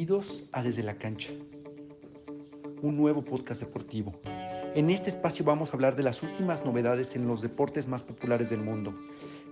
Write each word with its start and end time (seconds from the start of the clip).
Bienvenidos 0.00 0.44
a 0.52 0.62
Desde 0.62 0.82
la 0.82 0.96
Cancha, 0.96 1.30
un 2.80 2.96
nuevo 2.96 3.22
podcast 3.22 3.60
deportivo. 3.60 4.18
En 4.74 4.88
este 4.88 5.10
espacio 5.10 5.44
vamos 5.44 5.68
a 5.68 5.72
hablar 5.74 5.94
de 5.94 6.02
las 6.02 6.22
últimas 6.22 6.64
novedades 6.64 7.16
en 7.16 7.28
los 7.28 7.42
deportes 7.42 7.86
más 7.86 8.02
populares 8.02 8.48
del 8.48 8.60
mundo, 8.60 8.98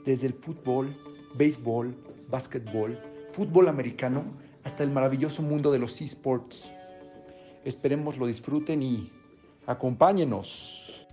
desde 0.06 0.26
el 0.26 0.32
fútbol, 0.32 0.96
béisbol, 1.34 1.95
básquetbol, 2.30 2.98
fútbol 3.32 3.69
americano, 3.69 4.24
hasta 4.64 4.84
el 4.84 4.90
maravilloso 4.90 5.42
mundo 5.42 5.71
de 5.71 5.80
los 5.80 6.00
esports. 6.00 6.72
Esperemos 7.67 8.17
lo 8.17 8.26
disfruten 8.26 8.83
y 8.83 9.12
acompáñenos. 9.67 11.06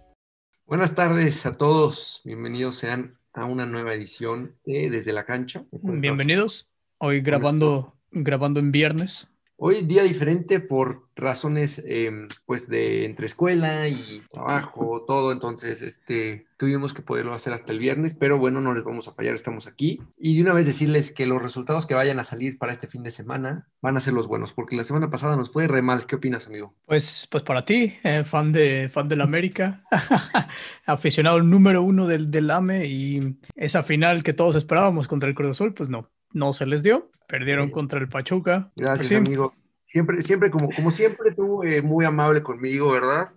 Buenas 0.65 0.95
tardes 0.95 1.45
a 1.45 1.51
todos, 1.51 2.21
bienvenidos 2.23 2.75
sean 2.75 3.19
a 3.33 3.43
una 3.43 3.65
nueva 3.65 3.93
edición 3.95 4.55
de 4.65 4.89
Desde 4.89 5.11
la 5.11 5.25
Cancha. 5.25 5.65
Bienvenidos, 5.73 6.69
hoy 6.99 7.19
grabando 7.19 7.94
grabando 8.23 8.59
en 8.59 8.71
viernes. 8.71 9.29
Hoy 9.57 9.83
día 9.83 10.03
diferente 10.03 10.59
por 10.59 11.07
razones 11.15 11.81
em, 11.87 12.27
pues 12.45 12.67
de 12.67 13.05
entre 13.05 13.25
escuela 13.25 13.87
y 13.87 14.21
trabajo, 14.29 15.05
todo, 15.07 15.31
entonces 15.31 15.81
este, 15.81 16.45
tuvimos 16.57 16.93
que 16.93 17.01
poderlo 17.01 17.33
hacer 17.33 17.53
hasta 17.53 17.71
el 17.71 17.79
viernes, 17.79 18.15
pero 18.15 18.37
bueno, 18.37 18.59
no 18.59 18.73
les 18.73 18.83
vamos 18.83 19.07
a 19.07 19.13
fallar, 19.13 19.33
estamos 19.33 19.65
aquí. 19.65 20.01
Y 20.17 20.35
de 20.35 20.41
una 20.41 20.53
vez 20.53 20.65
decirles 20.65 21.13
que 21.13 21.25
los 21.25 21.41
resultados 21.41 21.85
que 21.85 21.93
vayan 21.93 22.19
a 22.19 22.25
salir 22.25 22.57
para 22.57 22.73
este 22.73 22.87
fin 22.87 23.01
de 23.03 23.11
semana 23.11 23.69
van 23.81 23.95
a 23.95 24.01
ser 24.01 24.13
los 24.13 24.27
buenos, 24.27 24.51
porque 24.51 24.75
la 24.75 24.83
semana 24.83 25.09
pasada 25.09 25.37
nos 25.37 25.53
fue 25.53 25.67
re 25.67 25.81
mal. 25.81 26.05
¿Qué 26.05 26.17
opinas, 26.17 26.47
amigo? 26.47 26.75
Pues, 26.85 27.25
pues 27.31 27.43
para 27.43 27.63
ti, 27.63 27.93
eh, 28.03 28.25
fan 28.25 28.51
de 28.51 28.89
fan 28.89 29.07
del 29.07 29.21
América, 29.21 29.83
aficionado 30.85 31.41
número 31.41 31.81
uno 31.81 32.07
del, 32.07 32.29
del 32.29 32.51
AME 32.51 32.87
y 32.87 33.37
esa 33.55 33.83
final 33.83 34.21
que 34.21 34.33
todos 34.33 34.57
esperábamos 34.57 35.07
contra 35.07 35.29
el 35.29 35.35
Cruz 35.35 35.51
Azul, 35.51 35.73
pues 35.73 35.87
no, 35.87 36.09
no 36.35 36.53
se 36.53 36.67
les 36.67 36.83
dio. 36.83 37.09
Perdieron 37.27 37.71
contra 37.71 37.99
el 37.99 38.07
Pachuca. 38.07 38.71
Gracias, 38.75 39.11
amigo. 39.13 39.55
Siempre, 39.81 40.21
siempre, 40.23 40.51
como, 40.51 40.69
como 40.71 40.91
siempre, 40.91 41.31
tú 41.33 41.63
eh, 41.63 41.81
muy 41.81 42.03
amable 42.03 42.43
conmigo, 42.43 42.91
¿verdad? 42.91 43.29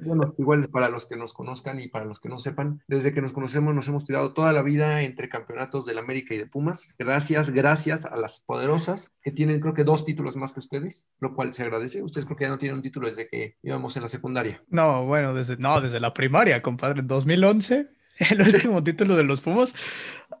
bueno, 0.00 0.34
igual 0.38 0.66
para 0.70 0.88
los 0.88 1.06
que 1.06 1.16
nos 1.16 1.34
conozcan 1.34 1.80
y 1.80 1.88
para 1.88 2.06
los 2.06 2.18
que 2.18 2.30
no 2.30 2.38
sepan, 2.38 2.82
desde 2.88 3.12
que 3.12 3.20
nos 3.20 3.34
conocemos 3.34 3.74
nos 3.74 3.88
hemos 3.88 4.06
tirado 4.06 4.32
toda 4.32 4.52
la 4.52 4.62
vida 4.62 5.02
entre 5.02 5.28
campeonatos 5.28 5.84
del 5.84 5.98
América 5.98 6.32
y 6.32 6.38
de 6.38 6.46
Pumas. 6.46 6.94
Gracias, 6.98 7.50
gracias 7.50 8.06
a 8.06 8.16
las 8.16 8.40
poderosas 8.40 9.12
que 9.20 9.32
tienen 9.32 9.60
creo 9.60 9.74
que 9.74 9.84
dos 9.84 10.06
títulos 10.06 10.36
más 10.36 10.54
que 10.54 10.60
ustedes, 10.60 11.08
lo 11.20 11.34
cual 11.34 11.52
se 11.52 11.64
agradece. 11.64 12.02
Ustedes 12.02 12.24
creo 12.24 12.38
que 12.38 12.44
ya 12.44 12.50
no 12.50 12.58
tienen 12.58 12.76
un 12.76 12.82
título 12.82 13.08
desde 13.08 13.28
que 13.28 13.56
íbamos 13.62 13.94
en 13.96 14.02
la 14.02 14.08
secundaria. 14.08 14.62
No, 14.70 15.04
bueno, 15.04 15.34
desde, 15.34 15.58
no, 15.58 15.78
desde 15.82 16.00
la 16.00 16.14
primaria, 16.14 16.62
compadre, 16.62 17.00
en 17.00 17.06
2011 17.06 17.86
el 18.30 18.40
último 18.40 18.82
título 18.82 19.16
de 19.16 19.24
los 19.24 19.40
Pumas. 19.40 19.74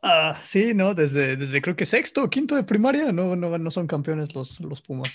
Ah, 0.02 0.40
sí, 0.44 0.74
¿no? 0.74 0.94
Desde, 0.94 1.36
desde 1.36 1.60
creo 1.60 1.76
que 1.76 1.86
sexto 1.86 2.22
o 2.22 2.30
quinto 2.30 2.54
de 2.54 2.64
primaria 2.64 3.12
no, 3.12 3.36
no, 3.36 3.58
no 3.58 3.70
son 3.70 3.86
campeones 3.86 4.34
los, 4.34 4.60
los 4.60 4.80
Pumas 4.80 5.10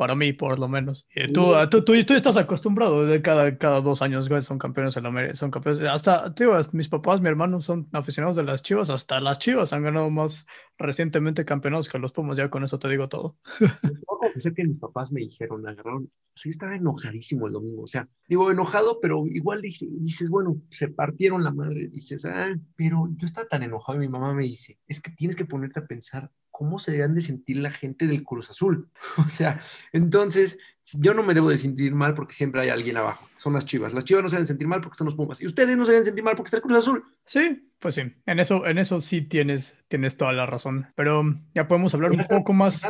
para 0.00 0.14
mí 0.14 0.32
por 0.32 0.58
lo 0.58 0.66
menos. 0.66 1.06
Tú, 1.34 1.52
tú, 1.70 1.84
tú, 1.84 2.04
tú, 2.06 2.14
estás 2.14 2.38
acostumbrado 2.38 3.04
de 3.04 3.20
cada, 3.20 3.58
cada 3.58 3.82
dos 3.82 4.00
años, 4.00 4.30
güey, 4.30 4.40
son 4.40 4.58
campeones 4.58 4.96
en 4.96 5.02
la 5.02 5.10
América, 5.10 5.34
son 5.34 5.50
campeones. 5.50 5.86
Hasta, 5.86 6.34
tío, 6.34 6.58
mis 6.72 6.88
papás, 6.88 7.20
mi 7.20 7.28
hermano 7.28 7.60
son 7.60 7.86
aficionados 7.92 8.34
de 8.34 8.42
las 8.42 8.62
Chivas, 8.62 8.88
hasta 8.88 9.20
las 9.20 9.38
Chivas 9.38 9.74
han 9.74 9.82
ganado 9.82 10.08
más 10.08 10.46
recientemente 10.80 11.44
campeonados 11.44 11.88
que 11.88 11.98
los 11.98 12.12
Pumas, 12.12 12.36
ya 12.36 12.50
con 12.50 12.64
eso 12.64 12.78
te 12.78 12.88
digo 12.88 13.08
todo. 13.08 13.36
Sé 14.36 14.54
que 14.54 14.64
mis 14.64 14.78
papás 14.78 15.12
me 15.12 15.20
dijeron, 15.20 15.66
agarraron, 15.66 16.10
yo 16.34 16.50
estaba 16.50 16.74
enojadísimo 16.74 17.46
el 17.46 17.52
domingo, 17.52 17.82
o 17.82 17.86
sea, 17.86 18.08
digo 18.26 18.50
enojado, 18.50 18.98
pero 19.00 19.26
igual 19.26 19.60
dices, 19.62 20.30
bueno, 20.30 20.60
se 20.70 20.88
partieron 20.88 21.44
la 21.44 21.50
madre, 21.50 21.88
dices, 21.88 22.24
ah, 22.24 22.54
pero 22.76 23.08
yo 23.16 23.26
estaba 23.26 23.46
tan 23.46 23.62
enojado 23.62 23.96
y 23.96 24.00
mi 24.00 24.08
mamá 24.08 24.32
me 24.34 24.44
dice, 24.44 24.78
es 24.86 25.00
que 25.00 25.10
tienes 25.10 25.36
que 25.36 25.44
ponerte 25.44 25.80
a 25.80 25.86
pensar 25.86 26.30
cómo 26.50 26.78
se 26.78 26.92
deben 26.92 27.14
de 27.14 27.20
sentir 27.20 27.58
la 27.58 27.70
gente 27.70 28.06
del 28.06 28.24
Cruz 28.24 28.50
Azul. 28.50 28.88
O 29.18 29.28
sea, 29.28 29.62
entonces 29.92 30.58
yo 30.94 31.14
no 31.14 31.22
me 31.22 31.34
debo 31.34 31.50
de 31.50 31.56
sentir 31.56 31.94
mal 31.94 32.14
porque 32.14 32.32
siempre 32.32 32.62
hay 32.62 32.68
alguien 32.70 32.96
abajo. 32.96 33.28
Son 33.36 33.52
las 33.52 33.66
chivas. 33.66 33.92
Las 33.92 34.04
chivas 34.04 34.22
no 34.22 34.28
se 34.28 34.36
deben 34.36 34.46
sentir 34.46 34.66
mal 34.66 34.80
porque 34.80 34.94
están 34.94 35.06
los 35.06 35.14
Pumas. 35.14 35.40
Y 35.40 35.46
ustedes 35.46 35.76
no 35.76 35.84
se 35.84 35.92
deben 35.92 36.04
sentir 36.04 36.24
mal 36.24 36.34
porque 36.34 36.48
está 36.48 36.56
el 36.58 36.62
Cruz 36.62 36.78
Azul. 36.78 37.04
Sí, 37.24 37.70
pues 37.78 37.94
sí. 37.94 38.02
En 38.26 38.40
eso, 38.40 38.66
en 38.66 38.78
eso 38.78 39.00
sí 39.00 39.22
tienes, 39.22 39.76
tienes 39.88 40.16
toda 40.16 40.32
la 40.32 40.46
razón. 40.46 40.86
Pero 40.94 41.22
ya 41.54 41.68
podemos 41.68 41.94
hablar 41.94 42.12
un 42.12 42.24
poco 42.26 42.52
más. 42.52 42.82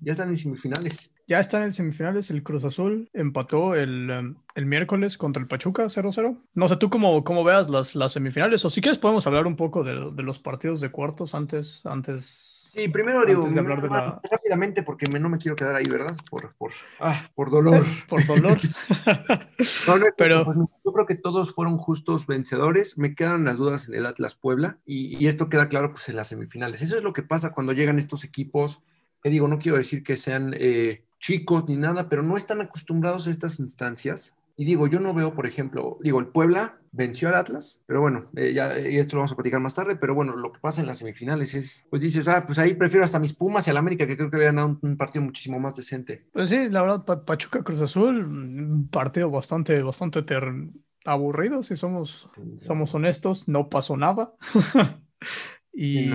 Ya 0.00 0.12
están 0.12 0.28
en 0.28 0.36
semifinales. 0.36 1.12
Ya 1.26 1.40
están 1.40 1.62
en 1.62 1.72
semifinales. 1.72 2.30
El 2.30 2.42
Cruz 2.42 2.64
Azul 2.64 3.10
empató 3.12 3.74
el, 3.74 4.10
um, 4.10 4.34
el 4.54 4.66
miércoles 4.66 5.18
contra 5.18 5.40
el 5.40 5.48
Pachuca 5.48 5.84
0-0. 5.86 6.40
No 6.54 6.68
sé 6.68 6.76
tú 6.76 6.88
cómo, 6.88 7.24
cómo 7.24 7.42
veas 7.42 7.68
las, 7.68 7.94
las 7.96 8.12
semifinales. 8.12 8.64
O 8.64 8.70
si 8.70 8.80
quieres 8.80 8.98
podemos 8.98 9.26
hablar 9.26 9.46
un 9.46 9.56
poco 9.56 9.82
de, 9.82 10.12
de 10.12 10.22
los 10.22 10.38
partidos 10.38 10.80
de 10.80 10.90
cuartos 10.90 11.34
antes, 11.34 11.84
antes 11.84 12.57
Sí, 12.72 12.88
primero 12.88 13.24
digo, 13.24 13.46
rápidamente 13.48 14.82
porque 14.82 15.06
no 15.18 15.28
me 15.28 15.38
quiero 15.38 15.56
quedar 15.56 15.74
ahí, 15.74 15.86
¿verdad? 15.90 16.16
Por, 16.30 16.54
por, 16.56 16.72
ah, 17.00 17.28
por 17.34 17.50
dolor. 17.50 17.84
por 18.08 18.24
dolor. 18.26 18.58
no, 19.86 19.98
no, 19.98 20.06
pero 20.16 20.44
pues, 20.44 20.56
yo 20.56 20.92
creo 20.92 21.06
que 21.06 21.14
todos 21.14 21.54
fueron 21.54 21.78
justos 21.78 22.26
vencedores. 22.26 22.98
Me 22.98 23.14
quedan 23.14 23.44
las 23.44 23.58
dudas 23.58 23.88
en 23.88 23.94
el 23.94 24.06
Atlas 24.06 24.34
Puebla 24.34 24.78
y, 24.84 25.26
esto 25.26 25.48
queda 25.48 25.68
claro 25.68 25.90
pues 25.92 26.08
en 26.08 26.16
las 26.16 26.28
semifinales. 26.28 26.82
Eso 26.82 26.96
es 26.96 27.02
lo 27.02 27.12
que 27.12 27.22
pasa 27.22 27.52
cuando 27.52 27.72
llegan 27.72 27.98
estos 27.98 28.24
equipos. 28.24 28.82
Que 29.22 29.30
digo, 29.30 29.48
no 29.48 29.58
quiero 29.58 29.76
decir 29.76 30.04
que 30.04 30.16
sean 30.16 30.54
eh, 30.56 31.04
chicos 31.18 31.68
ni 31.68 31.76
nada, 31.76 32.08
pero 32.08 32.22
no 32.22 32.36
están 32.36 32.60
acostumbrados 32.60 33.26
a 33.26 33.30
estas 33.30 33.58
instancias 33.58 34.37
y 34.60 34.64
digo, 34.64 34.88
yo 34.88 34.98
no 34.98 35.14
veo, 35.14 35.34
por 35.34 35.46
ejemplo, 35.46 35.98
digo, 36.02 36.18
el 36.18 36.26
Puebla 36.26 36.80
venció 36.90 37.28
al 37.28 37.36
Atlas, 37.36 37.80
pero 37.86 38.00
bueno, 38.00 38.28
eh, 38.34 38.52
ya 38.52 38.72
esto 38.74 39.14
lo 39.14 39.20
vamos 39.20 39.30
a 39.30 39.36
platicar 39.36 39.60
más 39.60 39.76
tarde, 39.76 39.94
pero 39.94 40.16
bueno, 40.16 40.34
lo 40.34 40.50
que 40.50 40.58
pasa 40.58 40.80
en 40.80 40.88
las 40.88 40.98
semifinales 40.98 41.54
es, 41.54 41.86
pues 41.90 42.02
dices, 42.02 42.26
ah, 42.26 42.42
pues 42.44 42.58
ahí 42.58 42.74
prefiero 42.74 43.04
hasta 43.04 43.20
mis 43.20 43.34
Pumas 43.34 43.68
y 43.68 43.70
al 43.70 43.76
América, 43.76 44.04
que 44.04 44.16
creo 44.16 44.28
que 44.30 44.36
habían 44.36 44.56
dado 44.56 44.76
un, 44.82 44.96
partido 44.96 45.24
muchísimo 45.24 45.60
más 45.60 45.76
decente. 45.76 46.26
Pues 46.32 46.50
sí, 46.50 46.68
la 46.70 46.82
verdad, 46.82 47.24
Pachuca 47.24 47.62
Cruz 47.62 47.80
Azul, 47.80 48.18
un 48.24 48.88
partido 48.88 49.30
bastante, 49.30 49.80
bastante 49.80 50.24
aburrido, 51.04 51.62
si 51.62 51.76
somos, 51.76 52.28
somos 52.58 52.92
honestos, 52.96 53.46
no 53.46 53.68
pasó 53.68 53.96
nada. 53.96 54.34
y, 55.72 56.10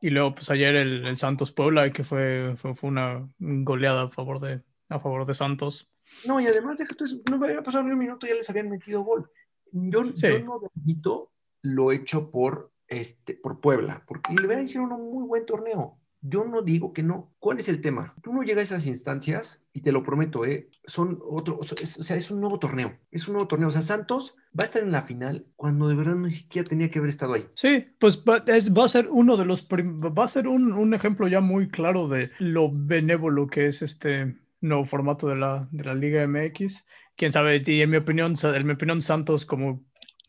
y 0.00 0.08
luego, 0.08 0.34
pues 0.34 0.50
ayer 0.50 0.76
el, 0.76 1.14
Santos 1.18 1.52
Puebla, 1.52 1.92
que 1.92 2.04
fue, 2.04 2.54
fue, 2.56 2.74
fue 2.74 2.88
una 2.88 3.28
goleada 3.38 4.04
a 4.04 4.08
favor 4.08 4.40
de, 4.40 4.62
a 4.88 4.98
favor 4.98 5.26
de 5.26 5.34
Santos. 5.34 5.91
No, 6.26 6.40
y 6.40 6.46
además 6.46 6.78
de 6.78 6.86
que 6.86 6.94
no 7.30 7.38
me 7.38 7.46
había 7.46 7.62
pasado 7.62 7.84
ni 7.84 7.92
un 7.92 7.98
minuto, 7.98 8.26
ya 8.26 8.34
les 8.34 8.48
habían 8.50 8.68
metido 8.68 9.02
gol. 9.02 9.30
Yo, 9.72 10.04
yo 10.04 10.38
no 10.40 10.60
bendito 10.74 11.30
lo 11.62 11.92
hecho 11.92 12.30
por, 12.30 12.72
este, 12.88 13.34
por 13.34 13.60
Puebla, 13.60 14.04
porque 14.06 14.34
le 14.34 14.54
a 14.54 14.62
hicieron 14.62 14.92
un 14.92 15.12
muy 15.12 15.26
buen 15.26 15.46
torneo. 15.46 15.98
Yo 16.24 16.44
no 16.44 16.62
digo 16.62 16.92
que 16.92 17.02
no. 17.02 17.34
¿Cuál 17.40 17.58
es 17.58 17.68
el 17.68 17.80
tema? 17.80 18.14
Tú 18.22 18.32
no 18.32 18.44
llegas 18.44 18.70
a 18.70 18.76
esas 18.76 18.86
instancias 18.86 19.66
y 19.72 19.80
te 19.80 19.90
lo 19.90 20.04
prometo, 20.04 20.44
¿eh? 20.44 20.70
Son 20.84 21.18
otro, 21.20 21.58
o 21.58 21.64
sea, 21.64 22.16
es 22.16 22.30
un 22.30 22.40
nuevo 22.40 22.60
torneo. 22.60 22.96
Es 23.10 23.26
un 23.26 23.34
nuevo 23.34 23.48
torneo. 23.48 23.66
O 23.66 23.72
sea, 23.72 23.82
Santos 23.82 24.36
va 24.56 24.62
a 24.62 24.66
estar 24.66 24.84
en 24.84 24.92
la 24.92 25.02
final 25.02 25.46
cuando 25.56 25.88
de 25.88 25.96
verdad 25.96 26.14
ni 26.14 26.30
siquiera 26.30 26.68
tenía 26.68 26.90
que 26.90 27.00
haber 27.00 27.10
estado 27.10 27.34
ahí. 27.34 27.48
Sí, 27.54 27.86
pues 27.98 28.22
va, 28.22 28.38
va 28.38 28.84
a 28.84 28.88
ser 28.88 29.08
uno 29.10 29.36
de 29.36 29.44
los, 29.44 29.66
va 29.66 30.24
a 30.24 30.28
ser 30.28 30.46
un, 30.46 30.72
un, 30.72 30.94
ejemplo 30.94 31.26
ya 31.26 31.40
muy 31.40 31.68
claro 31.68 32.06
de 32.06 32.30
lo 32.38 32.70
benévolo 32.72 33.48
que 33.48 33.66
es 33.66 33.82
este, 33.82 34.36
nuevo 34.62 34.84
formato 34.84 35.28
de 35.28 35.36
la, 35.36 35.68
de 35.70 35.84
la 35.84 35.94
Liga 35.94 36.26
MX. 36.26 36.84
Quién 37.16 37.32
sabe, 37.32 37.62
y 37.64 37.82
en 37.82 37.90
mi 37.90 37.98
opinión, 37.98 38.36
en 38.42 38.66
mi 38.66 38.72
opinión, 38.72 39.02
Santos, 39.02 39.44
como 39.44 39.84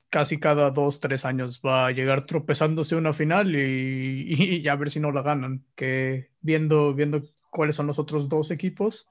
casi 0.10 0.40
cada 0.40 0.70
dos, 0.70 1.00
tres 1.00 1.26
años, 1.26 1.62
va 1.66 1.88
a 1.88 1.92
llegar 1.92 2.26
tropezándose 2.26 2.96
una 2.96 3.14
final 3.14 3.56
y, 3.56 4.62
y, 4.62 4.68
a 4.68 4.76
ver 4.76 4.92
si 4.92 5.00
no 5.00 5.12
la 5.12 5.22
ganan. 5.22 5.64
Que 5.76 6.30
viendo, 6.42 6.94
viendo 6.94 7.24
cuáles 7.50 7.76
son 7.76 7.88
los 7.88 8.00
otros 8.00 8.28
dos 8.28 8.52
equipos, 8.52 9.08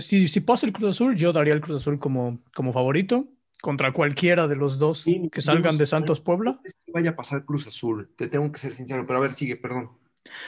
si, 0.00 0.28
si 0.28 0.40
pasa 0.40 0.66
el 0.66 0.72
Cruz 0.72 0.90
Azul, 0.90 1.16
yo 1.16 1.32
daría 1.32 1.54
el 1.54 1.60
Cruz 1.60 1.82
Azul 1.82 1.98
como, 1.98 2.38
como 2.54 2.72
favorito 2.72 3.26
contra 3.60 3.92
cualquiera 3.92 4.46
de 4.46 4.54
los 4.56 4.78
dos 4.78 5.04
que 5.32 5.40
salgan 5.40 5.78
de 5.78 5.86
Santos 5.86 6.20
Puebla. 6.20 6.58
Vaya 6.92 7.10
a 7.10 7.16
pasar 7.16 7.44
Cruz 7.44 7.66
Azul, 7.66 8.10
te 8.16 8.28
tengo 8.28 8.50
que 8.52 8.58
ser 8.58 8.72
sincero, 8.72 9.04
pero 9.06 9.18
a 9.18 9.22
ver, 9.22 9.32
sigue, 9.32 9.56
perdón. 9.56 9.90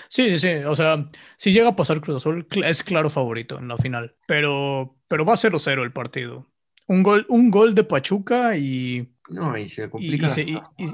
Sí, 0.09 0.39
sí, 0.39 0.49
o 0.67 0.75
sea, 0.75 1.11
si 1.37 1.53
llega 1.53 1.69
a 1.69 1.77
pasar 1.77 2.01
Cruz 2.01 2.17
Azul, 2.17 2.47
es 2.65 2.83
claro 2.83 3.11
favorito 3.11 3.59
en 3.59 3.69
la 3.69 3.77
final, 3.77 4.15
pero, 4.27 4.97
pero 5.09 5.25
va 5.25 5.35
a 5.35 5.37
0-0 5.37 5.83
el 5.83 5.93
partido. 5.93 6.47
Un 6.87 7.03
gol, 7.03 7.27
un 7.29 7.51
gol 7.51 7.75
de 7.75 7.85
Pachuca 7.85 8.57
y... 8.57 9.13
No, 9.29 9.57
y 9.59 9.69
se 9.69 9.91
complica. 9.91 10.29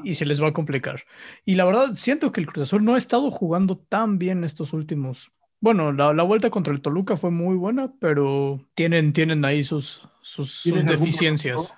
Y, 0.03 0.15
se, 0.17 0.27
les 0.27 0.43
va 0.43 0.49
a 0.49 0.53
complicar. 0.53 1.03
Y 1.45 1.55
la 1.55 1.65
verdad, 1.65 1.95
siento 1.95 2.33
que 2.33 2.41
el 2.41 2.49
Cruz 2.49 2.65
Azul 2.65 2.85
no 2.85 2.95
ha 2.95 2.99
estado 2.99 3.31
jugando 3.31 3.79
tan 3.79 4.19
bien 4.19 4.43
estos 4.43 4.73
últimos... 4.73 5.31
Bueno, 5.61 5.93
la, 5.93 6.13
la 6.13 6.25
vuelta 6.25 6.51
contra 6.51 6.75
el 6.75 6.83
Toluca 6.83 7.17
fue 7.17 7.31
muy 7.31 7.57
buena, 7.57 7.95
pero 8.01 8.61
tienen, 8.75 9.13
tienen 9.13 9.45
ahí 9.45 9.65
sus, 9.65 10.03
sus, 10.21 10.53
sus 10.53 10.85
deficiencias. 10.85 11.75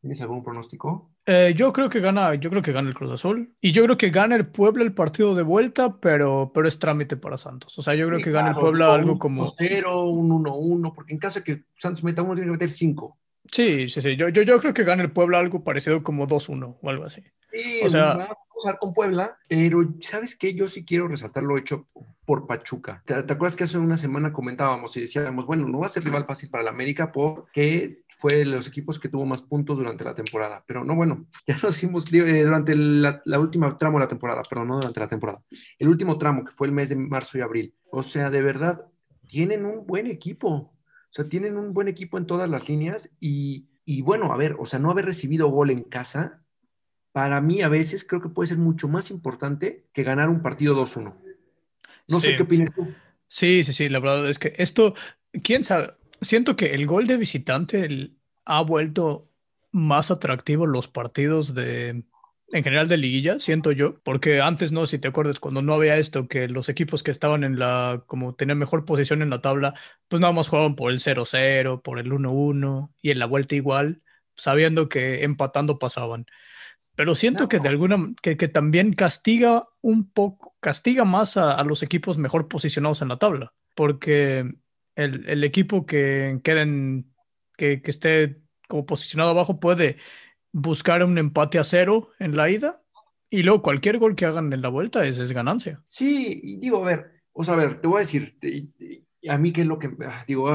¿Tienes 0.00 0.20
algún 0.20 0.42
pronóstico? 0.42 1.10
Eh, 1.32 1.54
yo 1.54 1.72
creo 1.72 1.88
que 1.88 2.00
gana, 2.00 2.34
yo 2.34 2.50
creo 2.50 2.60
que 2.60 2.72
gana 2.72 2.88
el 2.88 2.94
Cruz 2.96 3.12
Azul. 3.12 3.54
Y 3.60 3.70
yo 3.70 3.84
creo 3.84 3.96
que 3.96 4.10
gana 4.10 4.34
el 4.34 4.48
Puebla 4.48 4.82
el 4.82 4.92
partido 4.92 5.36
de 5.36 5.44
vuelta, 5.44 6.00
pero, 6.00 6.50
pero 6.52 6.66
es 6.66 6.80
trámite 6.80 7.16
para 7.16 7.38
Santos. 7.38 7.78
O 7.78 7.82
sea, 7.82 7.94
yo 7.94 8.08
creo 8.08 8.18
que 8.18 8.32
gana 8.32 8.48
el 8.48 8.56
Puebla 8.56 8.92
algo 8.92 9.16
como. 9.16 9.46
0, 9.46 10.06
un 10.06 10.28
1-1, 10.28 10.92
porque 10.92 11.12
en 11.12 11.20
caso 11.20 11.38
de 11.38 11.44
que 11.44 11.62
Santos 11.76 12.02
meta 12.02 12.22
uno, 12.22 12.34
tiene 12.34 12.48
que 12.48 12.52
meter 12.52 12.68
5. 12.68 13.16
Sí, 13.52 13.88
sí, 13.88 14.00
sí. 14.00 14.16
Yo, 14.16 14.28
yo, 14.28 14.42
yo 14.42 14.58
creo 14.60 14.74
que 14.74 14.82
gana 14.82 15.04
el 15.04 15.12
Puebla 15.12 15.38
algo 15.38 15.62
parecido 15.62 16.02
como 16.02 16.26
2-1 16.26 16.78
o 16.82 16.90
algo 16.90 17.04
así. 17.04 17.22
Sí, 17.52 17.80
o 17.84 17.88
sea. 17.88 18.28
Pasar 18.60 18.78
con 18.78 18.92
Puebla, 18.92 19.38
pero 19.48 19.82
¿sabes 20.00 20.36
qué? 20.36 20.54
Yo 20.54 20.68
sí 20.68 20.84
quiero 20.84 21.08
resaltar 21.08 21.42
lo 21.42 21.56
hecho 21.56 21.88
por 22.24 22.46
Pachuca. 22.46 23.02
¿Te, 23.04 23.14
acuerdas 23.14 23.56
que 23.56 23.64
hace 23.64 23.78
una 23.78 23.96
semana 23.96 24.32
comentábamos 24.32 24.96
y 24.96 25.00
decíamos, 25.00 25.46
bueno, 25.46 25.66
no 25.66 25.80
va 25.80 25.86
a 25.86 25.90
ser 25.90 26.04
rival 26.04 26.26
fácil 26.26 26.50
para 26.50 26.62
la 26.62 26.70
América 26.70 27.10
porque 27.10 28.04
fue 28.08 28.36
de 28.36 28.44
los 28.44 28.68
equipos 28.68 29.00
que 29.00 29.08
tuvo 29.08 29.26
más 29.26 29.42
puntos 29.42 29.78
durante 29.78 30.04
la 30.04 30.14
temporada? 30.14 30.62
Pero 30.66 30.84
no, 30.84 30.94
bueno, 30.94 31.26
ya 31.46 31.56
nos 31.62 31.76
hicimos 31.76 32.12
eh, 32.12 32.44
durante 32.44 32.76
la, 32.76 33.22
la, 33.24 33.40
última 33.40 33.76
tramo 33.76 33.98
de 33.98 34.04
la 34.04 34.08
temporada, 34.08 34.42
perdón, 34.48 34.68
no 34.68 34.74
durante 34.76 35.00
la 35.00 35.08
temporada. 35.08 35.42
El 35.78 35.88
último 35.88 36.18
tramo, 36.18 36.44
que 36.44 36.52
fue 36.52 36.66
el 36.66 36.72
mes 36.72 36.90
de 36.90 36.96
marzo 36.96 37.38
y 37.38 37.40
abril. 37.40 37.74
O 37.90 38.02
sea, 38.02 38.30
de 38.30 38.42
verdad, 38.42 38.86
tienen 39.26 39.64
un 39.64 39.86
buen 39.86 40.06
equipo. 40.06 40.48
O 40.48 41.12
sea, 41.12 41.28
tienen 41.28 41.56
un 41.56 41.72
buen 41.72 41.88
equipo 41.88 42.18
en 42.18 42.26
todas 42.26 42.48
las 42.48 42.68
líneas 42.68 43.10
y, 43.18 43.68
y 43.84 44.02
bueno, 44.02 44.32
a 44.32 44.36
ver, 44.36 44.54
o 44.60 44.66
sea, 44.66 44.78
no 44.78 44.92
haber 44.92 45.06
recibido 45.06 45.48
gol 45.48 45.70
en 45.70 45.82
casa 45.82 46.44
para 47.12 47.40
mí 47.40 47.62
a 47.62 47.68
veces 47.68 48.04
creo 48.04 48.20
que 48.20 48.28
puede 48.28 48.48
ser 48.48 48.58
mucho 48.58 48.88
más 48.88 49.10
importante 49.10 49.86
que 49.92 50.02
ganar 50.02 50.28
un 50.28 50.42
partido 50.42 50.74
2-1. 50.74 51.16
No 52.08 52.20
sé 52.20 52.36
qué 52.36 52.42
opinas 52.42 52.74
tú. 52.74 52.88
Sí, 53.28 53.64
sí, 53.64 53.72
sí, 53.72 53.88
la 53.88 54.00
verdad 54.00 54.28
es 54.28 54.38
que 54.38 54.54
esto, 54.56 54.94
quién 55.42 55.62
sabe, 55.64 55.94
siento 56.20 56.56
que 56.56 56.74
el 56.74 56.86
gol 56.86 57.06
de 57.06 57.16
visitante 57.16 58.12
ha 58.44 58.62
vuelto 58.62 59.30
más 59.70 60.10
atractivo 60.10 60.66
los 60.66 60.88
partidos 60.88 61.54
de, 61.54 62.04
en 62.52 62.64
general 62.64 62.88
de 62.88 62.96
liguilla, 62.96 63.38
siento 63.38 63.70
yo, 63.70 64.00
porque 64.02 64.40
antes 64.40 64.72
no, 64.72 64.86
si 64.86 64.98
te 64.98 65.08
acuerdas, 65.08 65.38
cuando 65.38 65.62
no 65.62 65.74
había 65.74 65.96
esto, 65.96 66.26
que 66.26 66.48
los 66.48 66.68
equipos 66.68 67.02
que 67.02 67.12
estaban 67.12 67.44
en 67.44 67.58
la, 67.58 68.02
como 68.06 68.34
tenían 68.34 68.58
mejor 68.58 68.84
posición 68.84 69.22
en 69.22 69.30
la 69.30 69.40
tabla, 69.40 69.74
pues 70.08 70.20
nada 70.20 70.32
más 70.32 70.48
jugaban 70.48 70.74
por 70.74 70.90
el 70.90 70.98
0-0, 70.98 71.82
por 71.82 72.00
el 72.00 72.10
1-1 72.10 72.92
y 73.00 73.10
en 73.10 73.20
la 73.20 73.26
vuelta 73.26 73.54
igual, 73.54 74.02
sabiendo 74.34 74.88
que 74.88 75.22
empatando 75.22 75.78
pasaban. 75.78 76.26
Pero 77.00 77.14
siento 77.14 77.48
que 77.48 77.60
de 77.60 77.68
alguna 77.70 78.12
que, 78.20 78.36
que, 78.36 78.46
también 78.46 78.92
castiga 78.92 79.66
un 79.80 80.10
poco, 80.10 80.54
castiga 80.60 81.06
más 81.06 81.38
a, 81.38 81.64
los 81.64 81.82
equipos 81.82 82.18
mejor 82.18 82.46
posicionados 82.46 83.00
en 83.00 83.08
la 83.08 83.16
tabla, 83.16 83.54
porque 83.74 84.40
el, 84.96 85.26
el 85.26 85.42
equipo 85.42 85.86
que 85.86 86.40
queden, 86.44 87.10
que, 87.56 87.80
que, 87.80 87.90
esté 87.90 88.42
como 88.68 88.84
posicionado 88.84 89.30
abajo 89.30 89.60
puede 89.60 89.96
buscar 90.52 91.02
un 91.02 91.16
empate 91.16 91.58
a 91.58 91.64
cero 91.64 92.10
en 92.18 92.36
la 92.36 92.50
ida 92.50 92.82
y 93.30 93.44
luego 93.44 93.62
cualquier 93.62 93.96
gol 93.96 94.14
que 94.14 94.26
hagan 94.26 94.52
en 94.52 94.60
la 94.60 94.68
vuelta 94.68 95.06
es, 95.06 95.18
es 95.18 95.32
ganancia. 95.32 95.82
Sí, 95.86 96.58
digo, 96.60 96.82
a 96.82 96.86
ver, 96.86 97.22
o 97.32 97.44
sea, 97.44 97.54
a 97.54 97.56
ver, 97.56 97.80
te 97.80 97.88
voy 97.88 97.96
a 97.96 98.00
decir, 98.00 98.36
a 99.26 99.38
mí 99.38 99.54
qué 99.54 99.62
es 99.62 99.66
lo 99.66 99.78
que, 99.78 99.88
ah, 100.04 100.22
digo, 100.26 100.52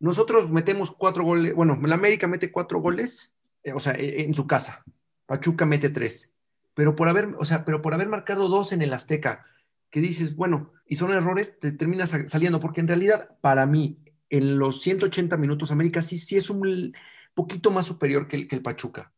nosotros 0.00 0.50
metemos 0.50 0.90
cuatro 0.90 1.22
goles, 1.22 1.54
bueno, 1.54 1.78
la 1.80 1.94
América 1.94 2.26
mete 2.26 2.50
cuatro 2.50 2.80
goles, 2.80 3.36
eh, 3.62 3.72
o 3.72 3.78
sea, 3.78 3.92
e, 3.92 4.24
en 4.24 4.34
su 4.34 4.48
casa, 4.48 4.84
Pachuca 5.30 5.64
mete 5.64 5.90
tres. 5.90 6.34
Pero 6.74 6.96
por 6.96 7.08
haber, 7.08 7.36
o 7.38 7.44
sea, 7.44 7.64
pero 7.64 7.82
por 7.82 7.94
haber 7.94 8.08
marcado 8.08 8.48
dos 8.48 8.72
en 8.72 8.82
el 8.82 8.92
Azteca, 8.92 9.46
que 9.88 10.00
dices, 10.00 10.34
bueno, 10.34 10.72
y 10.86 10.96
son 10.96 11.12
errores, 11.12 11.60
te 11.60 11.70
terminas 11.70 12.16
saliendo, 12.26 12.58
porque 12.58 12.80
en 12.80 12.88
realidad, 12.88 13.38
para 13.40 13.64
mí, 13.64 14.00
en 14.28 14.58
los 14.58 14.80
180 14.82 15.36
minutos, 15.36 15.70
América 15.70 16.02
sí, 16.02 16.18
sí 16.18 16.36
es 16.36 16.50
un 16.50 16.92
poquito 17.32 17.70
más 17.70 17.86
superior 17.86 18.26
que 18.26 18.38
el, 18.38 18.48
que 18.48 18.56
el 18.56 18.62
Pachuca. 18.62 19.12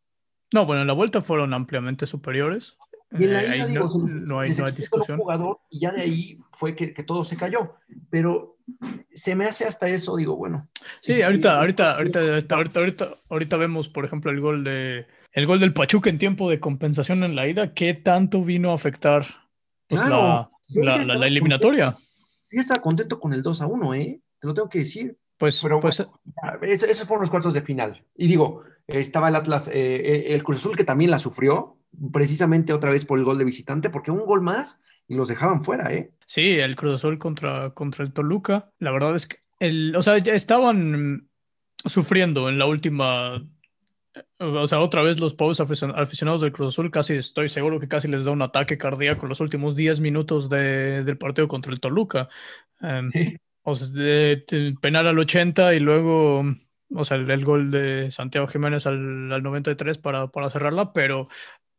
No, 0.53 0.67
bueno, 0.67 0.83
en 0.83 0.87
la 0.87 0.93
vuelta 0.93 1.23
fueron 1.23 1.55
ampliamente 1.55 2.07
superiores. 2.07 2.77
Y 3.19 3.25
en 3.25 3.33
la 3.33 3.43
eh, 3.43 3.69
no, 3.69 3.87
no, 4.23 4.41
hay, 4.41 4.51
no 4.51 4.65
hay 4.65 4.73
discusión. 4.73 5.19
Jugador, 5.19 5.61
y 5.71 5.81
ya 5.81 5.93
de 5.93 6.03
ahí 6.03 6.39
fue 6.53 6.75
que, 6.75 6.95
que, 6.95 7.03
todo 7.03 7.25
se 7.25 7.37
cayó. 7.37 7.75
Pero 8.11 8.57
se 9.15 9.35
me 9.35 9.45
hace 9.45 9.65
hasta 9.65 9.89
eso, 9.89 10.17
digo, 10.17 10.37
bueno. 10.37 10.69
Sí, 11.01 11.21
ahorita, 11.21 11.59
ahorita, 11.59 11.97
ahorita, 11.97 12.21
ahorita, 12.21 12.81
ahorita, 12.81 13.19
ahorita 13.29 13.57
vemos, 13.57 13.89
por 13.89 14.05
ejemplo, 14.05 14.31
el 14.31 14.41
gol 14.41 14.65
de, 14.65 15.07
el 15.33 15.47
gol 15.47 15.61
del 15.61 15.73
Pachuca 15.73 16.11
en 16.11 16.19
tiempo 16.19 16.49
de 16.51 16.61
compensación 16.61 17.25
en 17.25 17.35
la 17.35 17.49
ida, 17.49 17.73
¿qué 17.75 17.95
tanto 17.95 18.45
vino 18.45 18.71
a 18.71 18.75
afectar 18.75 19.25
pues, 19.89 20.01
la, 20.07 20.51
la, 20.69 21.27
eliminatoria? 21.27 21.93
Yo 22.51 22.61
estaba 22.61 22.83
contento 22.83 23.19
con 23.19 23.33
el 23.33 23.43
2 23.43 23.63
a 23.63 23.67
1, 23.67 23.95
¿eh? 23.95 24.21
Te 24.39 24.47
lo 24.47 24.55
tengo 24.55 24.69
que 24.69 24.81
decir. 24.81 25.17
Pues, 25.39 25.61
Pero, 25.63 25.81
pues 25.81 26.07
esos 26.63 27.07
fueron 27.07 27.23
los 27.23 27.31
cuartos 27.31 27.55
de 27.55 27.63
final. 27.63 28.05
Y 28.15 28.29
digo, 28.29 28.63
estaba 28.87 29.29
el 29.29 29.37
Atlas, 29.37 29.69
eh, 29.69 29.73
eh, 29.75 30.35
el 30.35 30.45
Cruz 30.45 30.59
Azul 30.59 30.77
que 30.77 30.85
también 30.85 31.11
la 31.11 31.19
sufrió, 31.19 31.79
precisamente 32.13 32.73
otra 32.73 32.91
vez 32.91 33.05
por 33.05 33.19
el 33.19 33.25
gol 33.25 33.39
de 33.39 33.45
visitante, 33.45 33.91
porque 33.91 34.11
un 34.11 34.25
gol 34.25 34.41
más 34.41 34.83
y 35.09 35.15
los 35.15 35.29
dejaban 35.29 35.65
fuera, 35.65 35.93
¿eh? 35.93 36.13
Sí, 36.27 36.59
el 36.59 36.77
Cruz 36.77 36.95
Azul 36.95 37.19
contra, 37.19 37.71
contra 37.71 38.05
el 38.05 38.13
Toluca. 38.13 38.71
La 38.79 38.93
verdad 38.93 39.17
es 39.17 39.27
que, 39.27 39.39
el, 39.61 39.95
o 39.97 40.03
sea, 40.03 40.19
ya 40.19 40.35
estaban 40.35 41.29
sufriendo 41.85 42.49
en 42.49 42.59
la 42.59 42.67
última 42.67 43.43
o 44.39 44.69
sea, 44.69 44.81
otra 44.81 45.03
vez 45.03 45.21
los 45.21 45.35
pobres 45.35 45.61
aficionados 45.61 46.41
del 46.41 46.53
Cruz 46.53 46.75
Azul, 46.75 46.91
casi 46.91 47.15
estoy 47.15 47.49
seguro 47.49 47.81
que 47.81 47.89
casi 47.89 48.09
les 48.09 48.25
da 48.25 48.31
un 48.31 48.43
ataque 48.43 48.77
cardíaco 48.77 49.27
los 49.27 49.41
últimos 49.41 49.75
10 49.75 50.01
minutos 50.01 50.51
del 50.51 51.17
partido 51.19 51.49
contra 51.49 51.73
el 51.73 51.81
Toluca. 51.81 52.29
Em, 52.81 53.09
sí. 53.09 53.37
O 53.63 53.75
sea, 53.75 53.87
de, 53.89 54.45
penal 54.81 55.07
al 55.07 55.19
80 55.19 55.75
y 55.75 55.81
luego, 55.81 56.45
o 56.95 57.05
sea, 57.05 57.17
el, 57.17 57.45
gol 57.45 57.71
de 57.71 58.11
Santiago 58.11 58.49
Jiménez 58.49 58.87
al, 58.87 59.33
al 59.33 59.43
93 59.43 59.99
para, 59.99 60.27
para 60.29 60.51
cerrarla, 60.51 60.93
pero 60.93 61.29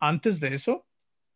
antes 0.08 0.40
de 0.40 0.54
eso, 0.54 0.86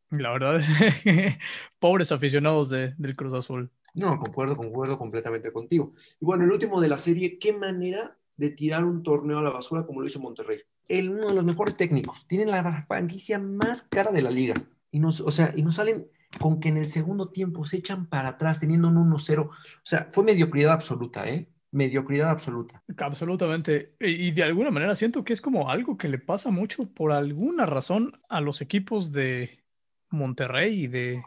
la 0.10 0.32
verdad 0.32 0.60
es 0.60 0.68
pobres 1.80 2.12
aficionados 2.12 2.70
de, 2.70 2.94
del 2.98 3.16
Cruz 3.16 3.34
Azul. 3.34 3.70
No, 3.94 4.20
concuerdo, 4.20 4.56
concuerdo 4.56 4.98
completamente 4.98 5.52
contigo. 5.52 5.94
Y 6.20 6.26
bueno, 6.26 6.44
el 6.44 6.52
último 6.52 6.80
de 6.80 6.88
la 6.88 6.98
serie, 6.98 7.40
¿qué 7.40 7.54
manera 7.54 8.18
de 8.36 8.52
tirar 8.52 8.86
un 8.86 9.02
torneo 9.02 9.40
a 9.40 9.42
la 9.42 9.50
basura 9.50 9.86
como 9.86 10.02
lo 10.02 10.08
hizo 10.08 10.20
Monterrey? 10.20 10.62
el, 10.88 11.10
uno 11.10 11.28
de 11.28 11.36
los 11.36 11.46
mejores 11.46 11.76
técnicos, 11.76 12.28
tienen 12.28 12.52
la 12.52 12.84
franquicia 12.88 13.40
más 13.40 13.84
cara 13.84 14.12
de 14.12 14.22
la 14.22 14.32
liga. 14.32 14.56
Y 14.92 15.00
nos, 15.00 15.22
o 15.22 15.32
sea, 15.32 15.54
y 15.56 15.62
nos 15.62 15.76
salen 15.76 16.08
con 16.40 16.60
que 16.60 16.70
en 16.70 16.78
el 16.78 16.88
segundo 16.88 17.30
tiempo 17.30 17.66
se 17.66 17.78
echan 17.78 18.08
para 18.08 18.30
atrás 18.30 18.60
teniendo 18.60 18.88
un 18.88 19.12
1-0. 19.12 19.48
O 19.48 19.52
sea, 19.84 20.08
fue 20.10 20.24
mediocridad 20.24 20.74
absoluta, 20.74 21.28
¿eh? 21.28 21.50
Mediocridad 21.72 22.30
absoluta. 22.30 22.82
Absolutamente. 22.98 23.96
Y 24.00 24.32
de 24.32 24.44
alguna 24.44 24.72
manera 24.72 24.96
siento 24.96 25.24
que 25.24 25.34
es 25.34 25.42
como 25.42 25.70
algo 25.70 25.98
que 25.98 26.08
le 26.08 26.18
pasa 26.18 26.50
mucho 26.50 26.90
por 26.94 27.12
alguna 27.12 27.66
razón 27.66 28.20
a 28.30 28.40
los 28.40 28.62
equipos 28.62 29.12
de 29.12 29.64
Monterrey 30.10 30.86
y 30.86 30.88
de, 30.88 31.24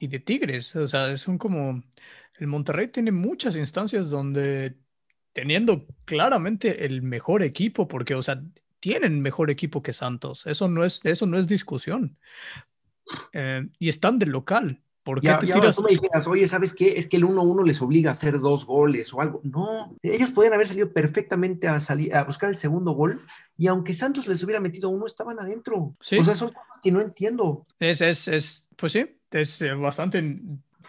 y 0.00 0.08
de 0.08 0.18
Tigres. 0.18 0.74
O 0.76 0.88
sea, 0.88 1.16
son 1.16 1.38
como... 1.38 1.82
El 2.38 2.46
Monterrey 2.46 2.88
tiene 2.88 3.10
muchas 3.12 3.56
instancias 3.56 4.10
donde 4.10 4.76
teniendo 5.32 5.86
claramente 6.04 6.84
el 6.84 7.02
mejor 7.02 7.42
equipo, 7.42 7.86
porque, 7.86 8.14
o 8.14 8.22
sea, 8.22 8.42
tienen 8.80 9.20
mejor 9.20 9.50
equipo 9.50 9.82
que 9.82 9.92
Santos. 9.92 10.46
Eso 10.46 10.68
no 10.68 10.84
es, 10.84 11.04
eso 11.04 11.26
no 11.26 11.38
es 11.38 11.46
discusión. 11.46 12.18
Eh, 13.32 13.68
y 13.78 13.88
están 13.88 14.18
del 14.18 14.30
local. 14.30 14.82
¿Por 15.08 15.22
qué 15.22 15.28
te 15.40 15.46
tiras? 15.46 15.74
Tú 15.74 15.82
me 15.82 15.92
dijeras, 15.92 16.26
oye, 16.26 16.46
¿sabes 16.46 16.74
qué? 16.74 16.98
Es 16.98 17.06
que 17.06 17.16
el 17.16 17.24
1-1 17.24 17.64
les 17.64 17.80
obliga 17.80 18.10
a 18.10 18.12
hacer 18.12 18.38
dos 18.40 18.66
goles 18.66 19.10
o 19.14 19.22
algo. 19.22 19.40
No, 19.42 19.96
ellos 20.02 20.30
podían 20.32 20.52
haber 20.52 20.66
salido 20.66 20.92
perfectamente 20.92 21.66
a, 21.66 21.80
salir, 21.80 22.14
a 22.14 22.24
buscar 22.24 22.50
el 22.50 22.56
segundo 22.56 22.92
gol 22.92 23.22
y 23.56 23.68
aunque 23.68 23.94
Santos 23.94 24.28
les 24.28 24.44
hubiera 24.44 24.60
metido 24.60 24.90
uno, 24.90 25.06
estaban 25.06 25.40
adentro. 25.40 25.76
O 25.76 25.96
sea, 25.98 26.22
son 26.34 26.50
cosas 26.50 26.78
que 26.82 26.92
no 26.92 27.00
entiendo. 27.00 27.66
Es, 27.80 28.02
es, 28.02 28.28
es 28.28 28.68
pues 28.76 28.92
sí, 28.92 29.06
es 29.30 29.62
eh, 29.62 29.72
bastante, 29.72 30.42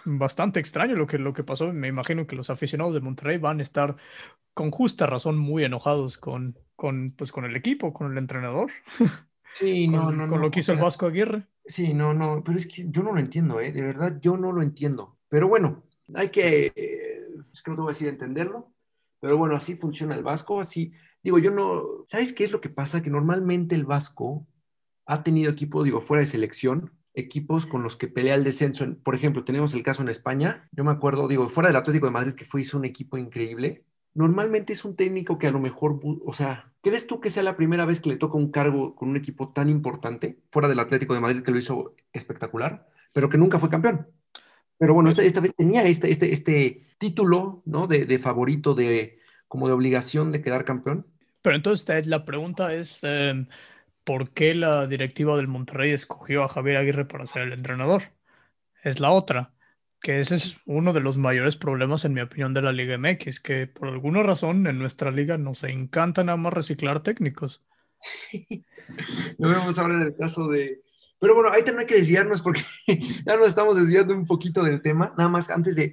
bastante 0.04 0.60
extraño 0.60 0.98
lo 0.98 1.08
que, 1.08 1.18
lo 1.18 1.32
que 1.32 1.46
pasó. 1.46 1.72
Me 1.72 1.88
imagino 1.88 2.28
que 2.28 2.36
los 2.36 2.50
aficionados 2.50 2.94
de 2.94 3.00
Monterrey 3.00 3.38
van 3.38 3.60
a 3.60 3.64
estar 3.64 3.96
con 4.54 4.70
justa 4.70 5.06
razón 5.06 5.38
muy 5.38 5.64
enojados 5.64 6.18
con, 6.18 6.58
con, 6.76 7.12
pues, 7.12 7.32
con 7.32 7.46
el 7.46 7.56
equipo, 7.56 7.94
con 7.94 8.12
el 8.12 8.18
entrenador. 8.18 8.70
Sí, 9.56 9.88
no, 9.88 10.12
no. 10.12 10.30
Con 10.30 10.42
lo 10.42 10.52
que 10.52 10.60
hizo 10.60 10.72
el 10.72 10.80
Vasco 10.80 11.06
Aguirre. 11.06 11.48
Sí, 11.66 11.94
no, 11.94 12.14
no, 12.14 12.44
pero 12.44 12.58
es 12.58 12.66
que 12.66 12.86
yo 12.90 13.04
no 13.04 13.14
lo 13.14 13.20
entiendo, 13.20 13.60
¿eh? 13.60 13.72
de 13.72 13.82
verdad, 13.82 14.18
yo 14.20 14.38
no 14.38 14.52
lo 14.52 14.64
entiendo. 14.64 15.20
Pero 15.28 15.48
bueno, 15.48 15.84
hay 16.16 16.30
que, 16.30 16.74
eh, 16.76 17.28
es 17.54 17.62
que 17.62 17.70
no 17.70 17.78
te 17.78 17.82
voy 17.82 17.92
a 17.92 17.94
decir 17.94 18.08
entenderlo, 18.08 18.74
pero 19.20 19.38
bueno, 19.38 19.56
así 19.56 19.76
funciona 19.76 20.16
el 20.16 20.24
Vasco, 20.24 20.60
así, 20.60 20.92
digo, 21.22 21.38
yo 21.38 21.52
no, 21.52 22.06
¿sabes 22.08 22.34
qué 22.34 22.44
es 22.44 22.52
lo 22.52 22.60
que 22.60 22.70
pasa? 22.70 23.04
Que 23.04 23.12
normalmente 23.12 23.76
el 23.76 23.86
Vasco 23.86 24.48
ha 25.06 25.22
tenido 25.22 25.52
equipos, 25.52 25.86
digo, 25.86 26.02
fuera 26.02 26.22
de 26.22 26.26
selección, 26.26 26.92
equipos 27.14 27.66
con 27.66 27.84
los 27.84 27.96
que 27.98 28.08
pelea 28.08 28.36
el 28.36 28.44
descenso. 28.44 28.86
Por 29.04 29.14
ejemplo, 29.14 29.44
tenemos 29.44 29.74
el 29.74 29.84
caso 29.84 30.02
en 30.02 30.10
España, 30.10 30.68
yo 30.72 30.84
me 30.84 30.92
acuerdo, 30.92 31.28
digo, 31.28 31.48
fuera 31.50 31.70
del 31.70 31.78
Atlético 31.78 32.08
de 32.08 32.14
Madrid, 32.14 32.34
que 32.34 32.46
fue, 32.46 32.62
hizo 32.62 32.78
un 32.78 32.86
equipo 32.86 33.18
increíble, 33.18 33.86
normalmente 34.20 34.74
es 34.74 34.84
un 34.84 34.98
técnico 34.98 35.40
que 35.40 35.48
a 35.48 35.52
lo 35.52 35.62
mejor, 35.62 36.02
o 36.04 36.34
sea, 36.34 36.74
¿crees 36.82 37.08
tú 37.08 37.22
que 37.22 37.30
sea 37.30 37.42
la 37.42 37.56
primera 37.56 37.86
vez 37.86 38.02
que 38.02 38.10
le 38.10 38.18
toca 38.18 38.36
un 38.36 38.52
cargo 38.52 38.94
con 38.94 39.08
un 39.08 39.16
equipo 39.16 39.54
tan 39.54 39.70
importante, 39.70 40.40
fuera 40.52 40.68
del 40.68 40.80
Atlético 40.82 41.14
de 41.14 41.22
Madrid, 41.22 41.42
que 41.42 41.52
lo 41.52 41.58
hizo 41.58 41.96
espectacular, 42.12 42.86
pero 43.14 43.30
que 43.30 43.38
nunca 43.38 43.60
fue 43.60 43.70
campeón? 43.70 44.10
Pero 44.78 44.94
bueno, 44.94 45.10
esta, 45.10 45.40
vez 45.40 45.56
tenía 45.56 45.84
este, 45.86 46.12
este, 46.12 46.34
este 46.34 46.82
título, 46.98 47.64
¿no? 47.66 47.88
De, 47.88 48.20
favorito, 48.20 48.76
de 48.76 49.20
como 49.48 49.68
de 49.68 49.74
obligación 49.74 50.34
de 50.34 50.42
quedar 50.42 50.66
campeón. 50.66 51.08
Pero 51.42 51.56
entonces 51.56 52.06
la 52.06 52.26
pregunta 52.26 52.74
es, 52.74 53.00
em, 53.04 53.48
¿por 54.04 54.32
qué 54.32 54.54
la 54.54 54.86
directiva 54.86 55.38
del 55.38 55.48
Monterrey 55.48 55.94
escogió 55.94 56.44
a 56.44 56.50
Javier 56.50 56.76
Aguirre 56.76 57.06
para 57.06 57.26
ser 57.26 57.44
el 57.44 57.54
entrenador? 57.54 58.04
Es 58.84 59.00
la 59.00 59.12
otra 59.12 59.54
que 60.02 60.20
ese 60.20 60.36
es 60.36 60.58
uno 60.66 60.94
de 60.94 61.02
los 61.02 61.18
mayores 61.18 61.58
problemas, 61.58 62.06
en 62.06 62.14
mi 62.14 62.22
opinión, 62.22 62.54
de 62.54 62.62
la 62.62 62.72
Liga 62.72 62.98
MX, 62.98 63.40
que 63.40 63.68
por 63.68 63.90
alguna 63.90 64.24
razón 64.24 64.66
en 64.68 64.80
nuestra 64.80 65.12
liga 65.12 65.38
nos 65.38 65.64
encanta 65.64 66.24
nada 66.24 66.38
más 66.38 66.54
reciclar 66.54 67.02
técnicos. 67.02 67.62
Sí. 68.02 68.66
Lo 69.38 69.50
vemos 69.50 69.78
ahora 69.78 69.96
en 69.96 70.02
el 70.04 70.16
caso 70.16 70.48
de, 70.48 70.82
Pero 71.20 71.36
bueno, 71.36 71.52
ahí 71.52 71.64
hay 71.68 71.86
que 71.86 71.96
desviarnos 71.96 72.42
porque 72.42 72.62
ya 72.88 73.36
nos 73.36 73.48
estamos 73.48 73.76
desviando 73.76 74.14
un 74.14 74.26
poquito 74.26 74.64
del 74.64 74.82
tema. 74.82 75.14
Nada 75.18 75.30
más 75.30 75.50
antes 75.50 75.76
de, 75.76 75.92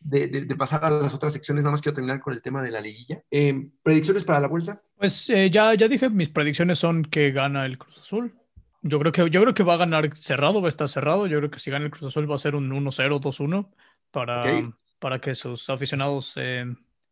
de, 0.00 0.56
pasar 0.56 0.82
a 0.82 0.90
las 0.90 1.12
otras 1.12 1.34
secciones, 1.34 1.62
nada 1.62 1.72
más 1.72 1.82
quiero 1.82 1.94
terminar 1.94 2.20
con 2.20 2.32
el 2.32 2.40
tema 2.40 2.62
de 2.62 2.70
la 2.70 2.80
liguilla. 2.80 3.22
Eh, 3.30 3.68
¿Predicciones 3.82 4.24
para 4.24 4.40
la 4.40 4.48
vuelta? 4.48 4.80
Pues 4.96 5.28
eh, 5.28 5.50
ya, 5.50 5.74
ya 5.74 5.88
dije, 5.88 6.08
mis 6.08 6.30
predicciones 6.30 6.78
son 6.78 7.02
que 7.02 7.30
gana 7.32 7.66
el 7.66 7.76
Cruz 7.76 7.98
Azul. 7.98 8.34
Yo 8.82 8.98
creo, 8.98 9.12
que, 9.12 9.30
yo 9.30 9.40
creo 9.40 9.54
que 9.54 9.62
va 9.62 9.74
a 9.74 9.78
ganar 9.78 10.16
cerrado, 10.16 10.60
va 10.60 10.68
a 10.68 10.70
estar 10.70 10.88
cerrado. 10.88 11.26
Yo 11.26 11.38
creo 11.38 11.50
que 11.50 11.58
si 11.58 11.70
gana 11.70 11.84
el 11.84 11.90
Cruz 11.90 12.08
Azul 12.08 12.30
va 12.30 12.34
a 12.34 12.40
ser 12.40 12.54
un 12.56 12.70
1-0, 12.70 13.20
2-1 13.20 13.70
para, 14.10 14.74
para 14.98 15.20
que 15.20 15.34
sus 15.34 15.70
aficionados 15.70 16.34
eh, 16.36 16.66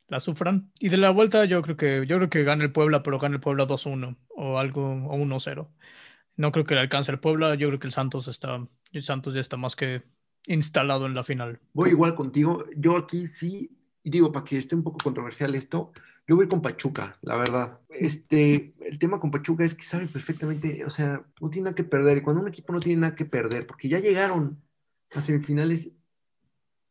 la 0.08 0.20
sufran. 0.20 0.72
Y 0.80 0.88
de 0.88 0.96
la 0.96 1.10
vuelta 1.10 1.44
yo 1.44 1.62
creo 1.62 1.76
que 1.76 2.04
yo 2.06 2.16
creo 2.16 2.28
que 2.28 2.42
gana 2.42 2.64
el 2.64 2.72
Puebla, 2.72 3.02
pero 3.02 3.18
gana 3.18 3.36
el 3.36 3.40
Puebla 3.40 3.66
2-1 3.66 4.16
o 4.30 4.58
algo 4.58 4.82
o 4.82 5.16
1-0. 5.16 5.68
No 6.36 6.52
creo 6.52 6.64
que 6.64 6.74
le 6.74 6.80
alcance 6.80 7.12
el 7.12 7.20
Puebla, 7.20 7.54
yo 7.54 7.68
creo 7.68 7.78
que 7.78 7.86
el 7.86 7.92
Santos 7.92 8.26
está 8.26 8.66
el 8.92 9.02
Santos 9.02 9.34
ya 9.34 9.40
está 9.40 9.56
más 9.56 9.76
que 9.76 10.02
instalado 10.46 11.06
en 11.06 11.14
la 11.14 11.22
final. 11.22 11.60
Voy 11.72 11.90
igual 11.90 12.14
contigo. 12.14 12.64
Yo 12.76 12.96
aquí 12.96 13.26
sí, 13.26 13.70
y 14.02 14.10
digo, 14.10 14.32
para 14.32 14.44
que 14.44 14.56
esté 14.56 14.74
un 14.74 14.82
poco 14.82 14.98
controversial 15.02 15.54
esto, 15.54 15.92
yo 16.30 16.36
voy 16.36 16.46
con 16.46 16.62
Pachuca, 16.62 17.18
la 17.22 17.34
verdad. 17.34 17.80
Este, 17.88 18.72
el 18.78 19.00
tema 19.00 19.18
con 19.18 19.32
Pachuca 19.32 19.64
es 19.64 19.74
que 19.74 19.82
sabe 19.82 20.06
perfectamente, 20.06 20.84
o 20.84 20.90
sea, 20.90 21.26
no 21.40 21.50
tiene 21.50 21.64
nada 21.64 21.74
que 21.74 21.82
perder. 21.82 22.18
Y 22.18 22.22
cuando 22.22 22.40
un 22.40 22.48
equipo 22.48 22.72
no 22.72 22.78
tiene 22.78 23.00
nada 23.00 23.16
que 23.16 23.24
perder, 23.24 23.66
porque 23.66 23.88
ya 23.88 23.98
llegaron 23.98 24.62
a 25.12 25.20
semifinales, 25.20 25.90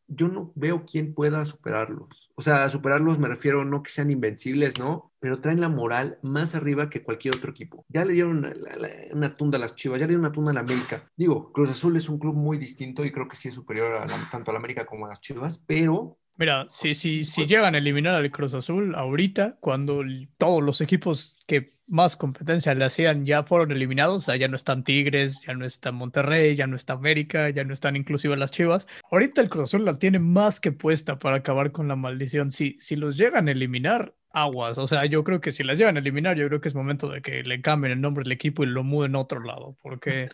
yo 0.08 0.28
no 0.28 0.52
veo 0.56 0.84
quién 0.84 1.14
pueda 1.14 1.42
superarlos. 1.46 2.30
O 2.34 2.42
sea, 2.42 2.68
superarlos 2.68 3.18
me 3.18 3.28
refiero 3.28 3.64
no 3.64 3.82
que 3.82 3.90
sean 3.90 4.10
invencibles, 4.10 4.78
¿no? 4.78 5.10
Pero 5.20 5.40
traen 5.40 5.62
la 5.62 5.70
moral 5.70 6.18
más 6.20 6.54
arriba 6.54 6.90
que 6.90 7.02
cualquier 7.02 7.34
otro 7.34 7.52
equipo. 7.52 7.86
Ya 7.88 8.04
le 8.04 8.12
dieron 8.12 8.44
una, 9.14 9.36
tunda 9.38 9.56
a 9.56 9.60
las 9.62 9.74
Chivas, 9.74 10.00
ya 10.00 10.06
le 10.06 10.10
dieron 10.10 10.26
una 10.26 10.32
tunda 10.32 10.50
a 10.50 10.54
la 10.54 10.60
América. 10.60 11.10
Digo, 11.16 11.50
Cruz 11.50 11.70
Azul 11.70 11.96
es 11.96 12.10
un 12.10 12.18
club 12.18 12.34
muy 12.34 12.58
distinto 12.58 13.06
y 13.06 13.10
creo 13.10 13.26
que 13.26 13.36
sí 13.36 13.48
es 13.48 13.54
superior 13.54 14.06
tanto 14.30 14.50
a 14.50 14.52
la 14.52 14.58
América 14.58 14.84
como 14.84 15.06
a 15.06 15.08
las 15.08 15.22
Chivas, 15.22 15.64
pero 15.66 16.18
Mira, 16.40 16.64
si, 16.70 16.94
si, 16.94 17.26
si 17.26 17.44
llegan 17.44 17.74
a 17.74 17.78
eliminar 17.78 18.14
al 18.14 18.30
Cruz 18.30 18.54
Azul 18.54 18.94
ahorita, 18.94 19.58
cuando 19.60 20.02
todos 20.38 20.62
los 20.62 20.80
equipos 20.80 21.38
que 21.46 21.74
más 21.86 22.16
competencia 22.16 22.74
le 22.74 22.86
hacían 22.86 23.26
ya 23.26 23.42
fueron 23.42 23.72
eliminados, 23.72 24.24
ya 24.24 24.48
no 24.48 24.56
están 24.56 24.82
Tigres, 24.82 25.42
ya 25.46 25.52
no 25.52 25.66
está 25.66 25.92
Monterrey, 25.92 26.56
ya 26.56 26.66
no 26.66 26.76
está 26.76 26.94
América, 26.94 27.50
ya 27.50 27.62
no 27.64 27.74
están 27.74 27.94
inclusive 27.94 28.38
las 28.38 28.52
Chivas. 28.52 28.86
Ahorita 29.10 29.42
el 29.42 29.50
Cruz 29.50 29.64
Azul 29.64 29.84
la 29.84 29.98
tiene 29.98 30.18
más 30.18 30.60
que 30.60 30.72
puesta 30.72 31.18
para 31.18 31.36
acabar 31.36 31.72
con 31.72 31.88
la 31.88 31.96
maldición. 31.96 32.52
Si, 32.52 32.78
si 32.80 32.96
los 32.96 33.18
llegan 33.18 33.48
a 33.48 33.52
eliminar, 33.52 34.14
aguas. 34.30 34.78
O 34.78 34.88
sea, 34.88 35.04
yo 35.04 35.22
creo 35.24 35.42
que 35.42 35.52
si 35.52 35.62
las 35.62 35.78
llegan 35.78 35.98
a 35.98 36.00
eliminar, 36.00 36.38
yo 36.38 36.48
creo 36.48 36.62
que 36.62 36.68
es 36.68 36.74
momento 36.74 37.10
de 37.10 37.20
que 37.20 37.42
le 37.42 37.60
cambien 37.60 37.92
el 37.92 38.00
nombre 38.00 38.24
del 38.24 38.32
equipo 38.32 38.64
y 38.64 38.66
lo 38.66 38.82
muden 38.82 39.14
a 39.14 39.18
otro 39.18 39.42
lado, 39.42 39.76
porque, 39.82 40.30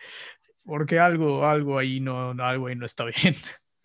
porque 0.65 1.01
algo, 1.01 1.45
algo 1.45 1.81
ahí 1.81 1.99
no, 1.99 2.31
algo 2.31 2.69
ahí 2.69 2.77
no 2.77 2.87
está 2.87 3.07
bien. 3.07 3.35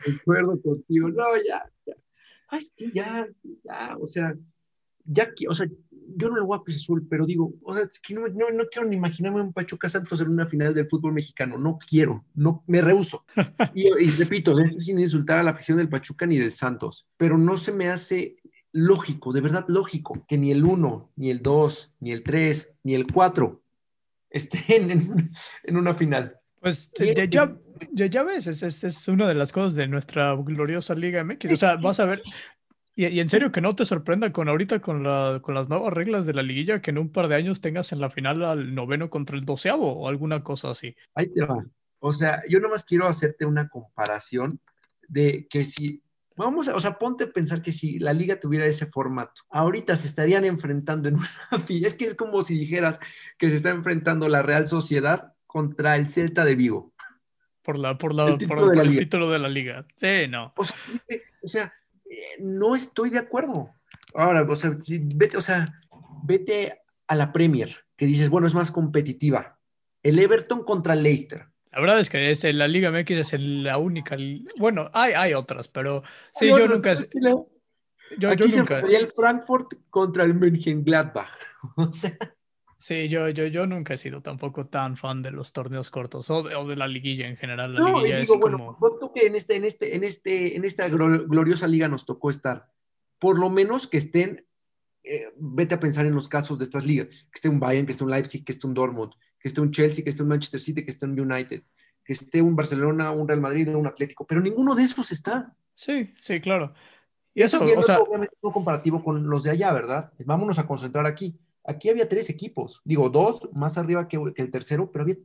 De 0.06 0.14
acuerdo 0.18 0.62
contigo. 0.62 1.10
No, 1.10 1.36
ya, 1.38 1.68
ya 1.88 1.96
ah, 2.52 2.58
es 2.58 2.72
que 2.76 2.92
ya, 2.94 3.28
ya, 3.64 3.98
o 4.00 4.06
sea, 4.06 4.36
ya, 5.06 5.30
o 5.48 5.54
sea, 5.54 5.68
yo 6.16 6.30
no 6.30 6.36
le 6.36 6.42
voy 6.42 6.58
a 6.58 6.62
Cruz 6.62 6.76
Azul, 6.76 7.08
pero 7.10 7.26
digo, 7.26 7.54
o 7.64 7.74
sea, 7.74 7.84
es 7.84 8.00
que 8.00 8.14
no, 8.14 8.28
no, 8.28 8.52
no, 8.52 8.66
quiero 8.72 8.88
ni 8.88 8.98
imaginarme 8.98 9.42
un 9.42 9.54
Pachuca 9.54 9.90
Santos 9.90 10.22
en 10.22 10.30
una 10.30 10.46
final 10.46 10.74
del 10.74 10.88
fútbol 10.88 11.14
mexicano, 11.14 11.58
no 11.58 11.78
quiero, 11.78 12.26
no, 12.36 12.64
me 12.68 12.82
rehuso. 12.82 13.26
Y, 13.74 13.88
y 13.88 14.12
repito, 14.12 14.56
sin 14.78 15.00
insultar 15.00 15.40
a 15.40 15.44
la 15.44 15.52
afición 15.52 15.78
del 15.78 15.90
Pachuca 15.90 16.26
ni 16.26 16.38
del 16.38 16.54
Santos, 16.54 17.08
pero 17.18 17.38
no 17.38 17.58
se 17.58 17.72
me 17.72 17.90
hace 17.90 18.36
lógico, 18.74 19.34
de 19.34 19.42
verdad 19.42 19.66
lógico, 19.68 20.26
que 20.28 20.38
ni 20.38 20.52
el 20.52 20.64
1, 20.64 21.14
ni 21.16 21.32
el 21.32 21.42
2, 21.42 21.96
ni 22.02 22.12
el 22.12 22.24
3, 22.24 22.76
ni 22.84 22.96
el 22.96 23.08
4 23.08 23.62
estén 24.30 24.92
en, 24.92 25.32
en 25.64 25.78
una 25.78 25.94
final. 25.94 26.38
Pues 26.60 26.92
ya, 27.30 27.58
ya, 27.92 28.06
ya, 28.06 28.24
ves, 28.24 28.48
es, 28.48 28.64
es, 28.64 28.84
es, 28.84 29.08
una 29.08 29.28
de 29.28 29.36
las 29.36 29.52
cosas 29.52 29.76
de 29.76 29.88
nuestra 29.88 30.36
gloriosa 30.36 30.96
Liga 30.96 31.24
MX. 31.24 31.52
O 31.52 31.56
sea, 31.58 31.76
vas 31.78 32.00
a 32.00 32.06
ver, 32.06 32.22
y, 32.96 33.08
y 33.08 33.20
en 33.20 33.30
serio 33.30 33.52
que 33.52 33.62
no 33.62 33.76
te 33.76 33.86
sorprenda 33.86 34.32
con 34.32 34.50
ahorita 34.50 34.80
con, 34.80 35.04
la, 35.04 35.40
con 35.42 35.56
las 35.56 35.70
nuevas 35.70 35.94
reglas 35.94 36.26
de 36.26 36.34
la 36.34 36.44
liguilla 36.44 36.82
que 36.82 36.92
en 36.92 36.98
un 36.98 37.12
par 37.12 37.28
de 37.28 37.36
años 37.36 37.62
tengas 37.62 37.92
en 37.92 38.02
la 38.02 38.10
final 38.10 38.44
al 38.44 38.76
noveno 38.76 39.10
contra 39.10 39.38
el 39.38 39.46
doceavo 39.46 39.92
o 39.92 40.08
alguna 40.08 40.44
cosa 40.44 40.72
así. 40.72 40.96
Ahí 41.16 41.32
te 41.32 41.44
va. 41.44 41.66
O 42.00 42.12
sea, 42.12 42.42
yo 42.50 42.60
nomás 42.60 42.84
quiero 42.84 43.08
hacerte 43.08 43.46
una 43.46 43.70
comparación 43.70 44.60
de 45.08 45.48
que 45.50 45.64
si 45.64 46.02
Vamos 46.38 46.68
a, 46.70 46.76
o 46.76 46.80
sea, 46.80 46.98
ponte 46.98 47.26
a 47.26 47.32
pensar 47.32 47.62
que 47.62 47.72
si 47.72 48.00
la 48.00 48.14
liga 48.14 48.40
tuviera 48.40 48.66
ese 48.66 48.86
formato, 48.86 49.42
ahorita 49.50 49.96
se 49.96 50.08
estarían 50.08 50.46
enfrentando 50.46 51.10
en 51.10 51.16
una 51.52 51.86
Es 51.86 51.94
que 51.94 52.06
es 52.06 52.16
como 52.16 52.42
si 52.42 52.58
dijeras 52.58 53.00
que 53.38 53.50
se 53.50 53.58
está 53.58 53.70
enfrentando 53.70 54.28
la 54.28 54.42
Real 54.42 54.66
Sociedad 54.66 55.34
contra 55.46 55.98
el 55.98 56.08
Celta 56.08 56.46
de 56.46 56.56
Vigo. 56.56 56.94
Por, 57.62 57.78
la, 57.78 57.98
por, 57.98 58.14
la, 58.14 58.28
el, 58.28 58.38
título, 58.38 58.62
por, 58.62 58.78
el 58.80 58.98
título 58.98 59.30
de 59.30 59.40
la 59.40 59.50
liga. 59.50 59.86
Sí, 59.96 60.28
no. 60.28 60.54
O 60.56 61.48
sea, 61.48 61.74
eh, 62.10 62.38
no 62.40 62.76
estoy 62.76 63.10
de 63.12 63.20
acuerdo. 63.20 63.70
Ahora, 64.14 64.46
o 64.48 64.56
sea, 64.56 64.76
vete, 65.16 65.38
o 65.38 65.42
sea, 65.42 65.80
vete 66.24 66.82
a 67.08 67.16
la 67.16 67.32
Premier, 67.32 67.86
que 67.96 68.06
dices, 68.06 68.30
bueno, 68.30 68.48
es 68.48 68.56
más 68.56 68.72
competitiva. 68.72 69.60
El 70.02 70.18
Everton 70.18 70.64
contra 70.64 70.94
el 70.94 71.04
Leicester. 71.04 71.46
La 71.72 71.80
verdad 71.80 72.00
es 72.00 72.10
que 72.10 72.32
es, 72.32 72.44
la 72.44 72.68
Liga 72.68 72.92
MX 72.92 73.12
es 73.12 73.40
la 73.40 73.78
única. 73.78 74.18
Bueno, 74.58 74.90
hay, 74.94 75.14
hay 75.14 75.34
otras, 75.34 75.68
pero 75.68 76.04
sí, 76.34 76.48
yo 76.48 76.68
nunca. 76.68 76.96
Yo, 78.18 78.30
Aquí 78.30 78.50
yo 78.50 78.58
nunca. 78.58 78.82
Se 78.82 78.96
el 78.96 79.12
Frankfurt 79.14 79.74
contra 79.90 80.24
el 80.24 80.34
Mönchengladbach. 80.34 81.30
O 81.78 81.90
sea. 81.90 82.18
Sí, 82.82 83.10
yo, 83.10 83.30
yo, 83.30 83.46
yo 83.46 83.68
nunca 83.68 83.94
he 83.94 83.98
sido 83.98 84.22
tampoco 84.22 84.66
tan 84.66 84.98
fan 84.98 85.22
de 85.22 85.30
los 85.30 85.54
torneos 85.54 85.92
cortos 85.92 86.32
o 86.32 86.42
de, 86.42 86.76
la 86.76 86.88
liguilla 86.88 87.28
en 87.28 87.38
general. 87.38 87.76
La 87.76 87.80
no, 87.80 87.98
liguilla 88.00 88.22
digo, 88.22 88.34
es 88.34 88.40
bueno, 88.40 88.76
como... 88.80 89.14
que 89.14 89.28
en, 89.28 89.36
este, 89.36 89.56
en, 89.56 89.66
este, 89.66 89.96
en, 89.96 90.04
este, 90.04 90.56
en 90.56 90.66
esta 90.66 90.90
gloriosa 90.90 91.68
liga 91.68 91.88
nos 91.88 92.08
tocó 92.08 92.32
estar, 92.32 92.72
por 93.20 93.38
lo 93.38 93.52
menos 93.52 93.86
que 93.86 93.98
estén, 93.98 94.48
eh, 95.04 95.32
vete 95.38 95.76
a 95.76 95.80
pensar 95.80 96.08
en 96.08 96.16
los 96.16 96.28
casos 96.28 96.58
de 96.58 96.64
estas 96.64 96.88
ligas, 96.88 97.10
que 97.10 97.36
esté 97.36 97.50
un 97.50 97.60
Bayern, 97.60 97.86
que 97.86 97.92
esté 97.92 98.04
un 98.04 98.10
Leipzig, 98.10 98.44
que 98.44 98.52
esté 98.52 98.66
un 98.66 98.74
Dortmund, 98.74 99.14
que 99.40 99.48
esté 99.48 99.62
un 99.62 99.70
Chelsea, 99.70 100.04
que 100.04 100.10
esté 100.10 100.24
un 100.24 100.30
Manchester 100.30 100.60
City, 100.60 100.84
que 100.84 100.90
esté 100.90 101.06
un 101.06 101.20
United, 101.20 101.62
que 102.04 102.14
esté 102.14 102.42
un 102.42 102.56
Barcelona, 102.56 103.12
un 103.12 103.28
Real 103.28 103.42
Madrid, 103.42 103.70
un 103.76 103.86
Atlético, 103.86 104.26
pero 104.26 104.42
ninguno 104.42 104.74
de 104.74 104.82
esos 104.82 105.12
está. 105.12 105.56
Sí, 105.76 106.16
sí, 106.20 106.42
claro. 106.42 106.74
Y 107.36 107.44
eso, 107.44 107.64
o 107.78 107.84
sea, 107.84 108.00
obviamente 108.00 108.36
no 108.42 108.52
comparativo 108.52 109.04
con 109.04 109.30
los 109.30 109.44
de 109.44 109.52
allá, 109.52 109.72
¿verdad? 109.72 110.12
Vámonos 110.26 110.58
a 110.58 110.66
concentrar 110.66 111.06
aquí 111.06 111.40
Aquí 111.64 111.90
había 111.90 112.10
tres 112.10 112.30
equipos, 112.30 112.82
digo, 112.84 113.10
dos 113.10 113.50
más 113.54 113.78
arriba 113.78 114.08
que, 114.08 114.20
el 114.36 114.52
tercero, 114.52 114.92
pero 114.92 115.04
había, 115.04 115.18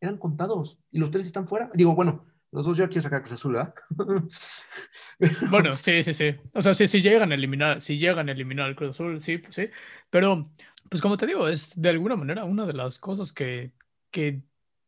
eran 0.00 0.18
contados 0.18 0.78
y 0.90 0.98
los 0.98 1.10
tres 1.10 1.26
están 1.26 1.48
fuera. 1.48 1.70
Digo, 1.74 1.94
bueno, 1.94 2.26
los 2.52 2.66
dos 2.66 2.76
ya 2.76 2.86
quiero 2.86 3.02
sacar 3.02 3.22
Cruz 3.22 3.32
Azul, 3.32 3.54
¿verdad? 3.54 3.74
bueno, 5.50 5.72
sí, 5.72 6.04
sí, 6.04 6.14
sí. 6.14 6.36
O 6.52 6.62
sea, 6.62 6.74
si 6.74 6.86
llegan 7.00 7.32
a 7.32 7.34
eliminar, 7.34 7.80
si 7.80 7.98
llegan 7.98 8.28
a 8.28 8.32
eliminar 8.32 8.68
el 8.68 8.76
Cruz 8.76 8.90
Azul, 8.90 9.20
sí, 9.20 9.38
pues 9.38 9.56
sí. 9.56 9.68
Pero, 10.08 10.52
pues 10.88 11.02
como 11.02 11.16
te 11.16 11.26
digo, 11.26 11.48
es 11.48 11.72
de 11.74 11.88
alguna 11.88 12.14
manera 12.14 12.44
una 12.44 12.64
de 12.64 12.74
las 12.74 13.00
cosas 13.00 13.32
que, 13.32 13.72
que 14.12 14.42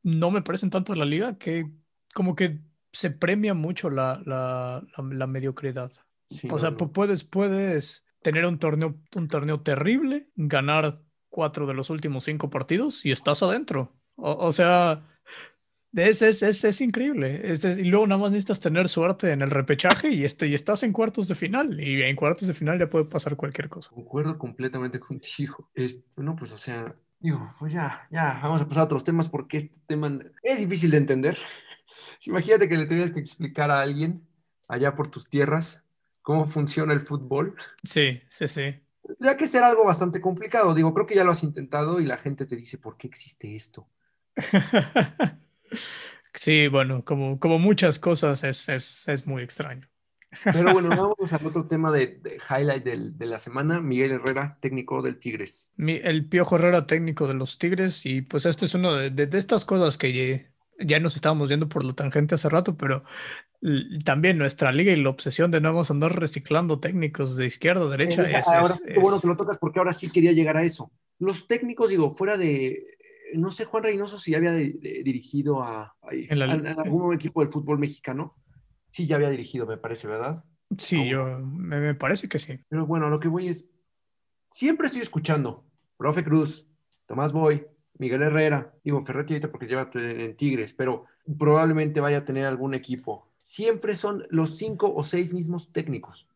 no 0.04 0.30
me 0.30 0.42
parecen 0.42 0.70
tanto 0.70 0.92
en 0.92 1.00
la 1.00 1.04
liga, 1.04 1.38
que 1.38 1.68
como 2.14 2.36
que 2.36 2.60
se 2.92 3.10
premia 3.10 3.52
mucho 3.52 3.90
la, 3.90 4.22
la, 4.24 4.86
la, 4.96 5.26
mediocridad. 5.26 5.90
o 6.48 6.58
sea, 6.60 6.70
puedes, 6.70 7.24
puedes 7.24 8.05
tener 8.26 8.44
un 8.44 8.58
torneo, 8.58 8.96
un 9.14 9.28
torneo 9.28 9.60
terrible, 9.60 10.30
ganar 10.34 11.00
cuatro 11.28 11.64
de 11.64 11.74
los 11.74 11.90
últimos 11.90 12.24
cinco 12.24 12.50
partidos 12.50 13.06
y 13.06 13.12
estás 13.12 13.40
adentro. 13.40 13.92
O, 14.16 14.52
sea, 14.52 15.06
es, 15.94 16.22
es, 16.22 16.42
es, 16.42 16.64
es 16.64 16.80
increíble. 16.80 17.54
y 17.78 17.84
luego 17.84 18.08
nada 18.08 18.20
más 18.20 18.32
necesitas 18.32 18.58
tener 18.58 18.88
suerte 18.88 19.30
en 19.30 19.42
el 19.42 19.50
repechaje 19.50 20.10
y, 20.10 20.24
este, 20.24 20.48
y 20.48 20.54
estás 20.54 20.82
en 20.82 20.92
cuartos 20.92 21.28
de 21.28 21.36
final. 21.36 21.80
Y 21.80 22.02
en 22.02 22.16
cuartos 22.16 22.48
de 22.48 22.54
final 22.54 22.80
ya 22.80 22.88
puede 22.88 23.04
pasar 23.04 23.36
cualquier 23.36 23.68
cosa. 23.68 23.90
Concuerdo 23.90 24.36
completamente 24.36 24.98
contigo. 25.08 25.70
Es, 25.72 26.02
no, 26.16 26.34
pues 26.34 26.50
o 26.50 26.58
sea, 26.58 26.96
digo, 27.20 27.48
pues 27.60 27.72
ya, 27.72 28.08
ya, 28.10 28.40
vamos 28.42 28.60
a 28.60 28.66
pasar 28.66 28.80
a 28.80 28.86
otros 28.86 29.04
temas 29.04 29.28
porque 29.28 29.58
este 29.58 29.78
tema 29.86 30.18
es 30.42 30.58
difícil 30.58 30.90
de 30.90 30.96
entender. 30.96 31.38
Imagínate 32.26 32.68
que 32.68 32.76
le 32.76 32.86
tuvieras 32.86 33.12
que 33.12 33.20
explicar 33.20 33.70
a 33.70 33.82
alguien 33.82 34.26
allá 34.66 34.96
por 34.96 35.06
tus 35.12 35.30
tierras 35.30 35.85
cómo 36.26 36.44
funciona 36.44 36.92
el 36.92 37.02
fútbol. 37.02 37.54
Sí, 37.84 38.20
sí, 38.28 38.48
sí. 38.48 38.74
Tendría 39.00 39.36
que 39.36 39.46
ser 39.46 39.62
algo 39.62 39.84
bastante 39.84 40.20
complicado. 40.20 40.74
Digo, 40.74 40.92
creo 40.92 41.06
que 41.06 41.14
ya 41.14 41.22
lo 41.22 41.30
has 41.30 41.44
intentado 41.44 42.00
y 42.00 42.04
la 42.04 42.16
gente 42.16 42.46
te 42.46 42.56
dice, 42.56 42.78
¿por 42.78 42.96
qué 42.96 43.06
existe 43.06 43.54
esto? 43.54 43.86
sí, 46.34 46.66
bueno, 46.66 47.04
como, 47.04 47.38
como 47.38 47.60
muchas 47.60 48.00
cosas 48.00 48.42
es, 48.42 48.68
es, 48.68 49.06
es 49.06 49.24
muy 49.28 49.44
extraño. 49.44 49.88
Pero 50.42 50.72
bueno, 50.72 50.88
vamos 51.16 51.32
al 51.32 51.46
otro 51.46 51.68
tema 51.68 51.92
de, 51.92 52.20
highlight 52.50 52.82
de 52.82 53.26
la 53.26 53.38
semana. 53.38 53.80
Miguel 53.80 54.10
Herrera, 54.10 54.58
técnico 54.60 55.02
del 55.02 55.20
Tigres. 55.20 55.70
el 55.78 56.28
Piojo 56.28 56.56
Herrera, 56.56 56.88
técnico 56.88 57.28
de 57.28 57.34
los 57.34 57.56
Tigres. 57.56 58.04
Y 58.04 58.22
pues 58.22 58.46
este 58.46 58.64
es 58.64 58.74
uno 58.74 58.94
de, 58.94 59.10
de 59.10 59.38
estas 59.38 59.64
cosas 59.64 59.96
que 59.96 60.50
ya 60.80 60.98
nos 60.98 61.14
estábamos 61.14 61.48
viendo 61.48 61.68
por 61.68 61.84
la 61.84 61.92
tangente 61.92 62.34
hace 62.34 62.48
rato, 62.48 62.76
pero 62.76 63.04
también 64.04 64.38
nuestra 64.38 64.72
liga 64.72 64.92
y 64.92 64.96
la 64.96 65.10
obsesión 65.10 65.50
de 65.50 65.60
no 65.60 65.72
vamos 65.72 65.90
a 65.90 65.94
andar 65.94 66.18
reciclando 66.18 66.78
técnicos 66.80 67.36
de 67.36 67.46
izquierda 67.46 67.84
a 67.84 67.88
derecha. 67.88 68.24
ahora 68.46 68.74
sí, 68.74 68.94
bueno 69.00 69.20
que 69.20 69.26
lo 69.26 69.36
tocas 69.36 69.58
porque 69.58 69.78
ahora 69.78 69.92
sí 69.92 70.10
quería 70.10 70.32
llegar 70.32 70.56
a 70.56 70.62
eso. 70.62 70.90
Los 71.18 71.46
técnicos, 71.46 71.90
digo, 71.90 72.10
fuera 72.10 72.36
de 72.36 72.96
no 73.34 73.50
sé, 73.50 73.64
Juan 73.64 73.82
Reynoso 73.82 74.18
si 74.18 74.34
había 74.34 74.52
dirigido 74.52 75.62
a, 75.62 75.94
algún 76.78 77.14
equipo 77.14 77.40
del 77.40 77.50
fútbol 77.50 77.78
mexicano. 77.78 78.36
Sí, 78.88 79.06
ya 79.06 79.16
había 79.16 79.30
dirigido, 79.30 79.66
me 79.66 79.76
parece, 79.76 80.08
¿verdad? 80.08 80.44
Sí, 80.78 81.08
yo 81.08 81.38
me, 81.40 81.94
parece 81.94 82.28
que 82.28 82.38
sí. 82.38 82.58
Pero 82.68 82.86
bueno, 82.86 83.08
lo 83.08 83.20
que 83.20 83.28
voy 83.28 83.48
es, 83.48 83.70
siempre 84.50 84.86
estoy 84.86 85.02
escuchando, 85.02 85.64
profe 85.96 86.24
Cruz, 86.24 86.66
Tomás 87.06 87.32
Boy, 87.32 87.66
Miguel 87.98 88.22
Herrera, 88.22 88.74
digo 88.84 89.02
Ferretti 89.02 89.34
ahorita 89.34 89.50
porque 89.50 89.66
lleva 89.66 89.90
en 89.94 90.36
Tigres, 90.36 90.74
pero 90.74 91.04
probablemente 91.38 92.00
vaya 92.00 92.18
a 92.18 92.24
tener 92.24 92.44
algún 92.44 92.74
equipo. 92.74 93.32
Siempre 93.46 93.94
son 93.94 94.26
los 94.28 94.56
cinco 94.56 94.92
o 94.92 95.04
seis 95.04 95.32
mismos 95.32 95.72
técnicos. 95.72 96.28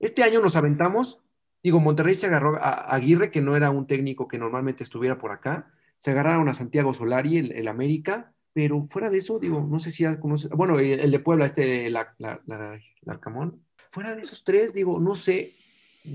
Este 0.00 0.22
año 0.22 0.40
nos 0.40 0.56
aventamos, 0.56 1.20
digo, 1.62 1.78
Monterrey 1.78 2.14
se 2.14 2.24
agarró 2.24 2.56
a 2.56 2.90
Aguirre, 2.94 3.30
que 3.30 3.42
no 3.42 3.54
era 3.54 3.70
un 3.70 3.86
técnico 3.86 4.28
que 4.28 4.38
normalmente 4.38 4.82
estuviera 4.82 5.18
por 5.18 5.30
acá, 5.30 5.70
se 5.98 6.12
agarraron 6.12 6.48
a 6.48 6.54
Santiago 6.54 6.94
Solari, 6.94 7.36
el, 7.36 7.68
América, 7.68 8.32
pero 8.54 8.82
fuera 8.82 9.10
de 9.10 9.18
eso, 9.18 9.38
digo, 9.38 9.60
no 9.60 9.78
sé 9.78 9.90
si 9.90 10.04
ya 10.04 10.18
conoce, 10.18 10.48
bueno, 10.48 10.78
el, 10.78 11.10
de 11.10 11.18
Puebla, 11.18 11.44
este, 11.44 11.90
la, 11.90 12.14
la, 12.16 12.40
la, 12.46 12.80
fuera 13.90 14.14
de 14.14 14.22
esos 14.22 14.42
tres, 14.42 14.72
digo, 14.72 14.98
no 14.98 15.14
sé 15.14 15.52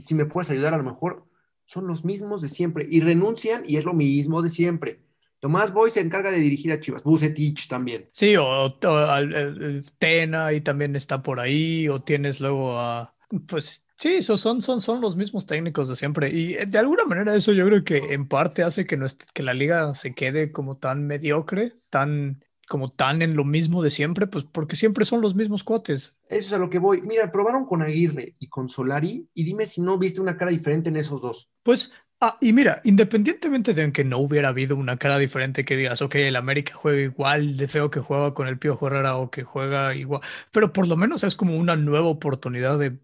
si 0.04 0.16
me 0.16 0.26
puedes 0.26 0.50
ayudar, 0.50 0.74
a 0.74 0.78
lo 0.78 0.84
mejor 0.84 1.26
son 1.66 1.86
los 1.86 2.06
mismos 2.06 2.42
de 2.42 2.50
siempre 2.50 2.88
y 2.90 3.02
renuncian 3.02 3.66
y 3.68 3.78
es 3.78 3.86
lo 3.86 3.94
mismo 3.94 4.42
de 4.42 4.50
siempre. 4.50 5.00
Tomás 5.40 5.74
Boy 5.74 5.90
se 5.90 6.02
encarga 6.02 6.32
de 6.32 6.40
dirigir 6.40 6.72
a 6.72 6.80
Chivas, 6.80 7.04
Bucetich 7.04 7.68
también. 7.68 8.10
Sí, 8.14 8.36
o, 8.38 8.74
Tena 9.98 10.54
y 10.54 10.62
también 10.62 10.96
está 10.96 11.22
por 11.22 11.40
ahí, 11.40 11.88
o 11.88 12.02
tienes 12.02 12.40
luego 12.40 12.78
a, 12.78 13.16
pues 13.48 13.88
sí, 13.96 14.22
son, 14.22 14.62
son, 14.62 14.82
son 14.82 15.02
los 15.02 15.16
mismos 15.16 15.46
técnicos 15.46 15.88
de 15.88 15.96
siempre. 15.96 16.30
Y 16.30 16.56
eh, 16.56 16.66
de 16.66 16.78
alguna 16.78 17.06
manera 17.06 17.36
eso 17.36 17.52
yo 17.52 17.66
creo 17.66 17.84
que 17.84 17.98
en 17.98 18.28
parte 18.28 18.64
hace 18.64 18.86
que, 18.86 19.00
que 19.34 19.44
la 19.44 19.54
liga 19.54 19.94
se 19.94 20.14
quede 20.14 20.52
como 20.52 20.78
tan 20.78 21.06
mediocre, 21.06 21.74
tan 21.90 22.44
como 22.68 22.88
tan 22.88 23.24
en 23.24 23.36
lo 23.36 23.44
mismo 23.44 23.82
de 23.82 23.90
siempre, 23.90 24.28
pues 24.28 24.46
porque 24.46 24.76
siempre 24.76 25.04
son 25.04 25.22
los 25.22 25.34
mismos 25.34 25.64
cuates. 25.64 26.16
Eso 26.28 26.48
es 26.48 26.54
a 26.54 26.60
lo 26.60 26.70
que 26.70 26.78
voy. 26.78 27.02
Mira, 27.02 27.32
probaron 27.32 27.66
con 27.66 27.82
Aguirre 27.82 28.36
y 28.38 28.48
con 28.48 28.70
Solari 28.70 29.28
y 29.34 29.44
dime 29.44 29.66
si 29.66 29.82
no 29.82 29.98
viste 29.98 30.22
una 30.22 30.38
cara 30.38 30.52
diferente 30.52 30.90
en 30.90 30.96
esos 30.96 31.20
dos. 31.20 31.50
Pues, 31.64 31.92
ah, 32.22 32.38
y 32.42 32.54
mira, 32.54 32.82
independientemente 32.84 33.74
de 33.74 33.92
que 33.92 34.04
no 34.04 34.20
hubiera 34.20 34.50
habido 34.50 34.76
una 34.76 34.98
cara 34.98 35.18
diferente 35.18 35.66
que 35.66 35.76
digas, 35.78 36.02
ok, 36.02 36.16
el 36.16 36.36
América 36.36 36.74
juega 36.74 37.02
igual 37.02 37.58
de 37.58 37.68
feo 37.68 37.90
que 37.90 38.00
juega 38.00 38.34
con 38.34 38.48
el 38.48 38.60
Pío 38.60 38.78
Herrera 38.82 39.18
o 39.18 39.30
que 39.32 39.44
juega 39.44 39.96
igual, 39.96 40.22
pero 40.52 40.74
por 40.74 40.88
lo 40.88 40.98
menos 40.98 41.24
es 41.24 41.36
como 41.36 41.58
una 41.58 41.76
nueva 41.76 42.08
oportunidad 42.08 42.80
de 42.80 43.00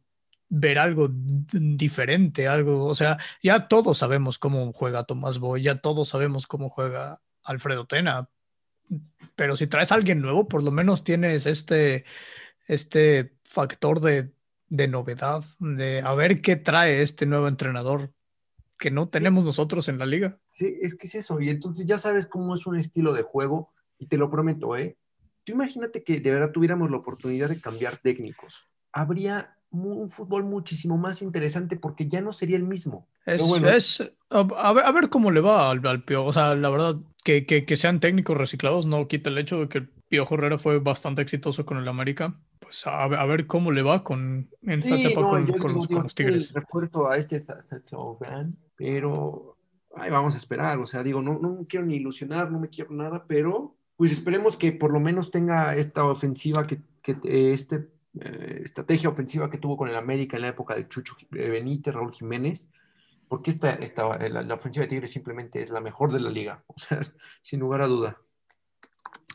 ver 0.50 0.80
algo 0.80 1.10
diferente, 1.12 2.48
algo, 2.48 2.86
o 2.86 2.96
sea, 2.96 3.18
ya 3.42 3.68
todos 3.68 3.98
sabemos 3.98 4.38
cómo 4.40 4.72
juega 4.74 5.04
Tomás 5.06 5.40
Boy, 5.40 5.64
ya 5.64 5.76
todos 5.82 6.10
sabemos 6.10 6.48
cómo 6.48 6.70
juega 6.70 7.22
Alfredo 7.44 7.86
Tena, 7.88 8.30
pero 9.36 9.58
si 9.58 9.68
traes 9.68 9.92
a 9.92 9.96
alguien 9.96 10.22
nuevo, 10.22 10.48
por 10.48 10.64
lo 10.64 10.72
menos 10.72 11.04
tienes 11.04 11.46
este, 11.46 12.06
este 12.68 13.36
factor 13.44 14.00
de, 14.02 14.32
de 14.70 14.88
novedad, 14.88 15.44
de 15.60 16.02
a 16.02 16.14
ver 16.16 16.42
qué 16.42 16.56
trae 16.56 17.02
este 17.02 17.26
nuevo 17.26 17.48
entrenador 17.48 18.14
que 18.78 18.92
no 18.92 19.10
tenemos 19.10 19.44
nosotros 19.44 19.88
en 19.88 19.98
la 19.98 20.06
liga. 20.06 20.38
Sí, 20.58 20.78
es 20.82 20.96
que 20.96 21.08
es 21.08 21.16
eso, 21.16 21.40
y 21.42 21.50
entonces 21.50 21.86
ya 21.86 21.98
sabes 21.98 22.28
cómo 22.28 22.56
es 22.56 22.68
un 22.68 22.78
estilo 22.78 23.14
de 23.14 23.24
juego, 23.24 23.72
y 23.98 24.08
te 24.08 24.18
lo 24.18 24.30
prometo, 24.30 24.76
¿eh? 24.78 24.98
Tú 25.44 25.54
imagínate 25.54 26.04
que 26.04 26.20
de 26.20 26.32
verdad 26.32 26.52
tuviéramos 26.52 26.90
la 26.90 26.98
oportunidad 26.98 27.50
de 27.50 27.62
cambiar 27.62 27.98
técnicos. 27.98 28.68
Habría 28.92 29.56
un 29.70 30.10
fútbol 30.10 30.44
muchísimo 30.44 30.98
más 30.98 31.22
interesante 31.22 31.76
porque 31.76 32.08
ya 32.08 32.22
no 32.22 32.32
sería 32.32 32.58
el 32.58 32.64
mismo. 32.64 33.08
Es, 33.26 33.42
a, 34.30 34.74
ver, 34.74 34.86
a, 34.86 34.92
ver, 34.92 35.10
cómo 35.10 35.32
le 35.32 35.42
va 35.42 35.70
al, 35.70 35.86
al 35.86 36.04
Pío. 36.04 36.26
O 36.26 36.34
sea, 36.34 36.56
la 36.56 36.70
verdad, 36.70 36.96
que, 37.24 37.46
que, 37.46 37.66
que, 37.66 37.76
sean 37.76 38.00
técnicos 38.00 38.38
reciclados 38.38 38.86
no 38.86 39.08
quita 39.08 39.30
el 39.30 39.38
hecho 39.38 39.60
de 39.60 39.70
que 39.70 39.78
el 39.80 39.90
Pío 40.10 40.26
Herrera 40.30 40.58
fue 40.58 40.80
bastante 40.80 41.22
exitoso 41.22 41.66
con 41.66 41.78
el 41.78 41.88
América. 41.88 42.40
Pues 42.60 42.86
a, 42.88 43.04
a 43.04 43.26
ver 43.26 43.48
cómo 43.48 43.72
le 43.72 43.82
va 43.82 44.04
con, 44.04 44.50
en 44.64 44.80
esta 44.80 44.96
etapa 44.98 45.22
con, 45.22 45.46
con, 45.58 45.74
los, 45.74 45.88
con, 45.88 46.04
los, 46.04 46.16
Tigres. 46.16 46.54
Refuerzo 46.54 47.10
a 47.10 47.18
este 47.18 47.44
pero 48.76 49.58
ay, 49.96 50.10
vamos 50.10 50.36
a 50.36 50.38
esperar. 50.38 50.78
O 50.80 50.86
sea, 50.86 51.04
digo, 51.04 51.22
no, 51.22 51.40
no 51.40 51.66
quiero 51.68 51.86
ni 51.86 51.96
ilusionar, 51.96 52.52
no 52.52 52.60
me 52.60 52.70
quiero 52.70 52.92
nada, 52.92 53.26
pero 53.28 53.76
pues 53.96 54.12
esperemos 54.12 54.58
que 54.58 54.72
por 54.72 54.92
lo 54.92 55.00
menos 55.00 55.32
tenga 55.32 55.76
esta 55.76 56.06
ofensiva, 56.06 56.66
que, 56.68 56.82
que 57.02 57.54
este 57.54 57.90
eh, 58.20 58.62
estrategia 58.64 59.10
ofensiva 59.10 59.50
que 59.50 59.58
tuvo 59.58 59.76
con 59.76 59.90
el 59.90 59.96
América 59.96 60.38
en 60.38 60.44
la 60.44 60.50
época 60.50 60.76
de 60.76 60.88
Chucho 60.88 61.16
eh, 61.20 61.50
Benítez, 61.50 61.94
Raúl 61.94 62.14
Jiménez, 62.14 62.72
porque 63.28 63.50
esta, 63.50 63.72
esta 63.74 64.16
eh, 64.18 64.30
la, 64.30 64.54
ofensiva 64.54 64.84
de 64.84 64.90
Tigres 64.90 65.12
simplemente 65.12 65.62
es 65.62 65.70
la 65.70 65.82
mejor 65.82 66.14
de 66.14 66.20
la 66.20 66.30
liga, 66.30 66.64
o 66.68 66.78
sea, 66.78 67.00
sin 67.42 67.60
lugar 67.60 67.82
a 67.82 67.88
duda. 67.88 68.18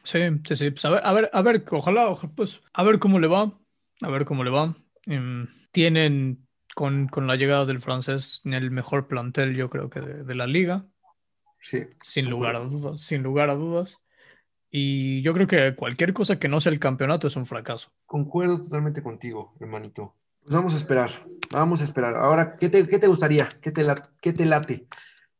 Sí, 0.03 0.21
sí, 0.47 0.57
sí, 0.57 0.71
pues 0.71 0.85
a 0.87 0.91
ver, 0.91 1.01
a 1.05 1.13
ver, 1.13 1.31
a 1.33 1.43
ver, 1.43 1.65
ojalá, 1.71 2.15
pues, 2.35 2.63
a 2.73 2.83
ver 2.83 2.99
cómo 2.99 3.19
le 3.19 3.29
va, 3.29 3.53
a 4.01 4.09
ver 4.09 4.25
cómo 4.25 4.45
le 4.45 4.51
va. 4.51 4.75
Em, 5.05 5.47
tienen 5.73 6.47
con, 6.81 7.09
con, 7.09 7.27
la 7.27 7.37
llegada 7.37 7.67
del 7.67 7.83
francés 7.83 8.41
el 8.47 8.71
mejor 8.71 9.07
plantel, 9.07 9.55
yo 9.55 9.69
creo 9.69 9.91
que 9.91 10.01
de, 10.01 10.25
de 10.25 10.35
la 10.35 10.47
liga. 10.47 10.87
Sí. 11.61 11.81
Sin 12.01 12.31
lugar 12.31 12.57
a 12.57 12.61
dudas, 12.61 13.03
sin 13.03 13.23
lugar 13.23 13.51
a 13.51 13.55
dudas. 13.55 13.99
Y 14.71 15.21
yo 15.21 15.35
creo 15.35 15.47
que 15.47 15.75
cualquier 15.77 16.15
cosa 16.15 16.39
que 16.39 16.49
no 16.49 16.59
sea 16.59 16.73
el 16.73 16.81
campeonato 16.81 17.27
es 17.27 17.37
un 17.37 17.45
fracaso. 17.45 17.91
Concuerdo 18.07 18.61
totalmente 18.61 19.03
contigo, 19.03 19.55
hermanito. 19.61 20.15
Pues 20.41 20.55
vamos 20.55 20.73
a 20.73 20.79
esperar, 20.79 21.11
vamos 21.51 21.83
a 21.83 21.85
esperar. 21.85 22.17
Ahora, 22.17 22.55
¿qué 22.55 22.71
te, 22.71 22.89
qué 22.89 22.99
te 22.99 23.09
gustaría? 23.09 23.47
¿Qué 23.61 23.73
te, 23.73 23.87
¿Qué 24.23 24.33
te 24.33 24.47
late? 24.47 24.87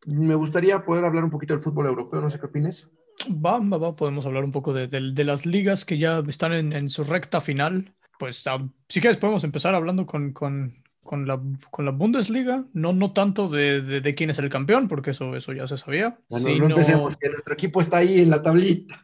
Me 0.05 0.35
gustaría 0.35 0.85
poder 0.85 1.07
hablar 1.07 1.25
un 1.25 1.31
poquito 1.31 1.55
del 1.55 1.63
fútbol 1.63 1.87
europeo, 1.87 2.21
no 2.21 2.29
sé 2.29 2.39
qué 2.39 2.45
opines. 2.45 2.91
Va, 3.31 3.61
va, 3.61 3.79
va, 3.79 3.97
podemos 3.97 4.27
hablar 4.27 4.45
un 4.45 4.53
poco 4.53 4.75
de, 4.75 4.89
de, 4.89 5.25
las 5.25 5.47
ligas 5.47 5.87
que 5.87 5.97
ya 5.97 6.23
están 6.29 6.53
en, 6.53 6.75
en 6.75 6.91
su 6.91 7.03
recta 7.03 7.41
final. 7.41 7.95
Pues 8.19 8.47
ah, 8.47 8.59
si 8.91 9.01
quieres 9.01 9.17
podemos 9.17 9.43
empezar 9.45 9.75
hablando 9.75 10.05
con, 10.05 10.35
con, 10.35 10.83
con, 11.05 11.27
la, 11.27 11.41
con 11.71 11.85
la 11.85 11.91
Bundesliga, 11.91 12.65
no, 12.73 12.93
no 12.93 13.13
tanto 13.13 13.49
de, 13.49 13.81
de, 13.83 14.15
quién 14.15 14.31
es 14.31 14.39
el 14.39 14.51
campeón, 14.51 14.89
porque 14.89 15.11
eso, 15.11 15.37
eso 15.37 15.53
ya 15.53 15.67
se 15.67 15.79
sabía. 15.79 16.19
Bueno, 16.29 16.49
no 16.57 16.67
empecemos, 16.71 17.17
que 17.17 17.29
nuestro 17.29 17.55
equipo 17.55 17.81
está 17.81 17.99
ahí 17.99 18.21
en 18.21 18.31
la 18.31 18.43
tablita 18.43 19.03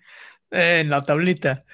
en 0.50 0.90
la 0.90 1.04
tablita. 1.04 1.64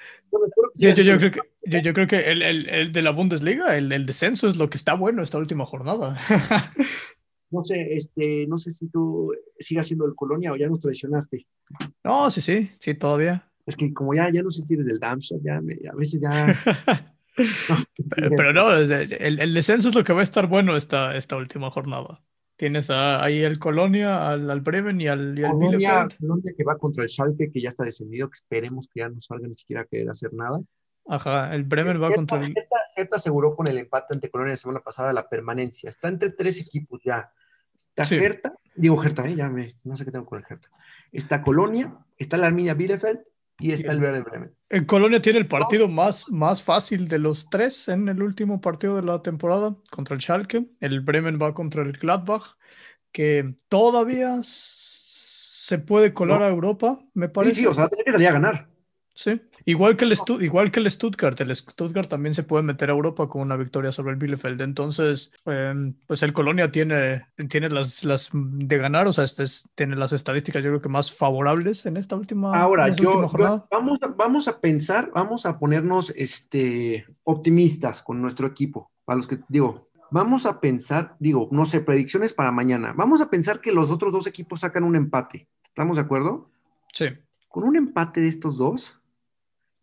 Yo, 0.75 0.91
yo, 0.91 1.17
creo 1.17 1.31
que, 1.31 1.39
yo, 1.63 1.79
yo, 1.79 1.93
creo 1.93 2.07
que 2.07 2.31
el, 2.31 2.41
el, 2.41 2.69
el 2.69 2.91
de 2.91 3.01
la 3.01 3.11
Bundesliga, 3.11 3.77
el, 3.77 3.91
el, 3.91 4.05
descenso 4.05 4.47
es 4.47 4.57
lo 4.57 4.69
que 4.69 4.77
está 4.77 4.95
bueno 4.95 5.21
esta 5.21 5.37
última 5.37 5.65
jornada. 5.65 6.17
no 7.51 7.61
sé, 7.61 7.93
este, 7.93 8.47
no 8.47 8.57
sé 8.57 8.71
si 8.71 8.87
tú 8.89 9.31
sigas 9.59 9.87
siendo 9.87 10.05
el 10.07 10.15
Colonia 10.15 10.51
o 10.51 10.55
ya 10.55 10.67
nos 10.67 10.79
traicionaste. 10.79 11.45
No, 12.03 12.31
sí, 12.31 12.41
sí, 12.41 12.71
sí, 12.79 12.95
todavía. 12.95 13.47
Es 13.65 13.77
que 13.77 13.93
como 13.93 14.15
ya, 14.15 14.29
ya 14.31 14.41
no 14.41 14.49
sé 14.49 14.63
si 14.63 14.73
eres 14.73 14.87
del 14.87 14.99
Darmstadt, 14.99 15.41
ya 15.43 15.57
a 15.57 15.95
veces 15.95 16.19
ya... 16.19 17.09
pero, 18.35 18.53
no, 18.53 18.71
el, 18.77 19.39
el, 19.39 19.53
descenso 19.53 19.89
es 19.89 19.95
lo 19.95 20.03
que 20.03 20.13
va 20.13 20.21
a 20.21 20.23
estar 20.23 20.47
bueno 20.47 20.75
esta, 20.75 21.15
esta 21.15 21.35
última 21.35 21.71
jornada. 21.71 22.21
Tienes 22.55 22.89
ahí 22.89 23.41
el 23.41 23.57
Colonia, 23.57 24.29
al, 24.29 24.61
Bremen 24.61 25.01
y 25.01 25.07
al, 25.07 25.37
y 25.37 25.41
Colonia, 25.41 26.07
Colonia, 26.19 26.53
que 26.55 26.63
va 26.63 26.77
contra 26.77 27.03
el 27.03 27.09
Schalke, 27.09 27.51
que 27.51 27.61
ya 27.61 27.69
está 27.69 27.83
descendido, 27.83 28.29
que 28.29 28.35
esperemos 28.35 28.87
que 28.87 28.99
ya 28.99 29.09
no 29.09 29.19
salga 29.19 29.47
ni 29.47 29.55
siquiera 29.55 29.81
a 29.81 29.85
querer 29.85 30.09
hacer 30.09 30.33
nada. 30.33 30.59
Ajá, 31.07 31.53
el 31.53 31.63
Bremen 31.63 32.01
va 32.01 32.11
contra 32.11 32.39
el... 32.39 32.53
Hertha, 32.95 33.15
aseguró 33.15 33.55
con 33.55 33.67
el 33.67 33.79
empate 33.79 34.13
ante 34.13 34.29
Colonia 34.29 34.51
la 34.51 34.57
semana 34.57 34.79
pasada 34.81 35.11
la 35.11 35.27
permanencia. 35.27 35.89
Está 35.89 36.07
entre 36.07 36.31
tres 36.31 36.61
equipos 36.61 37.01
ya. 37.03 37.31
Está 37.75 38.05
sí. 38.05 38.19
digo 38.75 39.03
Hertha, 39.03 39.27
¿eh? 39.27 39.35
ya 39.35 39.49
me, 39.49 39.67
no 39.83 39.95
sé 39.95 40.05
qué 40.05 40.11
tengo 40.11 40.25
con 40.25 40.37
el 40.37 40.45
Hertha. 40.47 40.69
Está 41.11 41.41
Colonia, 41.41 41.97
está 42.17 42.37
la 42.37 42.47
Arminia 42.47 42.75
Bielefeld 42.75 43.19
y 43.59 43.71
está 43.71 43.91
el 43.91 43.99
Verde 43.99 44.21
Bremen. 44.21 44.55
En 44.69 44.85
Colonia 44.85 45.21
tiene 45.21 45.39
el 45.39 45.47
partido 45.47 45.87
más, 45.87 46.29
más 46.29 46.63
fácil 46.63 47.07
de 47.07 47.19
los 47.19 47.49
tres 47.49 47.87
en 47.87 48.09
el 48.09 48.21
último 48.23 48.59
partido 48.59 48.95
de 48.95 49.03
la 49.03 49.21
temporada 49.21 49.75
contra 49.91 50.15
el 50.15 50.21
Schalke. 50.21 50.65
El 50.79 51.01
Bremen 51.01 51.39
va 51.41 51.53
contra 51.53 51.83
el 51.83 51.93
Gladbach, 51.93 52.57
que 53.11 53.53
todavía 53.69 54.39
se 54.43 55.77
puede 55.77 56.13
colar 56.13 56.43
a 56.43 56.49
Europa, 56.49 56.99
me 57.13 57.29
parece. 57.29 57.55
Sí, 57.55 57.61
sí, 57.61 57.67
o 57.67 57.73
sea, 57.73 57.87
tiene 57.87 58.03
que 58.03 58.11
salir 58.11 58.27
a 58.27 58.33
ganar. 58.33 58.72
Sí, 59.15 59.39
igual 59.65 59.95
que, 59.95 60.05
el 60.05 60.13
igual 60.41 60.71
que 60.71 60.79
el 60.79 60.89
Stuttgart, 60.89 61.39
el 61.39 61.55
Stuttgart 61.55 62.09
también 62.09 62.33
se 62.33 62.41
puede 62.41 62.63
meter 62.63 62.89
a 62.89 62.93
Europa 62.93 63.29
con 63.29 63.43
una 63.43 63.55
victoria 63.55 63.91
sobre 63.91 64.13
el 64.13 64.17
Bielefeld. 64.17 64.61
Entonces, 64.61 65.31
em, 65.45 65.93
pues 66.07 66.23
el 66.23 66.33
Colonia 66.33 66.71
tiene, 66.71 67.27
tiene 67.47 67.69
las, 67.69 68.03
las 68.03 68.31
de 68.33 68.77
ganar, 68.77 69.07
o 69.07 69.13
sea, 69.13 69.23
este 69.23 69.43
tiene 69.75 69.95
las 69.95 70.13
estadísticas 70.13 70.63
yo 70.63 70.71
creo 70.71 70.81
que 70.81 70.89
más 70.89 71.11
favorables 71.11 71.85
en 71.85 71.97
esta 71.97 72.15
última, 72.15 72.59
Ahora, 72.59 72.89
yo, 72.89 73.29
vamos, 73.69 73.99
a, 74.01 74.07
vamos 74.07 74.47
a 74.47 74.59
pensar, 74.59 75.11
vamos 75.13 75.45
a 75.45 75.59
ponernos 75.59 76.11
este, 76.15 77.05
optimistas 77.23 78.01
con 78.01 78.21
nuestro 78.21 78.47
equipo, 78.47 78.91
a 79.05 79.15
los 79.15 79.27
que 79.27 79.39
digo, 79.47 79.89
vamos 80.09 80.45
a 80.45 80.59
pensar, 80.59 81.15
digo, 81.19 81.47
no 81.51 81.65
sé, 81.65 81.81
predicciones 81.81 82.33
para 82.33 82.51
mañana, 82.51 82.93
vamos 82.95 83.21
a 83.21 83.29
pensar 83.29 83.61
que 83.61 83.71
los 83.71 83.91
otros 83.91 84.13
dos 84.13 84.25
equipos 84.25 84.61
sacan 84.61 84.83
un 84.83 84.95
empate, 84.95 85.47
¿estamos 85.63 85.97
de 85.97 86.01
acuerdo? 86.01 86.49
Sí. 86.93 87.05
Con 87.47 87.63
un 87.63 87.75
empate 87.75 88.21
de 88.21 88.27
estos 88.27 88.57
dos, 88.57 88.99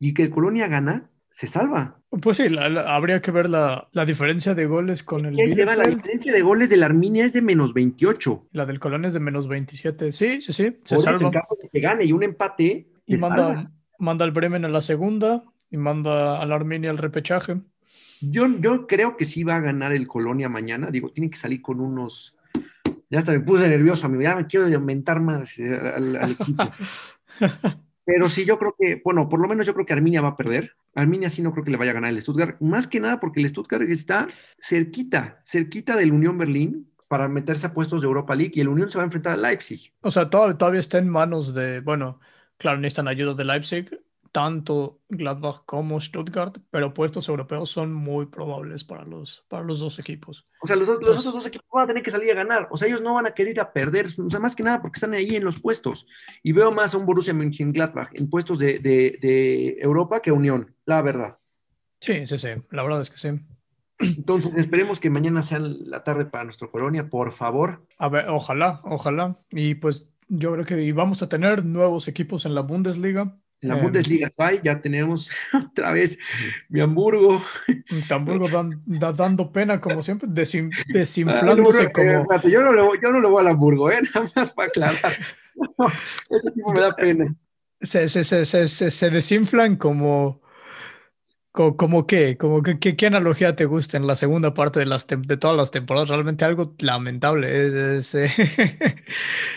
y 0.01 0.15
que 0.15 0.25
el 0.25 0.31
Colonia 0.31 0.67
gana, 0.67 1.11
se 1.29 1.47
salva. 1.47 1.99
Pues 2.11 2.39
sí, 2.39 2.49
habría 2.59 3.21
que 3.21 3.31
ver 3.31 3.49
la, 3.49 3.89
la, 3.93 4.05
diferencia 4.05 4.55
de 4.55 4.67
goles 4.67 5.05
con 5.05 5.25
el. 5.27 5.37
Lleva 5.37 5.77
la 5.77 5.87
diferencia 5.87 6.33
de 6.33 6.43
goles 6.43 6.71
de 6.71 6.77
la 6.77 6.87
Arminia 6.87 7.25
es 7.25 7.33
de 7.33 7.43
menos 7.43 7.73
28. 7.73 8.49
La 8.51 8.67
del 8.67 8.81
Colonia 8.81 9.09
es 9.09 9.15
de 9.15 9.21
menos 9.21 9.47
27. 9.47 10.11
Sí, 10.11 10.41
sí, 10.41 10.53
sí. 10.53 10.77
Se 10.85 10.99
salva. 10.99 11.31
que 11.73 11.81
gane 11.81 12.05
y 12.05 12.13
un 12.13 12.25
empate. 12.25 12.89
Y 13.07 13.17
manda, 13.17 13.63
manda 13.99 14.25
al 14.25 14.33
Bremen 14.33 14.65
a 14.65 14.69
la 14.69 14.83
segunda 14.83 15.45
y 15.71 15.77
manda 15.77 16.41
al 16.41 16.51
Arminia 16.51 16.91
al 16.91 16.99
repechaje. 16.99 17.61
Yo, 18.21 18.47
yo 18.59 18.87
creo 18.87 19.17
que 19.17 19.25
sí 19.25 19.45
va 19.45 19.57
a 19.57 19.61
ganar 19.61 19.93
el 19.93 20.07
Colonia 20.09 20.49
mañana. 20.49 20.91
Digo, 20.91 21.11
tiene 21.11 21.31
que 21.31 21.39
salir 21.39 21.63
con 21.63 21.81
unos. 21.81 22.37
Ya 23.09 23.19
hasta 23.19 23.33
me 23.33 23.41
puse 23.41 23.69
nervioso, 23.69 24.07
amigo. 24.07 24.23
Ya 24.23 24.35
me 24.35 24.47
quiero 24.47 24.67
aumentar 24.67 25.21
más 25.21 25.59
eh, 25.59 25.75
al, 25.75 26.33
equipo. 26.33 26.65
Pero 28.13 28.29
sí, 28.29 28.45
yo 28.45 28.59
creo 28.59 28.75
que, 28.77 29.01
bueno, 29.05 29.29
por 29.29 29.41
lo 29.41 29.47
menos 29.47 29.65
yo 29.69 29.73
creo 29.73 29.87
que 29.87 29.93
Arminia 29.93 30.21
va 30.21 30.31
a 30.31 30.37
perder. 30.37 30.73
Arminia 30.97 31.31
sí 31.31 31.43
no 31.43 31.53
creo 31.53 31.65
que 31.65 31.71
le 31.71 31.77
vaya 31.77 31.93
a 31.93 31.95
ganar 31.95 32.11
el 32.11 32.21
Stuttgart. 32.21 32.61
Más 32.61 32.89
que 32.89 32.99
nada 32.99 33.21
porque 33.21 33.39
el 33.39 33.49
Stuttgart 33.49 33.89
está 33.89 34.27
cerquita, 34.59 35.41
cerquita 35.47 35.95
del 35.95 36.11
Unión 36.11 36.37
Berlín 36.37 36.91
para 37.07 37.29
meterse 37.29 37.69
a 37.69 37.73
puestos 37.73 38.03
de 38.03 38.09
Europa 38.09 38.35
League 38.35 38.51
y 38.57 38.61
el 38.63 38.69
Unión 38.69 38.91
se 38.91 38.99
va 38.99 39.05
a 39.05 39.07
enfrentar 39.07 39.35
a 39.35 39.37
Leipzig. 39.37 39.93
O 40.01 40.11
sea, 40.11 40.29
todavía, 40.29 40.59
todavía 40.59 40.81
está 40.81 40.99
en 40.99 41.09
manos 41.09 41.55
de, 41.55 41.79
bueno, 41.79 42.19
claro, 42.59 42.81
necesitan 42.81 43.07
ayuda 43.07 43.35
de 43.35 43.45
Leipzig, 43.45 44.01
tanto 44.33 45.01
Gladbach 45.09 45.65
como 45.67 46.01
Stuttgart, 46.01 46.59
pero 46.71 46.95
puestos 46.95 47.29
europeos 47.29 47.71
son 47.71 47.93
muy 47.93 48.27
probables 48.27 48.85
para 48.85 49.05
los, 49.05 49.45
para 49.49 49.65
los 49.65 49.81
dos 49.81 49.99
equipos. 49.99 50.47
O 50.63 50.67
sea, 50.67 50.77
los, 50.77 50.89
otros 50.89 51.25
dos 51.25 51.47
equipos 51.47 51.67
van 51.73 51.85
a 51.85 51.87
tener 51.89 52.03
que 52.03 52.11
salir 52.11 52.31
a 52.31 52.35
ganar. 52.35 52.69
O 52.71 52.77
sea, 52.77 52.89
ellos 52.89 53.03
no 53.03 53.15
van 53.15 53.27
a 53.27 53.35
querer 53.35 53.53
ir 53.53 53.61
a 53.61 53.73
perder. 53.73 54.07
O 54.07 54.31
sea, 54.31 54.41
más 54.41 54.55
que 54.55 54.63
nada 54.63 54.81
porque 54.81 54.99
están 54.99 55.15
ahí 55.15 55.31
en 55.31 55.45
los 55.45 55.61
puestos. 55.61 56.07
Y 56.43 56.53
veo 56.53 56.71
más 56.71 56.95
a 56.95 56.99
un 56.99 57.07
Borussia 57.07 57.35
Mönchengladbach 57.35 58.11
en 58.15 58.31
puestos 58.31 58.59
de, 58.59 58.79
de, 58.79 59.77
Europa 59.81 60.21
que 60.21 60.33
Unión, 60.33 60.75
la 60.85 61.03
verdad. 61.03 61.39
Sí, 62.01 62.27
sí, 62.27 62.39
sí. 62.39 62.49
La 62.71 62.83
verdad 62.83 63.03
es 63.03 63.11
que 63.11 63.19
sí. 63.19 63.29
Entonces, 63.99 64.57
esperemos 64.57 65.01
que 65.01 65.11
mañana 65.11 65.43
sea 65.43 65.59
la 65.59 66.05
tarde 66.05 66.25
para 66.25 66.45
nuestra 66.45 66.69
colonia, 66.69 67.11
por 67.11 67.33
favor. 67.33 67.85
A 67.99 68.09
ver, 68.09 68.29
ojalá, 68.29 68.81
ojalá. 68.85 69.39
Y 69.51 69.75
pues 69.75 70.09
yo 70.29 70.53
creo 70.53 70.65
que 70.65 70.93
vamos 70.93 71.23
a 71.23 71.29
tener 71.29 71.65
nuevos 71.65 72.09
equipos 72.09 72.47
en 72.47 72.55
la 72.55 72.63
Bundesliga. 72.63 73.37
En 73.63 73.69
la 73.69 73.75
Bundesliga 73.75 74.31
ya 74.63 74.81
tenemos 74.81 75.31
otra 75.53 75.93
vez 75.93 76.19
mi 76.69 76.81
Hamburgo. 76.81 77.43
Hamburgo 78.09 78.49
dando 78.87 79.53
pena, 79.53 79.81
como 79.81 80.03
siempre, 80.03 80.29
desinflándose 80.89 81.93
como. 81.93 82.27
yo, 82.49 82.63
no 82.63 82.73
le 82.73 82.83
voy, 82.83 82.99
yo 83.03 83.11
no 83.11 83.21
le 83.21 83.29
voy 83.29 83.41
al 83.41 83.49
Hamburgo, 83.49 83.91
¿eh? 83.91 84.01
nada 84.15 84.27
más 84.35 84.51
para 84.53 84.69
aclarar. 84.69 85.13
ese 86.31 86.51
tipo 86.53 86.73
me 86.73 86.81
da 86.81 86.97
pena. 86.97 87.35
Se, 87.81 88.09
se, 88.09 88.25
se, 88.25 88.69
se 88.69 89.11
desinflan 89.11 89.77
como 89.77 90.41
¿Cómo 91.53 92.07
qué? 92.07 92.37
¿Cómo 92.37 92.63
que, 92.63 92.79
qué, 92.79 93.07
analogía 93.07 93.57
te 93.57 93.65
gusta 93.65 93.97
en 93.97 94.07
la 94.07 94.15
segunda 94.15 94.55
parte 94.55 94.79
de, 94.79 94.87
las 94.87 95.09
de 95.09 95.37
todas 95.37 95.57
las 95.57 95.73
temporadas? 95.73 96.09
Realmente 96.09 96.45
algo 96.45 96.77
lamentable. 96.79 97.99
Es, 97.99 98.15
eh, 98.15 98.31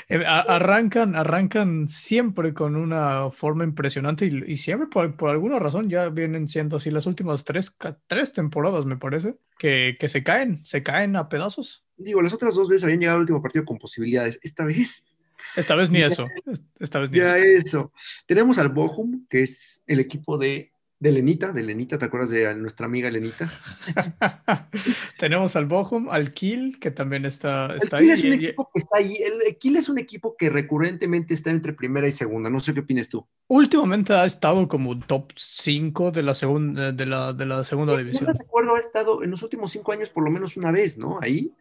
eh, 0.09 0.23
arrancan, 0.25 1.15
arrancan 1.15 1.87
siempre 1.89 2.55
con 2.55 2.75
una 2.75 3.29
forma 3.29 3.63
impresionante 3.63 4.25
y, 4.25 4.57
siempre 4.57 4.87
por, 4.87 5.29
alguna 5.29 5.59
razón 5.59 5.87
ya 5.87 6.09
vienen 6.09 6.47
siendo 6.47 6.77
así 6.77 6.89
las 6.89 7.05
últimas 7.05 7.43
tres, 7.43 7.71
tres 8.07 8.33
temporadas, 8.33 8.87
me 8.87 8.97
parece, 8.97 9.35
que, 9.59 9.95
que 9.99 10.07
se 10.07 10.23
caen, 10.23 10.65
se 10.65 10.81
caen 10.81 11.15
a 11.15 11.29
pedazos. 11.29 11.83
Digo, 11.95 12.23
las 12.23 12.33
otras 12.33 12.55
dos 12.55 12.69
veces 12.69 12.85
habían 12.85 13.01
llegado 13.01 13.17
al 13.17 13.21
último 13.21 13.41
partido 13.41 13.65
con 13.65 13.77
posibilidades. 13.77 14.39
Esta 14.41 14.65
vez 14.65 15.05
esta 15.55 15.75
vez 15.75 15.91
ni 15.91 16.01
eso. 16.01 16.27
Esta 16.79 16.99
vez 16.99 17.11
ni 17.11 17.19
ya 17.19 17.37
eso. 17.37 17.91
Tenemos 18.25 18.57
al 18.57 18.69
Bochum, 18.69 19.27
que 19.29 19.43
es 19.43 19.83
el 19.85 19.99
equipo 19.99 20.37
de 20.37 20.72
de 21.03 21.11
Lenita, 21.11 21.51
de 21.51 21.63
Lenita, 21.63 21.97
¿te 21.97 22.05
acuerdas 22.05 22.29
de 22.29 22.55
nuestra 22.55 22.85
amiga 22.85 23.11
Lenita? 23.11 23.45
Tenemos 25.19 25.53
al 25.57 25.65
Bochum, 25.65 26.07
al 26.09 26.31
Kiel, 26.31 26.79
que 26.79 26.91
también 26.91 27.25
está, 27.25 27.75
está 27.75 27.97
ahí. 27.97 28.09
Es 28.09 28.23
un 28.23 28.31
equipo 28.31 28.69
que 28.73 28.79
está 28.79 28.99
ahí. 28.99 29.17
El 29.17 29.57
Kiel 29.57 29.75
es 29.75 29.89
un 29.89 29.99
equipo 29.99 30.37
que 30.37 30.49
recurrentemente 30.49 31.33
está 31.33 31.49
entre 31.49 31.73
primera 31.73 32.07
y 32.07 32.13
segunda. 32.13 32.49
No 32.49 32.61
sé 32.61 32.73
qué 32.73 32.79
opinas 32.79 33.09
tú. 33.09 33.27
Últimamente 33.49 34.13
ha 34.13 34.23
estado 34.23 34.65
como 34.69 34.97
top 34.97 35.33
5 35.35 36.11
de 36.11 36.23
la, 36.23 36.33
segunda 36.35 36.93
de 36.93 37.05
la, 37.05 37.33
de 37.33 37.45
la 37.47 37.65
segunda 37.65 37.97
división. 37.97 38.27
No 38.27 38.39
recuerdo, 38.39 38.75
ha 38.75 38.79
estado 38.79 39.23
en 39.23 39.31
los 39.31 39.43
últimos 39.43 39.71
cinco 39.71 39.91
años 39.91 40.09
por 40.09 40.23
lo 40.23 40.31
menos 40.31 40.55
una 40.55 40.71
vez, 40.71 40.97
¿no? 40.97 41.19
Ahí. 41.21 41.51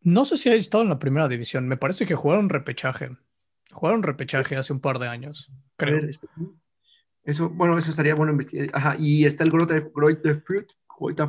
No 0.00 0.24
sé 0.24 0.38
si 0.38 0.48
ha 0.48 0.54
estado 0.54 0.82
en 0.82 0.88
la 0.88 0.98
primera 0.98 1.28
división. 1.28 1.68
Me 1.68 1.76
parece 1.76 2.06
que 2.06 2.14
jugaron 2.14 2.48
repechaje. 2.48 3.10
Jugaron 3.70 4.02
repechaje 4.02 4.56
hace 4.56 4.72
un 4.72 4.80
par 4.80 4.98
de 4.98 5.08
años, 5.08 5.52
creo. 5.76 6.00
Eso, 7.28 7.50
bueno, 7.50 7.76
eso 7.76 7.90
estaría 7.90 8.14
bueno 8.14 8.32
investigar. 8.32 8.70
Ajá, 8.72 8.96
y 8.98 9.26
está 9.26 9.44
el 9.44 9.50
Greuther 9.50 9.90
Fruit. 10.40 10.70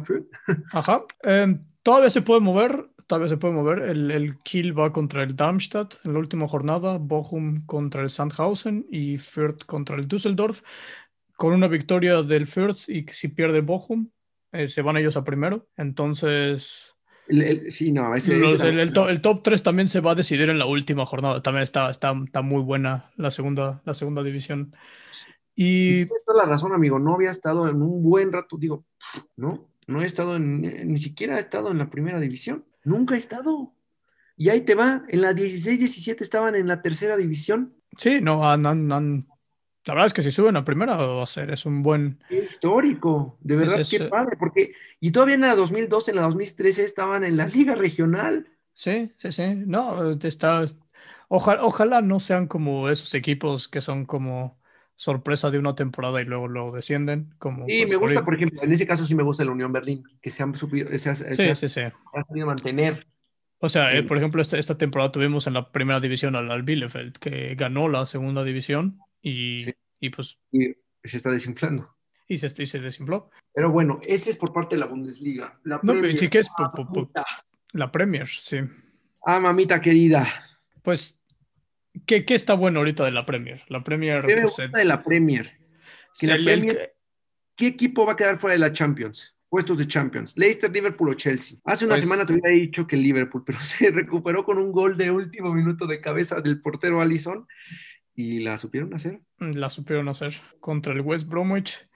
Fruit. 0.05 0.27
Ajá. 0.71 1.03
Em, 1.23 1.61
todavía 1.83 2.09
se 2.09 2.21
puede 2.21 2.39
mover, 2.39 2.89
todavía 3.05 3.27
se 3.27 3.35
puede 3.35 3.53
mover. 3.53 3.79
El, 3.79 4.09
el 4.09 4.39
Kiel 4.39 4.79
va 4.79 4.93
contra 4.93 5.23
el 5.23 5.35
Darmstadt 5.35 5.95
en 6.05 6.13
la 6.13 6.19
última 6.19 6.47
jornada, 6.47 6.97
Bochum 6.99 7.65
contra 7.65 8.01
el 8.01 8.11
Sandhausen 8.11 8.87
y 8.89 9.17
Fürth 9.17 9.65
contra 9.65 9.97
el 9.97 10.07
Düsseldorf. 10.07 10.61
Con 11.35 11.51
una 11.51 11.67
victoria 11.67 12.23
del 12.23 12.47
Fürth 12.47 12.87
y 12.87 13.05
si 13.11 13.27
pierde 13.27 13.59
Bochum, 13.59 14.09
eh, 14.53 14.69
se 14.69 14.81
van 14.81 14.95
ellos 14.95 15.17
a 15.17 15.25
primero. 15.25 15.67
Entonces, 15.75 16.95
sí, 17.67 17.91
no, 17.91 18.15
el, 18.15 19.21
top, 19.21 19.43
3 19.43 19.63
también 19.63 19.89
se 19.89 19.99
va 19.99 20.11
a 20.11 20.15
decidir 20.15 20.49
en 20.49 20.59
la 20.59 20.65
última 20.65 21.05
jornada. 21.05 21.43
También 21.43 21.63
está, 21.63 21.91
está, 21.91 22.15
está 22.23 22.41
muy 22.41 22.61
buena 22.61 23.11
la 23.17 23.31
segunda, 23.31 23.81
la 23.83 23.93
segunda 23.93 24.23
división. 24.23 24.73
Y... 25.61 26.05
Tienes 26.05 26.23
toda 26.25 26.45
la 26.45 26.49
razón, 26.49 26.71
amigo. 26.71 26.99
No 26.99 27.15
había 27.15 27.31
estado 27.31 27.67
en 27.67 27.81
un 27.81 28.01
buen 28.01 28.31
rato, 28.31 28.55
digo, 28.57 28.85
no, 29.35 29.69
no 29.87 30.01
he 30.01 30.05
estado 30.05 30.37
en, 30.37 30.61
ni 30.61 30.97
siquiera 30.97 31.35
he 31.35 31.41
estado 31.41 31.69
en 31.71 31.79
la 31.79 31.89
primera 31.89 32.17
división. 32.17 32.63
Nunca 32.85 33.15
he 33.15 33.17
estado. 33.17 33.73
Y 34.37 34.47
ahí 34.47 34.61
te 34.61 34.73
va, 34.73 35.03
en 35.09 35.21
la 35.21 35.33
16-17 35.33 36.21
estaban 36.21 36.55
en 36.55 36.65
la 36.65 36.81
tercera 36.81 37.17
división. 37.17 37.73
Sí, 37.97 38.21
no, 38.21 38.39
la 38.39 39.93
verdad 39.93 40.05
es 40.05 40.13
que 40.13 40.23
si 40.23 40.31
suben 40.31 40.55
a 40.55 40.63
primera 40.63 40.95
va 40.95 41.23
a 41.23 41.25
ser, 41.25 41.51
es 41.51 41.65
un 41.65 41.83
buen... 41.83 42.23
histórico, 42.29 43.37
de 43.41 43.57
verdad, 43.57 43.85
qué 43.89 44.05
padre, 44.05 44.37
porque, 44.39 44.71
y 45.01 45.11
todavía 45.11 45.35
en 45.35 45.41
la 45.41 45.55
2012, 45.55 46.11
en 46.11 46.17
la 46.17 46.23
2013 46.23 46.85
estaban 46.85 47.25
en 47.25 47.35
la 47.35 47.47
liga 47.47 47.75
regional. 47.75 48.47
Sí, 48.75 49.11
sí, 49.17 49.33
sí, 49.33 49.55
no, 49.55 50.11
está, 50.23 50.63
ojalá, 51.27 51.65
ojalá 51.65 52.01
no 52.01 52.21
sean 52.21 52.47
como 52.47 52.87
esos 52.87 53.13
equipos 53.13 53.67
que 53.67 53.81
son 53.81 54.05
como 54.05 54.58
sorpresa 54.99 55.49
de 55.49 55.57
una 55.57 55.75
temporada 55.75 56.21
y 56.21 56.25
luego 56.25 56.49
lo 56.49 56.73
descienden. 56.73 57.33
Como, 57.39 57.65
sí, 57.67 57.83
pues, 57.83 57.91
me 57.91 57.95
gusta, 57.95 58.25
por 58.25 58.35
ejemplo, 58.35 58.61
en 58.61 58.73
ese 58.73 58.85
caso 58.85 59.05
sí 59.05 59.15
me 59.15 59.23
gusta 59.23 59.45
la 59.45 59.51
Unión 59.51 59.71
Berlín, 59.71 60.03
que 60.21 60.29
se 60.29 60.43
han 60.43 60.53
subido, 60.53 60.89
se, 60.97 61.15
sí, 61.15 61.55
sí, 61.55 61.69
sí. 61.69 61.81
podido 62.27 62.45
mantener. 62.45 63.07
O 63.59 63.69
sea, 63.69 63.93
eh, 63.93 64.03
por 64.03 64.17
ejemplo, 64.17 64.41
esta, 64.41 64.57
esta, 64.57 64.77
temporada 64.77 65.13
tuvimos 65.13 65.47
en 65.47 65.53
la 65.53 65.71
primera 65.71 66.01
división 66.01 66.35
al, 66.35 66.51
al 66.51 66.63
Bielefeld, 66.63 67.13
que 67.13 67.55
ganó 67.55 67.87
la 67.87 68.05
segunda 68.07 68.43
división 68.43 68.99
y, 69.21 69.67
y 70.01 70.09
pues... 70.09 70.37
Y 70.51 70.75
se 71.05 71.15
está 71.15 71.31
desinflando. 71.31 71.95
Y 72.27 72.37
se, 72.37 72.61
y 72.61 72.65
se 72.65 72.79
desinfló. 72.79 73.31
Pero 73.53 73.71
bueno, 73.71 74.01
ese 74.03 74.31
es 74.31 74.37
por 74.37 74.51
parte 74.51 74.75
de 74.75 74.81
la 74.81 74.87
Bundesliga. 74.87 75.61
La 75.63 75.79
no, 75.81 75.93
pero 75.93 76.17
sí 76.17 76.27
que 76.27 76.39
es 76.39 76.49
la 77.71 77.89
Premier, 77.89 78.27
sí. 78.27 78.57
Ah, 79.25 79.39
mamita 79.39 79.79
querida. 79.79 80.27
Pues 80.81 81.18
¿Qué, 82.05 82.25
¿Qué, 82.25 82.35
está 82.35 82.53
bueno 82.53 82.79
ahorita 82.79 83.03
de 83.03 83.11
la 83.11 83.25
Premier? 83.25 83.63
La 83.67 83.83
Premier. 83.83 84.21
¿Qué 84.21 84.35
me 84.35 84.41
pues, 84.41 84.57
gusta 84.57 84.67
de 84.67 84.85
la 84.85 85.03
Premier? 85.03 85.59
¿Qué 87.55 87.67
equipo 87.67 88.05
va 88.05 88.13
a 88.13 88.15
quedar 88.15 88.37
fuera 88.37 88.53
de 88.53 88.59
la 88.59 88.71
Champions? 88.71 89.35
Puestos 89.49 89.77
de 89.77 89.87
Champions. 89.87 90.37
Leicester, 90.37 90.71
Liverpool 90.71 91.09
o 91.09 91.13
Chelsea. 91.13 91.57
Hace 91.65 91.85
una 91.85 91.95
pues 91.95 92.01
semana 92.01 92.25
te 92.25 92.33
hubiera 92.33 92.49
dicho 92.49 92.87
que 92.87 92.95
el 92.95 93.03
Liverpool, 93.03 93.43
pero 93.45 93.59
se 93.59 93.91
recuperó 93.91 94.45
con 94.45 94.57
un 94.57 94.71
gol 94.71 94.95
de 94.95 95.11
último 95.11 95.53
minuto 95.53 95.87
de 95.87 95.99
cabeza 95.99 96.39
del 96.39 96.61
portero 96.61 97.01
Allison 97.01 97.47
y 98.15 98.39
la 98.39 98.57
supieron 98.57 98.93
hacer. 98.93 99.21
La 99.39 99.69
supieron 99.69 100.07
hacer 100.07 100.33
contra 100.59 100.93
el 100.93 101.01
West 101.01 101.27
Bromwich. 101.27 101.87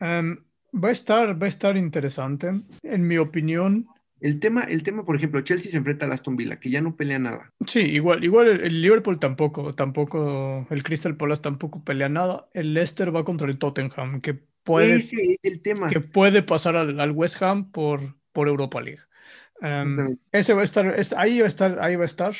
Em, 0.00 0.38
va, 0.72 0.88
a 0.88 0.92
estar, 0.92 1.40
va 1.40 1.46
a 1.46 1.48
estar 1.48 1.76
interesante. 1.76 2.50
En 2.82 3.06
mi 3.06 3.18
opinión, 3.18 3.86
el 4.22 4.38
tema, 4.38 4.62
el 4.62 4.84
tema, 4.84 5.04
por 5.04 5.16
ejemplo, 5.16 5.40
Chelsea 5.40 5.70
se 5.70 5.76
enfrenta 5.76 6.06
a 6.06 6.12
Aston 6.12 6.36
Villa, 6.36 6.60
que 6.60 6.70
ya 6.70 6.80
no 6.80 6.94
pelea 6.94 7.18
nada. 7.18 7.52
Sí, 7.66 7.80
igual, 7.80 8.22
igual 8.22 8.46
el, 8.46 8.80
Liverpool 8.80 9.18
tampoco, 9.18 9.74
tampoco, 9.74 10.64
el 10.70 10.84
Crystal 10.84 11.16
Palace 11.16 11.42
tampoco 11.42 11.82
pelea 11.82 12.08
nada. 12.08 12.48
El 12.54 12.72
Leicester 12.72 13.14
va 13.14 13.24
contra 13.24 13.48
el 13.48 13.58
Tottenham, 13.58 14.20
que 14.20 14.38
puede, 14.62 15.02
el 15.42 15.60
tema. 15.60 15.88
Que 15.88 15.98
puede 15.98 16.44
pasar 16.44 16.76
al, 16.76 17.10
West 17.10 17.42
Ham 17.42 17.72
por, 17.72 18.14
por 18.32 18.46
Europa 18.46 18.80
League. 18.80 19.02
Em, 19.60 20.16
ese 20.30 20.54
va 20.54 20.60
a 20.60 20.64
estar, 20.64 20.86
es, 20.98 21.12
ahí 21.14 21.40
va 21.40 21.46
a 21.46 21.48
estar, 21.48 21.80
ahí 21.80 21.96
va 21.96 22.02
a 22.02 22.06
estar 22.06 22.32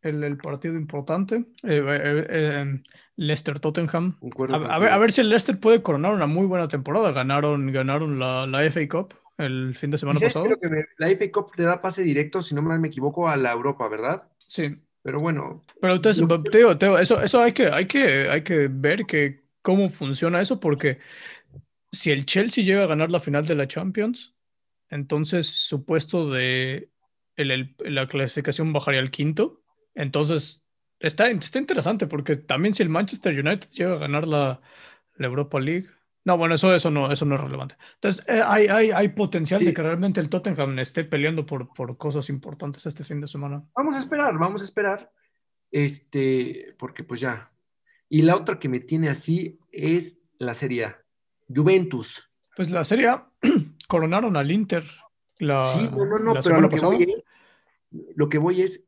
el, 0.00 0.38
partido 0.38 0.74
importante. 0.76 1.44
Eh, 1.64 1.82
eh, 1.86 2.60
em, 2.60 2.82
Leicester 3.16 3.60
Tottenham. 3.60 4.16
A, 4.54 4.78
ver, 4.78 4.90
a, 4.90 4.96
ver, 4.96 5.12
si 5.12 5.20
el 5.20 5.28
Leicester 5.28 5.60
puede 5.60 5.82
coronar 5.82 6.14
una 6.14 6.26
muy 6.26 6.46
buena 6.46 6.68
temporada. 6.68 7.12
Ganaron, 7.12 7.70
ganaron 7.72 8.18
la, 8.18 8.46
la 8.46 8.70
FA 8.70 8.88
Cup 8.88 9.14
el 9.38 9.74
fin 9.74 9.90
de 9.90 9.98
semana 9.98 10.20
pasado. 10.20 10.46
Creo 10.46 10.58
que 10.58 10.84
la 10.98 11.10
FA 11.10 11.30
Cup 11.30 11.52
te 11.54 11.62
da 11.62 11.80
pase 11.80 12.02
directo, 12.02 12.42
si 12.42 12.54
no 12.54 12.62
me 12.62 12.88
equivoco, 12.88 13.28
a 13.28 13.36
la 13.36 13.52
Europa, 13.52 13.88
¿verdad? 13.88 14.28
Sí. 14.48 14.76
Pero 15.02 15.20
bueno. 15.20 15.62
Pero 15.80 15.94
entonces, 15.94 16.26
Teo, 16.50 16.76
Teo, 16.76 16.98
eso, 16.98 17.22
eso 17.22 17.40
hay, 17.40 17.52
que, 17.52 17.66
hay, 17.66 17.86
que, 17.86 18.28
hay 18.28 18.42
que 18.42 18.68
ver 18.68 19.06
que 19.06 19.44
cómo 19.62 19.88
funciona 19.88 20.40
eso, 20.40 20.58
porque 20.58 20.98
si 21.92 22.10
el 22.10 22.26
Chelsea 22.26 22.64
llega 22.64 22.82
a 22.82 22.88
ganar 22.88 23.10
la 23.10 23.20
final 23.20 23.46
de 23.46 23.54
la 23.54 23.68
Champions, 23.68 24.34
entonces 24.88 25.46
su 25.46 25.84
puesto 25.84 26.30
de 26.30 26.90
la 27.36 28.08
clasificación 28.08 28.72
bajaría 28.72 29.00
al 29.00 29.10
quinto. 29.10 29.62
Entonces, 29.94 30.64
está, 30.98 31.30
está 31.30 31.58
interesante 31.58 32.06
porque 32.06 32.36
también 32.36 32.74
si 32.74 32.82
el 32.82 32.88
Manchester 32.88 33.38
United 33.38 33.70
llega 33.70 33.94
a 33.94 33.98
ganar 33.98 34.26
la, 34.26 34.60
la 35.16 35.26
Europa 35.26 35.60
League, 35.60 35.86
no, 36.26 36.36
bueno, 36.36 36.56
eso, 36.56 36.74
eso, 36.74 36.90
no, 36.90 37.12
eso 37.12 37.24
no 37.24 37.36
es 37.36 37.40
relevante. 37.40 37.76
Entonces, 37.94 38.24
eh, 38.26 38.42
hay, 38.44 38.66
hay, 38.66 38.90
hay, 38.90 39.08
potencial 39.10 39.64
de 39.64 39.72
que 39.72 39.80
realmente 39.80 40.18
el 40.18 40.28
Tottenham 40.28 40.76
esté 40.80 41.04
peleando 41.04 41.46
por, 41.46 41.72
por 41.72 41.96
cosas 41.96 42.28
importantes 42.30 42.84
este 42.84 43.04
fin 43.04 43.20
de 43.20 43.28
semana. 43.28 43.62
Vamos 43.76 43.94
a 43.94 44.00
esperar, 44.00 44.36
vamos 44.36 44.60
a 44.60 44.64
esperar. 44.64 45.12
Este, 45.70 46.74
porque 46.80 47.04
pues 47.04 47.20
ya. 47.20 47.52
Y 48.08 48.22
la 48.22 48.34
otra 48.34 48.58
que 48.58 48.68
me 48.68 48.80
tiene 48.80 49.08
así 49.08 49.60
es 49.70 50.18
la 50.38 50.54
Serie 50.54 50.86
A. 50.86 51.00
Juventus. 51.48 52.28
Pues 52.56 52.72
la 52.72 52.84
Serie 52.84 53.06
A 53.06 53.30
coronaron 53.86 54.36
al 54.36 54.50
Inter. 54.50 54.82
La, 55.38 55.62
sí, 55.62 55.88
no, 55.92 56.06
no, 56.06 56.18
no, 56.18 56.34
pero 56.42 56.60
lo 56.60 56.68
que, 56.68 56.80
voy 56.80 57.02
es, 57.04 57.24
lo 58.16 58.28
que 58.28 58.38
voy 58.38 58.62
es. 58.62 58.84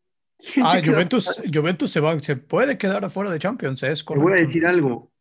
Ah, 0.61 0.81
Juventus, 0.85 1.40
Juventus 1.55 1.92
se, 1.92 2.01
va, 2.01 2.18
se 2.18 2.35
puede 2.35 2.79
quedar 2.79 3.05
afuera 3.05 3.31
de 3.31 3.38
Champions, 3.38 3.85
es. 3.85 4.05
Te 4.05 4.14
voy 4.16 4.33
a 4.33 4.37
decir 4.37 4.66
algo 4.66 5.12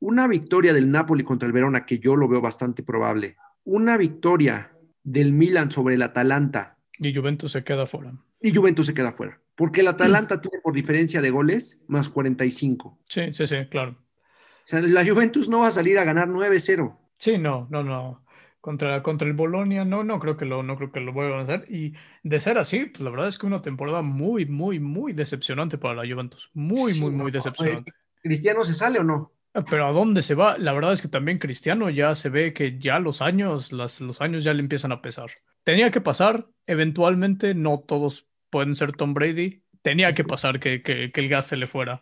una 0.00 0.26
victoria 0.26 0.72
del 0.72 0.90
Napoli 0.90 1.22
contra 1.22 1.46
el 1.46 1.52
Verona, 1.52 1.86
que 1.86 1.98
yo 1.98 2.16
lo 2.16 2.26
veo 2.26 2.40
bastante 2.40 2.82
probable, 2.82 3.36
una 3.64 3.96
victoria 3.96 4.72
del 5.02 5.32
Milan 5.32 5.70
sobre 5.70 5.94
el 5.94 6.02
Atalanta. 6.02 6.78
Y 6.98 7.14
Juventus 7.14 7.52
se 7.52 7.62
queda 7.64 7.86
fuera. 7.86 8.12
Y 8.40 8.54
Juventus 8.54 8.86
se 8.86 8.94
queda 8.94 9.12
fuera. 9.12 9.40
Porque 9.54 9.82
el 9.82 9.88
Atalanta 9.88 10.40
tiene 10.40 10.58
por 10.62 10.72
diferencia 10.72 11.20
de 11.20 11.30
goles 11.30 11.80
más 11.86 12.08
45. 12.08 12.98
Sí, 13.06 13.32
sí, 13.32 13.46
sí, 13.46 13.56
claro. 13.70 13.92
O 13.92 14.64
sea, 14.64 14.80
la 14.80 15.06
Juventus 15.06 15.48
no 15.48 15.60
va 15.60 15.68
a 15.68 15.70
salir 15.70 15.98
a 15.98 16.04
ganar 16.04 16.28
9-0. 16.28 16.96
Sí, 17.18 17.36
no, 17.36 17.68
no, 17.70 17.84
no. 17.84 18.24
Contra, 18.60 19.02
contra 19.02 19.26
el 19.26 19.34
Bolonia, 19.34 19.84
no, 19.84 20.04
no 20.04 20.18
creo 20.18 20.36
que 20.36 20.44
lo, 20.44 20.62
no 20.62 20.76
creo 20.76 20.92
que 20.92 21.00
lo 21.00 21.12
vuelvan 21.12 21.40
a 21.40 21.42
hacer. 21.42 21.66
Y 21.70 21.94
de 22.22 22.40
ser 22.40 22.56
así, 22.56 22.86
pues 22.86 23.00
la 23.00 23.10
verdad 23.10 23.28
es 23.28 23.38
que 23.38 23.46
una 23.46 23.60
temporada 23.60 24.00
muy, 24.00 24.46
muy, 24.46 24.80
muy 24.80 25.12
decepcionante 25.12 25.76
para 25.76 25.94
la 25.94 26.10
Juventus. 26.10 26.50
Muy, 26.54 26.98
muy, 26.98 27.10
muy 27.10 27.30
decepcionante. 27.30 27.92
¿Cristiano 28.22 28.64
se 28.64 28.74
sale 28.74 28.98
o 28.98 29.04
no? 29.04 29.32
Ah, 29.52 29.64
pero 29.68 29.84
¿a 29.84 29.92
dónde 29.92 30.22
se 30.22 30.34
va? 30.34 30.58
La 30.58 30.72
verdad 30.72 30.92
es 30.92 31.02
que 31.02 31.08
también 31.08 31.38
Cristiano 31.38 31.90
ya 31.90 32.14
se 32.14 32.28
ve 32.28 32.52
que 32.52 32.78
ya 32.78 33.00
los 33.00 33.20
años, 33.20 33.72
los 33.72 34.20
años 34.20 34.44
ya 34.44 34.54
le 34.54 34.60
empiezan 34.60 34.92
a 34.92 35.02
pesar. 35.02 35.30
Tenía 35.64 35.90
que 35.90 36.00
pasar, 36.00 36.48
eventualmente, 36.66 37.54
no 37.54 37.80
todos 37.80 38.28
pueden 38.48 38.74
ser 38.74 38.92
Tom 38.92 39.12
Brady. 39.12 39.62
Tenía 39.82 40.12
que 40.12 40.24
pasar 40.24 40.60
que, 40.60 40.82
que, 40.82 41.10
el 41.12 41.28
gas 41.28 41.48
se 41.48 41.56
le 41.56 41.66
fuera. 41.66 42.00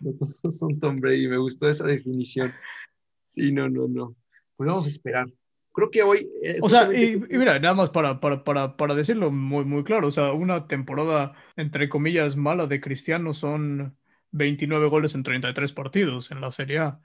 No 0.00 0.12
todos 0.18 0.58
son 0.58 0.78
Tom 0.78 0.96
Brady, 0.96 1.28
me 1.28 1.38
gustó 1.38 1.68
esa 1.68 1.86
definición. 1.86 2.52
Sí, 3.24 3.52
no, 3.52 3.68
no, 3.68 3.88
no. 3.88 4.14
Pues 4.56 4.66
vamos 4.66 4.86
a 4.86 4.90
esperar. 4.90 5.26
Creo 5.72 5.90
que 5.90 6.02
hoy. 6.02 6.28
Eh, 6.42 6.58
o 6.60 6.68
sea, 6.68 6.92
y, 6.92 7.16
mira, 7.16 7.58
nada 7.58 7.74
más 7.74 7.90
para, 7.90 8.20
para, 8.20 8.44
para, 8.44 8.76
para 8.76 8.94
decirlo 8.94 9.30
muy, 9.30 9.64
muy 9.64 9.84
claro, 9.84 10.08
o 10.08 10.12
sea, 10.12 10.32
una 10.32 10.66
temporada, 10.66 11.34
entre 11.56 11.88
comillas, 11.88 12.36
mala 12.36 12.66
de 12.66 12.80
Cristiano 12.82 13.32
son 13.32 13.96
29 14.32 14.88
goles 14.88 15.14
en 15.14 15.22
33 15.22 15.72
partidos 15.72 16.30
en 16.30 16.40
la 16.40 16.50
Serie 16.50 16.78
A. 16.78 17.00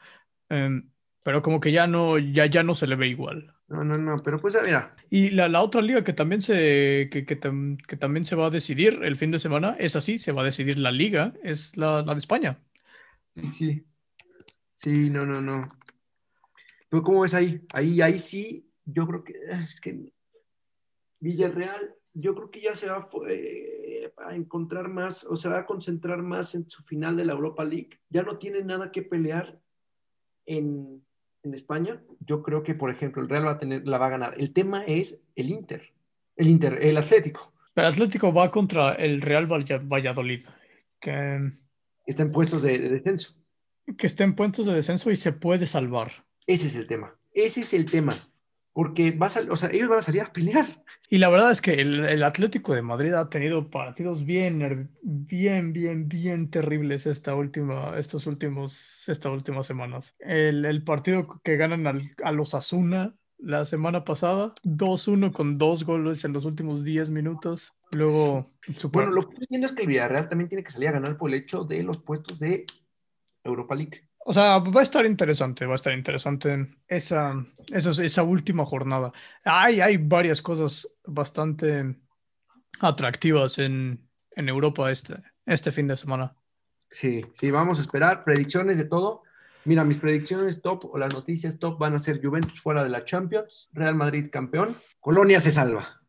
Em, 0.50 0.90
pero 1.24 1.42
como 1.42 1.60
que 1.60 1.72
ya 1.72 1.88
no, 1.88 2.18
ya, 2.18 2.46
ya 2.46 2.64
no 2.64 2.74
se 2.74 2.88
le 2.88 2.96
ve 2.96 3.08
igual. 3.08 3.54
No, 3.68 3.84
no, 3.84 3.98
no, 3.98 4.16
pero 4.24 4.40
pues 4.40 4.58
mira. 4.66 4.96
Y 5.10 5.32
la, 5.32 5.50
la 5.50 5.62
otra 5.62 5.82
liga 5.82 6.04
que 6.04 6.14
también, 6.14 6.42
se, 6.42 7.10
que, 7.12 7.26
que, 7.26 7.36
también 7.36 8.24
se 8.24 8.36
va 8.38 8.48
a 8.48 8.50
decidir 8.50 9.02
el 9.04 9.18
fin 9.18 9.32
de 9.32 9.40
semana 9.40 9.76
es 9.78 9.98
así, 9.98 10.20
se 10.20 10.32
va 10.32 10.42
a 10.42 10.46
decidir 10.46 10.80
la 10.80 10.92
liga, 10.92 11.34
es 11.44 11.76
la, 11.76 12.02
la 12.02 12.14
de 12.14 12.20
España. 12.20 12.60
Sí, 13.28 13.48
sí. 13.48 13.86
Sí, 14.74 15.10
no, 15.10 15.26
no, 15.26 15.42
no. 15.42 15.68
Pero 16.88 17.04
¿cómo 17.04 17.22
ves 17.22 17.34
ahí? 17.34 17.62
Ahí, 17.74 18.02
ahí 18.02 18.18
sí, 18.18 18.72
yo 18.86 19.06
creo 19.06 19.24
que 19.24 19.34
es 19.66 19.82
que 19.82 20.14
Villarreal 21.20 21.97
yo 22.20 22.34
creo 22.34 22.50
que 22.50 22.62
ya 22.62 22.76
se 22.76 22.90
va 22.90 23.08
eh, 23.30 24.12
a 24.18 24.36
encontrar 24.36 24.90
más, 24.90 25.24
o 25.24 25.38
se 25.38 25.50
va 25.50 25.60
a 25.60 25.66
concentrar 25.66 26.24
más 26.24 26.56
en 26.56 26.68
su 26.68 26.82
final 26.84 27.16
de 27.16 27.26
la 27.26 27.34
Europa 27.34 27.64
League. 27.64 28.00
Ya 28.10 28.24
no 28.24 28.38
tiene 28.38 28.64
nada 28.64 28.92
que 28.92 29.04
pelear 29.04 29.60
en, 30.46 31.04
España. 31.54 32.04
Yo 32.20 32.44
creo 32.44 32.62
que, 32.62 32.76
por 32.76 32.92
ejemplo, 32.92 33.22
el 33.22 33.30
Real 33.30 33.46
va 33.46 33.52
a 33.52 33.58
tener, 33.58 33.88
la 33.88 33.98
va 33.98 34.08
a 34.08 34.10
ganar. 34.10 34.34
El 34.38 34.52
tema 34.52 34.84
es 34.84 35.24
el 35.34 35.50
Inter, 35.50 35.94
el 36.36 36.50
Inter, 36.50 36.78
el 36.82 36.98
Atlético. 36.98 37.54
Pero 37.74 37.88
Atlético 37.88 38.34
va 38.34 38.52
contra 38.52 38.96
el 38.96 39.22
Real 39.22 39.48
Valladolid, 39.48 40.44
que 41.00 41.54
está 42.06 42.24
en 42.24 42.32
puestos 42.32 42.64
de 42.64 42.78
descenso. 42.78 43.36
Que 43.98 44.08
está 44.08 44.26
en 44.26 44.36
puestos 44.36 44.66
de 44.66 44.74
descenso 44.74 45.10
y 45.10 45.16
se 45.16 45.32
puede 45.32 45.68
salvar. 45.68 46.12
Ese 46.46 46.68
es 46.68 46.76
el 46.76 46.86
tema. 46.86 47.18
Ese 47.32 47.62
es 47.62 47.74
el 47.74 47.90
tema 47.90 48.30
porque 48.78 49.10
vas 49.10 49.36
a, 49.38 49.42
o 49.50 49.56
sea, 49.56 49.72
ellos 49.72 49.90
van 49.90 49.98
a 49.98 50.04
salir 50.04 50.22
a 50.22 50.32
pelear. 50.32 50.68
Y 51.10 51.18
la 51.18 51.30
verdad 51.30 51.50
es 51.52 51.62
que 51.62 51.82
el, 51.82 52.22
Atlético 52.22 52.76
de 52.76 52.84
Madrid 52.84 53.12
ha 53.14 53.28
tenido 53.28 53.72
partidos 53.72 54.24
bien, 54.24 54.92
bien, 55.02 55.74
bien, 55.74 56.08
bien 56.08 56.52
terribles 56.52 57.08
esta 57.08 57.34
última, 57.34 57.98
estos 57.98 58.28
últimos, 58.28 59.10
estas 59.10 59.32
últimas 59.32 59.66
semanas. 59.66 60.14
El, 60.20 60.84
partido 60.84 61.42
que 61.44 61.58
ganan 61.58 61.88
al, 61.88 62.12
a 62.24 62.32
los 62.32 62.54
Asuna 62.54 63.16
la 63.40 63.66
semana 63.66 64.04
pasada, 64.04 64.54
2-1 64.64 65.32
con 65.32 65.58
dos 65.58 65.84
goles 65.84 66.24
en 66.24 66.34
los 66.34 66.46
últimos 66.46 66.84
10 66.84 67.10
minutos. 67.10 67.74
Luego, 67.94 68.46
bueno, 68.92 69.10
lo 69.10 69.28
que 69.28 69.38
entiendo 69.38 69.66
es 69.66 69.74
que 69.74 69.82
el 69.82 69.88
Villarreal 69.88 70.30
también 70.30 70.50
tiene 70.50 70.64
que 70.64 70.70
salir 70.70 70.90
a 70.90 70.92
ganar 70.92 71.18
por 71.18 71.32
el 71.32 71.38
hecho 71.38 71.64
de 71.64 71.82
los 71.82 72.04
puestos 72.04 72.38
de 72.38 72.68
Europa 73.44 73.74
League. 73.74 74.07
O 74.30 74.34
sea, 74.34 74.60
va 74.60 74.82
a 74.82 74.84
estar 74.84 75.06
interesante, 75.06 75.66
va 75.66 75.72
a 75.72 75.76
estar 75.78 75.94
interesante 75.94 76.68
esa, 76.86 77.46
esa, 77.72 78.04
esa 78.04 78.24
última 78.24 78.66
jornada. 78.66 79.14
Hay, 79.46 79.80
hay 79.80 79.96
varias 79.96 80.42
cosas 80.42 80.86
bastante 81.06 81.96
atractivas 82.82 83.58
en, 83.58 84.06
en 84.32 84.50
Europa 84.50 84.92
este, 84.92 85.16
este 85.46 85.72
fin 85.72 85.88
de 85.88 85.96
semana. 85.96 86.36
Sí, 86.90 87.22
sí, 87.32 87.52
vamos 87.52 87.80
a 87.80 87.84
esperar 87.84 88.26
predicciones 88.26 88.78
de 88.78 88.84
todo. 88.84 89.24
Mira, 89.64 89.86
mis 89.86 89.98
predicciones 89.98 90.62
top 90.62 90.84
o 90.94 90.98
las 90.98 91.14
noticias 91.14 91.58
top 91.58 91.80
van 91.80 91.96
a 91.96 92.00
ser 92.00 92.22
Juventus 92.22 92.60
fuera 92.60 92.84
de 92.84 92.90
la 92.90 93.06
Champions, 93.06 93.70
Real 93.72 93.96
Madrid 93.96 94.28
campeón, 94.30 94.76
Colonia 95.00 95.40
se 95.40 95.52
salva. 95.52 96.02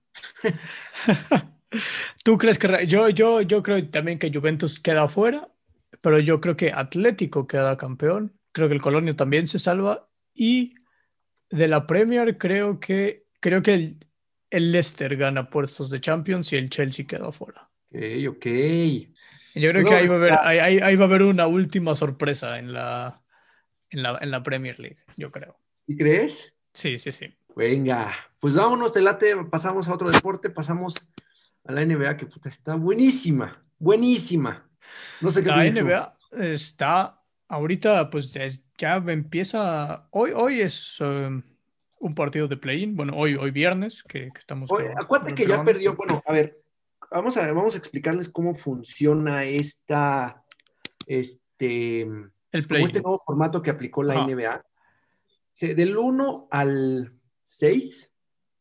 ¿Tú 2.25 2.37
crees 2.37 2.59
que 2.59 2.85
yo, 2.89 3.11
yo, 3.11 3.43
yo 3.43 3.63
creo 3.63 3.89
también 3.91 4.19
que 4.19 4.33
Juventus 4.33 4.81
queda 4.81 5.09
fuera 5.09 5.49
pero 6.03 6.19
yo 6.19 6.41
creo 6.41 6.57
que 6.57 6.73
Atlético 6.73 7.47
queda 7.47 7.77
campeón, 7.77 8.39
creo 8.53 8.69
que 8.69 8.75
el 8.75 8.81
Colonia 8.81 9.17
también 9.17 9.47
se 9.47 9.59
salva 9.59 10.09
y 10.35 10.75
de 11.51 11.69
la 11.69 11.87
Premier 11.87 12.39
creo 12.39 12.81
que 12.81 13.27
creo 13.41 13.63
que 13.63 13.75
el, 13.75 13.97
el 14.51 14.73
Leicester 14.73 15.17
gana 15.17 15.51
puestos 15.51 15.91
de 15.91 16.01
Champions 16.01 16.53
y 16.53 16.57
el 16.57 16.71
Chelsea 16.71 17.07
queda 17.07 17.33
fuera. 17.33 17.71
Ok, 17.91 18.01
ok. 18.29 18.47
Yo 19.55 19.71
creo 19.71 19.85
que 19.85 19.95
ahí 19.95 20.07
va, 20.07 20.15
a 20.15 20.19
haber, 20.19 20.35
ahí, 20.43 20.97
va 20.97 21.05
a 21.05 21.09
haber 21.09 21.23
una 21.23 21.47
última 21.47 21.97
sorpresa 21.97 22.59
en 22.59 22.73
la, 22.73 23.23
en 23.91 24.03
la, 24.03 24.19
en 24.21 24.31
la 24.31 24.43
Premier 24.43 24.79
League, 24.79 24.99
yo 25.17 25.33
creo. 25.33 25.59
¿Y 25.87 25.97
crees? 25.97 26.55
Sí, 26.75 26.99
sí, 26.99 27.11
sí. 27.11 27.27
Venga, 27.57 28.13
pues 28.39 28.55
vámonos, 28.55 28.95
late, 28.95 29.35
pasamos 29.51 29.89
a 29.89 29.95
otro 29.95 30.11
deporte, 30.11 30.51
pasamos 30.51 30.95
a 31.65 31.73
la 31.73 31.85
NBA, 31.85 32.17
que 32.17 32.27
puta, 32.27 32.49
está 32.49 32.77
buenísima, 32.77 33.61
buenísima. 33.79 34.68
No 35.21 35.31
sé 35.31 35.43
qué 35.43 35.49
La 35.49 35.65
NBA 35.65 36.15
está 36.33 37.23
ahorita, 37.49 38.11
pues 38.11 38.33
ya 38.33 38.97
empieza. 38.97 40.09
Hoy, 40.11 40.31
hoy 40.35 40.61
es 40.61 41.01
um, 41.01 41.43
un 42.01 42.15
partido 42.15 42.49
de 42.49 42.57
play-in. 42.57 42.97
Bueno, 42.97 43.15
hoy, 43.17 43.35
hoy 43.35 43.51
viernes, 43.51 44.03
que, 44.03 44.31
estamos. 44.39 44.71
acuérdate 44.97 45.35
que 45.35 45.47
ya 45.47 45.65
perdió. 45.65 45.97
Bueno, 45.97 46.23
a 46.27 46.33
ver, 46.33 46.63
vamos 47.11 47.37
a, 47.37 47.53
vamos 47.53 47.75
a 47.75 47.79
explicarles 47.79 48.29
cómo 48.29 48.55
funciona 48.55 49.45
esta. 49.45 50.45
Este. 51.07 52.03
El 52.51 52.67
play 52.67 52.85
este 52.85 53.03
nuevo 53.03 53.23
formato 53.25 53.61
que 53.61 53.71
aplicó 53.71 54.03
la 54.03 54.25
NBA. 54.25 54.65
del 55.61 55.97
1 55.97 56.49
al 56.51 57.13
6, 57.43 58.15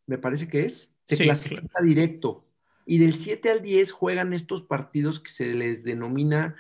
me 0.08 0.18
parece 0.18 0.48
que 0.48 0.66
es, 0.66 0.94
se 1.04 1.18
clasifica 1.18 1.82
directo 1.82 2.47
y 2.88 3.00
del 3.00 3.13
7 3.13 3.52
al 3.52 3.62
10 3.62 3.91
juegan 3.91 4.34
estos 4.34 4.63
partidos 4.63 5.19
que 5.19 5.30
se 5.30 5.54
les 5.54 5.84
denomina 5.84 6.56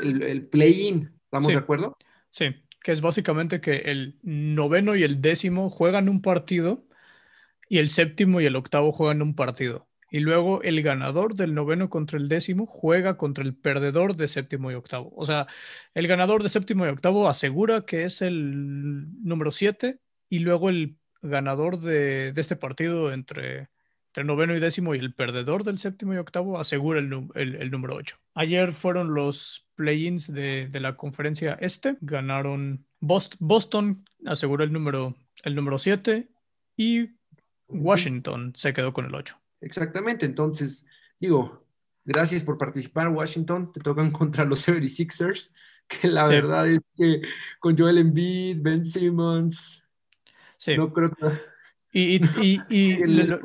el, 0.00 0.46
play-in. 0.46 1.12
¿Estamos 1.24 1.48
de 1.48 1.58
acuerdo? 1.58 1.98
Sí, 2.30 2.54
que 2.80 2.92
es 2.92 3.00
básicamente 3.00 3.60
que 3.60 3.78
el 3.86 4.18
noveno 4.22 4.94
y 4.94 5.02
el 5.02 5.20
décimo 5.20 5.68
juegan 5.68 6.08
un 6.08 6.22
partido 6.22 6.86
y 7.68 7.78
el 7.78 7.88
séptimo 7.88 8.40
y 8.40 8.46
el 8.46 8.54
octavo 8.54 8.92
juegan 8.92 9.20
un 9.20 9.34
partido. 9.34 9.88
Y 10.12 10.20
luego 10.20 10.62
el 10.62 10.80
ganador 10.80 11.34
del 11.34 11.54
noveno 11.54 11.90
contra 11.90 12.18
el 12.18 12.28
décimo 12.28 12.66
juega 12.66 13.16
contra 13.16 13.42
el 13.42 13.56
perdedor 13.56 14.14
de 14.14 14.28
séptimo 14.28 14.70
y 14.70 14.74
octavo. 14.74 15.12
O 15.16 15.26
sea, 15.26 15.48
el 15.94 16.06
ganador 16.06 16.44
de 16.44 16.50
séptimo 16.50 16.86
y 16.86 16.88
octavo 16.88 17.28
asegura 17.28 17.84
que 17.84 18.04
es 18.04 18.22
el 18.22 19.24
número 19.24 19.50
7 19.50 19.98
y 20.28 20.38
luego 20.38 20.68
el 20.68 20.98
ganador 21.20 21.80
de, 21.80 22.32
de 22.32 22.40
este 22.40 22.54
partido 22.54 23.12
entre 23.12 23.71
entre 24.12 24.24
noveno 24.24 24.54
y 24.54 24.60
décimo 24.60 24.94
y 24.94 24.98
el 24.98 25.14
perdedor 25.14 25.64
del 25.64 25.78
séptimo 25.78 26.12
y 26.12 26.18
octavo 26.18 26.58
asegura 26.58 27.00
el, 27.00 27.70
número 27.70 27.96
8. 27.96 28.16
Ayer 28.34 28.72
fueron 28.72 29.14
los 29.14 29.66
play-ins 29.74 30.32
de, 30.32 30.68
la 30.74 30.96
conferencia 30.96 31.54
este, 31.60 31.96
ganaron 32.02 32.84
Boston, 33.00 34.04
aseguró 34.26 34.64
el 34.64 34.72
número, 34.72 35.16
el 35.44 35.54
número 35.54 35.78
7 35.78 36.28
y 36.76 37.10
Washington 37.68 38.52
se 38.54 38.74
quedó 38.74 38.92
con 38.92 39.06
el 39.06 39.14
8. 39.14 39.36
Exactamente, 39.62 40.26
entonces 40.26 40.84
digo, 41.18 41.62
Gracias 42.04 42.42
por 42.42 42.58
participar, 42.58 43.08
Washington. 43.08 43.72
Te 43.72 43.80
tocan 43.80 44.10
contra 44.12 44.44
los 44.44 44.66
76ers, 44.66 45.52
que 45.88 46.08
la 46.08 46.26
verdad 46.26 46.68
es 46.68 46.80
que 46.96 47.22
con 47.58 47.76
Joel 47.76 47.98
Embiid, 47.98 48.58
Ben 48.60 48.84
Simmons, 48.84 49.86
sí. 50.58 50.76
no 50.76 50.92
creo 50.92 51.10
que... 51.10 51.52
Y, 51.94 52.24
y, 52.40 52.60
y, 52.70 52.96
lo, 53.06 53.38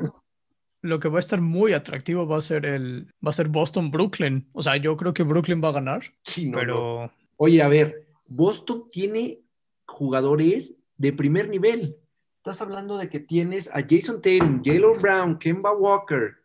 que 0.82 1.08
va 1.08 1.18
a 1.18 1.20
estar 1.20 1.40
muy 1.40 1.72
atractivo 1.72 2.26
va 2.26 2.38
a 2.38 2.42
ser 2.42 2.66
el 2.66 3.06
va 3.24 3.30
a 3.30 3.32
ser 3.32 3.48
Boston 3.48 3.90
Brooklyn. 3.90 4.48
O 4.52 4.62
sea, 4.62 4.76
yo 4.76 4.96
creo 4.96 5.12
que 5.12 5.22
Brooklyn 5.22 5.62
va 5.62 5.68
a 5.68 5.72
ganar. 5.72 6.02
Sí, 6.22 6.48
no, 6.48 6.58
pero. 6.58 7.12
Oye, 7.36 7.62
a 7.62 7.68
ver, 7.68 8.08
Boston 8.28 8.84
tiene 8.90 9.40
jugadores 9.86 10.76
de 10.96 11.12
primer 11.12 11.48
nivel. 11.48 11.96
Estás 12.34 12.60
hablando 12.62 12.96
de 12.98 13.08
que 13.08 13.20
tienes 13.20 13.68
a 13.74 13.84
Jason 13.88 14.20
Tatum, 14.22 14.62
Jalen 14.64 14.98
Brown, 15.00 15.38
Kemba 15.38 15.72
Walker. 15.72 16.36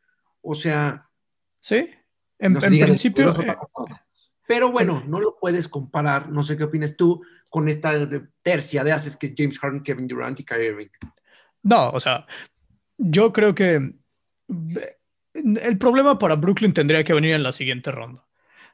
O 0.41 0.53
sea. 0.53 1.07
Sí. 1.61 1.89
En, 2.39 2.55
principio. 2.55 3.29
Eh, 3.29 3.55
pero 4.47 4.71
bueno, 4.71 5.03
no 5.07 5.19
lo 5.19 5.37
puedes 5.39 5.67
comparar, 5.67 6.29
no 6.29 6.43
sé 6.43 6.57
qué 6.57 6.65
opinas 6.65 6.97
tú, 6.97 7.23
con 7.49 7.69
esta 7.69 7.93
tercia 8.41 8.83
de 8.83 8.91
haces 8.91 9.15
que 9.15 9.27
es 9.27 9.33
James 9.37 9.57
Harden, 9.59 9.83
Kevin 9.83 10.07
Durant 10.07 10.39
y 10.39 10.43
Kyrie 10.43 10.67
Irving. 10.67 10.87
No, 11.61 11.91
o 11.91 11.99
sea, 11.99 12.25
yo 12.97 13.31
creo 13.31 13.55
que 13.55 13.93
el 15.33 15.77
problema 15.77 16.19
para 16.19 16.35
Brooklyn 16.35 16.73
tendría 16.73 17.03
que 17.03 17.13
venir 17.13 17.33
en 17.33 17.43
la 17.43 17.51
siguiente 17.51 17.91
ronda. 17.91 18.25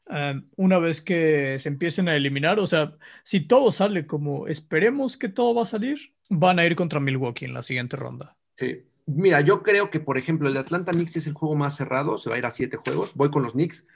Eh, 0.09 0.41
una 0.55 0.79
vez 0.79 1.01
que 1.01 1.57
se 1.59 1.69
empiecen 1.69 2.09
a 2.09 2.15
eliminar, 2.15 2.59
o 2.59 2.67
sea, 2.67 2.95
si 3.23 3.41
todo 3.41 3.71
sale 3.71 4.07
como 4.07 4.47
esperemos 4.47 5.17
que 5.17 5.29
todo 5.29 5.55
va 5.55 5.63
a 5.63 5.67
salir, 5.67 6.13
van 6.29 6.59
a 6.59 6.65
ir 6.65 6.75
contra 6.75 6.99
Milwaukee 6.99 7.45
en 7.45 7.53
la 7.53 7.63
siguiente 7.63 7.95
ronda. 7.95 8.35
Sí. 8.57 8.83
Mira, 9.05 9.41
yo 9.41 9.63
creo 9.63 9.89
que, 9.89 9.99
por 9.99 10.17
ejemplo, 10.17 10.49
el 10.49 10.57
Atlanta 10.57 10.91
Knicks 10.91 11.15
es 11.15 11.27
el 11.27 11.33
juego 11.33 11.55
más 11.55 11.75
cerrado, 11.75 12.17
se 12.17 12.29
va 12.29 12.35
a 12.35 12.39
ir 12.39 12.45
a 12.45 12.51
siete 12.51 12.77
juegos. 12.77 13.15
Voy 13.15 13.31
con 13.31 13.41
los 13.41 13.53
Knicks. 13.53 13.87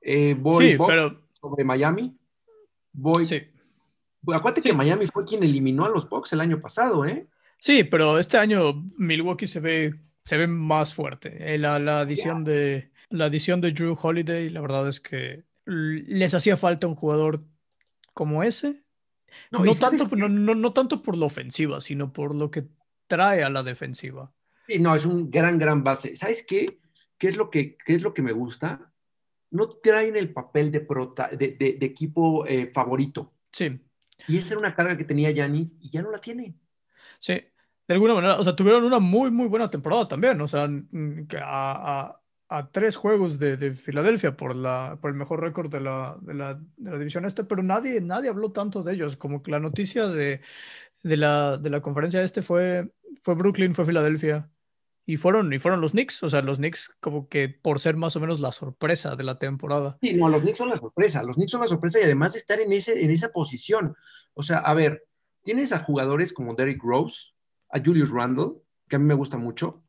Eh, 0.00 0.34
voy 0.38 0.76
pero... 0.76 1.22
sobre 1.30 1.62
Miami. 1.62 2.16
Voy. 2.92 3.24
Sí. 3.24 3.42
Acuérdate 4.26 4.60
que 4.60 4.72
Miami 4.72 5.06
fue 5.06 5.24
quien 5.24 5.44
eliminó 5.44 5.84
a 5.84 5.88
los 5.88 6.08
Bucks 6.08 6.32
el 6.32 6.40
año 6.40 6.60
pasado, 6.60 7.04
¿eh? 7.06 7.26
Sí, 7.58 7.84
pero 7.84 8.18
este 8.18 8.38
año 8.38 8.82
Milwaukee 8.96 9.46
se 9.46 9.60
ve, 9.60 9.94
se 10.24 10.36
ve 10.36 10.46
más 10.46 10.94
fuerte. 10.94 11.54
Eh, 11.54 11.58
la, 11.58 11.78
la, 11.78 12.00
adición 12.00 12.44
de, 12.44 12.90
la 13.08 13.26
adición 13.26 13.60
de 13.60 13.72
Drew 13.72 13.96
Holiday, 14.00 14.50
la 14.50 14.60
verdad 14.60 14.88
es 14.88 15.00
que 15.00 15.44
les 15.66 16.34
hacía 16.34 16.56
falta 16.56 16.86
un 16.86 16.94
jugador 16.94 17.44
como 18.14 18.42
ese. 18.42 18.82
No, 19.50 19.62
tanto, 19.74 20.16
no, 20.16 20.28
no, 20.28 20.72
tanto 20.72 21.02
por 21.02 21.16
la 21.16 21.26
ofensiva, 21.26 21.80
sino 21.80 22.12
por 22.12 22.34
lo 22.34 22.50
que 22.50 22.66
trae 23.06 23.42
a 23.42 23.50
la 23.50 23.62
defensiva. 23.62 24.32
Sí, 24.66 24.78
no, 24.78 24.94
es 24.94 25.06
un 25.06 25.30
gran, 25.30 25.58
gran 25.58 25.82
base. 25.82 26.16
¿Sabes 26.16 26.44
qué? 26.46 26.80
¿Qué 27.18 27.28
es 27.28 27.36
lo 27.36 27.50
que, 27.50 27.76
qué 27.84 27.94
es 27.94 28.02
lo 28.02 28.14
que 28.14 28.22
me 28.22 28.32
gusta? 28.32 28.92
No 29.50 29.68
traen 29.68 30.16
el 30.16 30.32
papel 30.32 30.70
de, 30.70 30.80
de, 30.80 31.76
de, 31.78 31.86
equipo 31.86 32.46
eh, 32.46 32.70
favorito. 32.72 33.34
Sí. 33.52 33.80
Y 34.28 34.38
esa 34.38 34.54
era 34.54 34.60
una 34.60 34.74
carga 34.74 34.96
que 34.96 35.04
tenía 35.04 35.30
Yanis 35.30 35.76
y 35.80 35.90
ya 35.90 36.02
no 36.02 36.10
la 36.10 36.18
tiene. 36.18 36.54
Sí, 37.18 37.42
de 37.90 37.94
alguna 37.94 38.14
manera, 38.14 38.38
o 38.38 38.44
sea, 38.44 38.54
tuvieron 38.54 38.84
una 38.84 39.00
muy, 39.00 39.32
muy 39.32 39.48
buena 39.48 39.68
temporada 39.68 40.06
también, 40.06 40.40
o 40.40 40.46
sea, 40.46 40.62
a, 40.62 40.70
a, 41.42 42.20
a 42.48 42.70
tres 42.70 42.94
juegos 42.94 43.40
de, 43.40 43.56
de, 43.56 43.74
Filadelfia 43.74 44.36
por, 44.36 44.54
la, 44.54 44.96
por 45.00 45.10
el 45.10 45.16
mejor 45.16 45.40
récord 45.40 45.72
de 45.72 45.80
la, 45.80 46.16
de, 46.20 46.34
la, 46.34 46.54
de 46.54 46.90
la, 46.92 46.98
división 46.98 47.24
este, 47.24 47.42
pero 47.42 47.64
nadie, 47.64 48.00
nadie 48.00 48.28
habló 48.28 48.52
tanto 48.52 48.84
de 48.84 48.94
ellos, 48.94 49.16
como 49.16 49.42
que 49.42 49.50
la 49.50 49.58
noticia 49.58 50.06
de, 50.06 50.40
de, 51.02 51.16
la, 51.16 51.56
de 51.56 51.68
la 51.68 51.80
conferencia 51.80 52.22
este 52.22 52.42
fue, 52.42 52.92
fue 53.22 53.34
Brooklyn, 53.34 53.74
fue 53.74 53.84
Filadelfia. 53.84 54.48
Y 55.04 55.16
fueron, 55.16 55.52
y 55.52 55.58
fueron 55.58 55.80
los 55.80 55.90
Knicks, 55.90 56.22
o 56.22 56.30
sea, 56.30 56.42
los 56.42 56.58
Knicks 56.58 56.94
como 57.00 57.28
que 57.28 57.48
por 57.48 57.80
ser 57.80 57.96
más 57.96 58.14
o 58.14 58.20
menos 58.20 58.38
la 58.38 58.52
sorpresa 58.52 59.16
de 59.16 59.24
la 59.24 59.40
temporada. 59.40 59.98
Sí, 60.00 60.14
no, 60.14 60.28
los 60.28 60.42
Knicks 60.42 60.58
son 60.58 60.68
la 60.68 60.76
sorpresa, 60.76 61.24
los 61.24 61.34
Knicks 61.34 61.50
son 61.50 61.62
la 61.62 61.66
sorpresa 61.66 61.98
y 61.98 62.04
además 62.04 62.34
de 62.34 62.38
estar 62.38 62.60
en, 62.60 62.72
ese, 62.72 63.02
en 63.02 63.10
esa 63.10 63.30
posición. 63.32 63.96
O 64.34 64.44
sea, 64.44 64.58
a 64.58 64.74
ver, 64.74 65.08
Tienes 65.42 65.72
a 65.72 65.78
jugadores 65.78 66.32
como 66.32 66.54
Derrick 66.54 66.82
Rose, 66.82 67.30
a 67.70 67.80
Julius 67.80 68.10
Randle, 68.10 68.52
que 68.88 68.96
a 68.96 68.98
mí 68.98 69.04
me 69.04 69.14
gusta 69.14 69.36
mucho. 69.36 69.82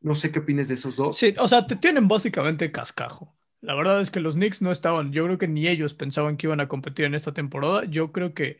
No 0.00 0.14
sé 0.14 0.32
qué 0.32 0.40
opines 0.40 0.68
de 0.68 0.74
esos 0.74 0.96
dos. 0.96 1.16
Sí, 1.16 1.34
o 1.38 1.46
sea, 1.46 1.66
te 1.66 1.76
tienen 1.76 2.08
básicamente 2.08 2.72
cascajo. 2.72 3.34
La 3.60 3.74
verdad 3.74 4.00
es 4.00 4.10
que 4.10 4.20
los 4.20 4.34
Knicks 4.34 4.60
no 4.60 4.72
estaban, 4.72 5.12
yo 5.12 5.24
creo 5.24 5.38
que 5.38 5.46
ni 5.46 5.68
ellos 5.68 5.94
pensaban 5.94 6.36
que 6.36 6.48
iban 6.48 6.60
a 6.60 6.68
competir 6.68 7.04
en 7.04 7.14
esta 7.14 7.32
temporada. 7.32 7.84
Yo 7.84 8.10
creo 8.10 8.34
que 8.34 8.58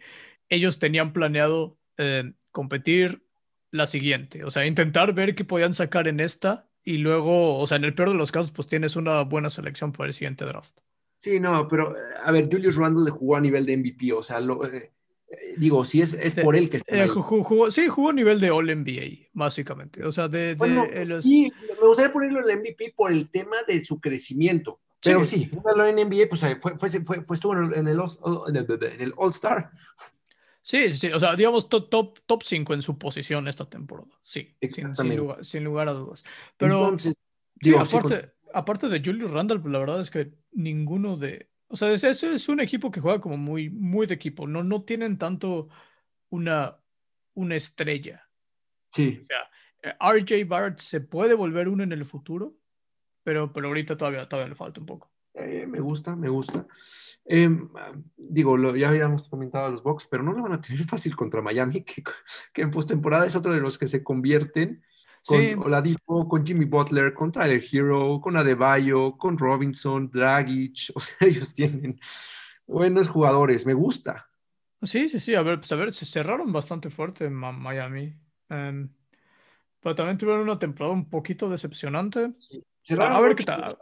ellos 0.48 0.78
tenían 0.78 1.12
planeado 1.12 1.78
eh, 1.98 2.32
competir 2.52 3.26
la 3.72 3.86
siguiente, 3.86 4.44
o 4.44 4.50
sea, 4.50 4.66
intentar 4.66 5.14
ver 5.14 5.34
qué 5.34 5.44
podían 5.44 5.72
sacar 5.74 6.06
en 6.06 6.20
esta 6.20 6.68
y 6.84 6.98
luego, 6.98 7.58
o 7.58 7.66
sea, 7.66 7.78
en 7.78 7.84
el 7.84 7.94
peor 7.94 8.10
de 8.10 8.16
los 8.16 8.30
casos, 8.30 8.50
pues 8.50 8.68
tienes 8.68 8.96
una 8.96 9.22
buena 9.22 9.50
selección 9.50 9.92
para 9.92 10.08
el 10.08 10.12
siguiente 10.12 10.44
draft. 10.44 10.80
Sí, 11.18 11.40
no, 11.40 11.66
pero 11.68 11.94
a 12.22 12.30
ver, 12.30 12.48
Julius 12.50 12.76
Randle 12.76 13.04
le 13.04 13.10
jugó 13.10 13.36
a 13.36 13.40
nivel 13.40 13.64
de 13.64 13.76
MVP, 13.76 14.12
o 14.12 14.22
sea, 14.22 14.40
lo, 14.40 14.66
eh, 14.66 14.92
digo, 15.56 15.84
si 15.84 16.00
es, 16.00 16.14
es 16.14 16.34
por 16.34 16.56
él 16.56 16.70
que 16.70 16.78
está. 16.78 17.04
Eh, 17.04 17.08
jugó, 17.08 17.70
sí, 17.70 17.88
jugó 17.88 18.10
a 18.10 18.12
nivel 18.12 18.40
de 18.40 18.50
All 18.50 18.66
NBA, 18.66 19.28
básicamente. 19.32 20.04
O 20.04 20.12
sea, 20.12 20.28
de. 20.28 20.56
Sí, 21.22 21.52
me 21.80 21.86
gustaría 21.86 22.12
ponerlo 22.12 22.40
en 22.40 22.50
el 22.50 22.58
MVP 22.60 22.94
por 22.96 23.12
el 23.12 23.30
tema 23.30 23.56
de 23.66 23.82
su 23.82 24.00
crecimiento. 24.00 24.80
Pero 25.02 25.24
sí, 25.24 25.50
sí 25.50 25.50
en 25.52 26.08
NBA, 26.08 26.28
pues 26.28 26.40
fue, 26.60 26.78
fue, 26.78 26.88
fue, 27.00 27.22
fue 27.24 27.34
estuvo 27.34 27.54
en 27.54 27.64
el, 27.64 27.74
en 27.74 27.88
el 27.88 29.12
All-Star. 29.16 29.70
Sí, 30.62 30.92
sí, 30.92 31.08
o 31.08 31.18
sea, 31.18 31.34
digamos 31.34 31.68
top, 31.68 31.90
top, 31.90 32.20
top 32.24 32.42
5 32.44 32.74
en 32.74 32.82
su 32.82 32.96
posición 32.96 33.48
esta 33.48 33.68
temporada. 33.68 34.08
Sí, 34.22 34.54
sin, 34.60 34.94
sin, 34.94 35.16
lugar, 35.16 35.44
sin, 35.44 35.64
lugar, 35.64 35.88
a 35.88 35.92
dudas. 35.92 36.22
Pero, 36.56 36.96
digo, 37.56 37.80
aparte, 37.80 38.32
aparte 38.54 38.88
de 38.88 39.02
Julius 39.04 39.32
Randall, 39.32 39.60
pues 39.60 39.72
la 39.72 39.80
verdad 39.80 40.00
es 40.00 40.10
que 40.10 40.32
ninguno 40.52 41.16
de, 41.16 41.48
o 41.72 41.76
sea, 41.76 41.90
es, 41.90 42.04
es, 42.04 42.48
un 42.50 42.60
equipo 42.60 42.90
que 42.90 43.00
juega 43.00 43.18
como 43.18 43.38
muy, 43.38 43.70
muy 43.70 44.06
de 44.06 44.14
equipo. 44.14 44.46
No, 44.46 44.62
no 44.62 44.82
tienen 44.82 45.16
tanto 45.16 45.70
una, 46.28 46.76
una 47.32 47.56
estrella. 47.56 48.28
Sí. 48.88 49.20
O 49.22 49.24
sea, 49.24 49.50
eh, 49.82 49.94
RJ 49.98 50.46
Barrett 50.46 50.78
se 50.80 51.00
puede 51.00 51.32
volver 51.32 51.68
uno 51.68 51.82
en 51.82 51.92
el 51.92 52.04
futuro, 52.04 52.54
pero, 53.24 53.54
pero 53.54 53.68
ahorita 53.68 53.96
todavía, 53.96 54.28
todavía 54.28 54.50
le 54.50 54.54
falta 54.54 54.80
un 54.80 54.86
poco. 54.86 55.10
Eh, 55.32 55.66
me 55.66 55.80
gusta, 55.80 56.14
me 56.14 56.28
gusta. 56.28 56.66
Em, 57.24 57.70
digo, 58.18 58.58
lo, 58.58 58.76
ya 58.76 58.90
habíamos 58.90 59.26
comentado 59.30 59.64
a 59.64 59.70
los 59.70 59.82
Bucks, 59.82 60.06
pero 60.10 60.22
no 60.22 60.34
lo 60.34 60.42
van 60.42 60.52
a 60.52 60.60
tener 60.60 60.84
fácil 60.84 61.16
contra 61.16 61.40
Miami, 61.40 61.84
que, 61.84 62.02
que 62.52 62.60
en 62.60 62.70
postemporada 62.70 63.24
es 63.24 63.34
otro 63.34 63.54
de 63.54 63.60
los 63.60 63.78
que 63.78 63.88
se 63.88 64.04
convierten 64.04 64.84
con 65.24 65.40
sí. 65.40 65.54
Oladipo, 65.54 66.28
con 66.28 66.44
Jimmy 66.44 66.64
Butler, 66.64 67.12
con 67.14 67.30
Tyler 67.30 67.62
Hero, 67.70 68.20
con 68.20 68.36
Adebayo, 68.36 69.16
con 69.16 69.38
Robinson, 69.38 70.10
Dragic, 70.10 70.90
o 70.94 71.00
sea, 71.00 71.28
ellos 71.28 71.54
tienen 71.54 71.98
buenos 72.66 73.08
jugadores, 73.08 73.66
me 73.66 73.74
gusta. 73.74 74.28
Sí, 74.82 75.08
sí, 75.08 75.20
sí, 75.20 75.34
a 75.34 75.42
ver, 75.42 75.60
pues 75.60 75.70
a 75.72 75.76
ver, 75.76 75.92
se 75.92 76.04
cerraron 76.04 76.52
bastante 76.52 76.90
fuerte 76.90 77.26
en 77.26 77.34
Miami. 77.34 78.14
Um, 78.50 78.88
pero 79.80 79.94
también 79.94 80.18
tuvieron 80.18 80.42
una 80.42 80.58
temporada 80.58 80.94
un 80.94 81.08
poquito 81.08 81.48
decepcionante. 81.48 82.32
Sí. 82.38 82.64
Cerraron 82.82 83.16
a 83.16 83.20
ver 83.20 83.36
qué 83.36 83.44
tal. 83.44 83.78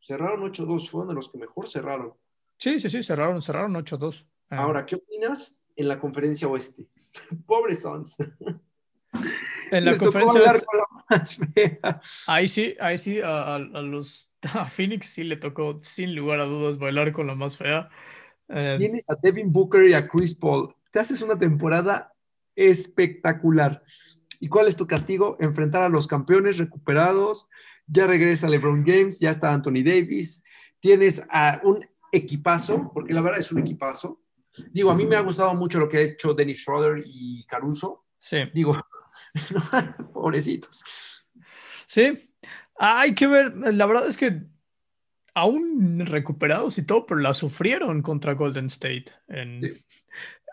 Cerraron 0.00 0.52
8-2, 0.52 0.88
fueron 0.88 1.08
de 1.08 1.14
los 1.14 1.30
que 1.30 1.38
mejor 1.38 1.66
cerraron. 1.66 2.12
Sí, 2.58 2.78
sí, 2.78 2.90
sí, 2.90 3.02
cerraron, 3.02 3.40
cerraron 3.40 3.72
8-2. 3.74 4.26
Ahora, 4.50 4.84
¿qué 4.84 4.96
opinas 4.96 5.62
en 5.74 5.88
la 5.88 5.98
conferencia 5.98 6.46
oeste? 6.46 6.86
Pobre 7.46 7.74
Sons. 7.74 8.16
En 9.70 9.84
la 9.84 9.96
conferencia. 9.96 10.64
Ahí 12.26 12.48
sí, 12.48 12.74
ahí 12.80 12.98
sí, 12.98 13.20
a, 13.22 13.58
los 13.58 14.30
a 14.54 14.66
Phoenix 14.66 15.08
sí 15.08 15.24
le 15.24 15.36
tocó, 15.36 15.80
sin 15.82 16.14
lugar 16.14 16.40
a 16.40 16.44
dudas, 16.44 16.78
bailar 16.78 17.12
con 17.12 17.26
la 17.26 17.34
más 17.34 17.56
fea. 17.56 17.88
Eh, 18.48 18.76
Tienes 18.78 19.04
a 19.08 19.14
Devin 19.22 19.52
Booker 19.52 19.88
y 19.88 19.94
a 19.94 20.06
Chris 20.06 20.34
Paul. 20.34 20.74
Te 20.90 20.98
haces 20.98 21.20
una 21.22 21.38
temporada 21.38 22.12
espectacular. 22.54 23.82
¿Y 24.40 24.48
cuál 24.48 24.68
es 24.68 24.76
tu 24.76 24.86
castigo? 24.86 25.36
Enfrentar 25.40 25.82
a 25.82 25.88
los 25.88 26.06
campeones 26.06 26.58
recuperados. 26.58 27.48
Ya 27.86 28.06
regresa 28.06 28.48
LeBron 28.48 28.84
James, 28.84 29.18
ya 29.20 29.30
está 29.30 29.52
Anthony 29.52 29.82
Davis. 29.84 30.44
Tienes 30.80 31.22
a 31.30 31.60
un 31.64 31.86
equipazo, 32.12 32.90
porque 32.92 33.12
la 33.12 33.22
verdad 33.22 33.40
es 33.40 33.50
un 33.52 33.60
equipazo. 33.60 34.20
Digo, 34.72 34.90
a 34.90 34.94
mí 34.94 35.04
me 35.04 35.16
ha 35.16 35.20
gustado 35.20 35.54
mucho 35.54 35.80
lo 35.80 35.88
que 35.88 35.98
ha 35.98 36.02
hecho 36.02 36.34
Dennis 36.34 36.60
Schroeder 36.60 37.02
y 37.04 37.44
Caruso. 37.46 38.04
Sí. 38.20 38.38
Digo, 38.54 38.76
Pobrecitos. 40.12 40.84
Sí, 41.86 42.30
hay 42.76 43.14
que 43.14 43.26
ver, 43.26 43.54
la 43.56 43.86
verdad 43.86 44.06
es 44.08 44.16
que 44.16 44.42
aún 45.34 46.04
recuperados 46.06 46.78
y 46.78 46.82
todo, 46.86 47.06
pero 47.06 47.20
la 47.20 47.34
sufrieron 47.34 48.02
contra 48.02 48.34
Golden 48.34 48.66
State. 48.66 49.06
En, 49.28 49.62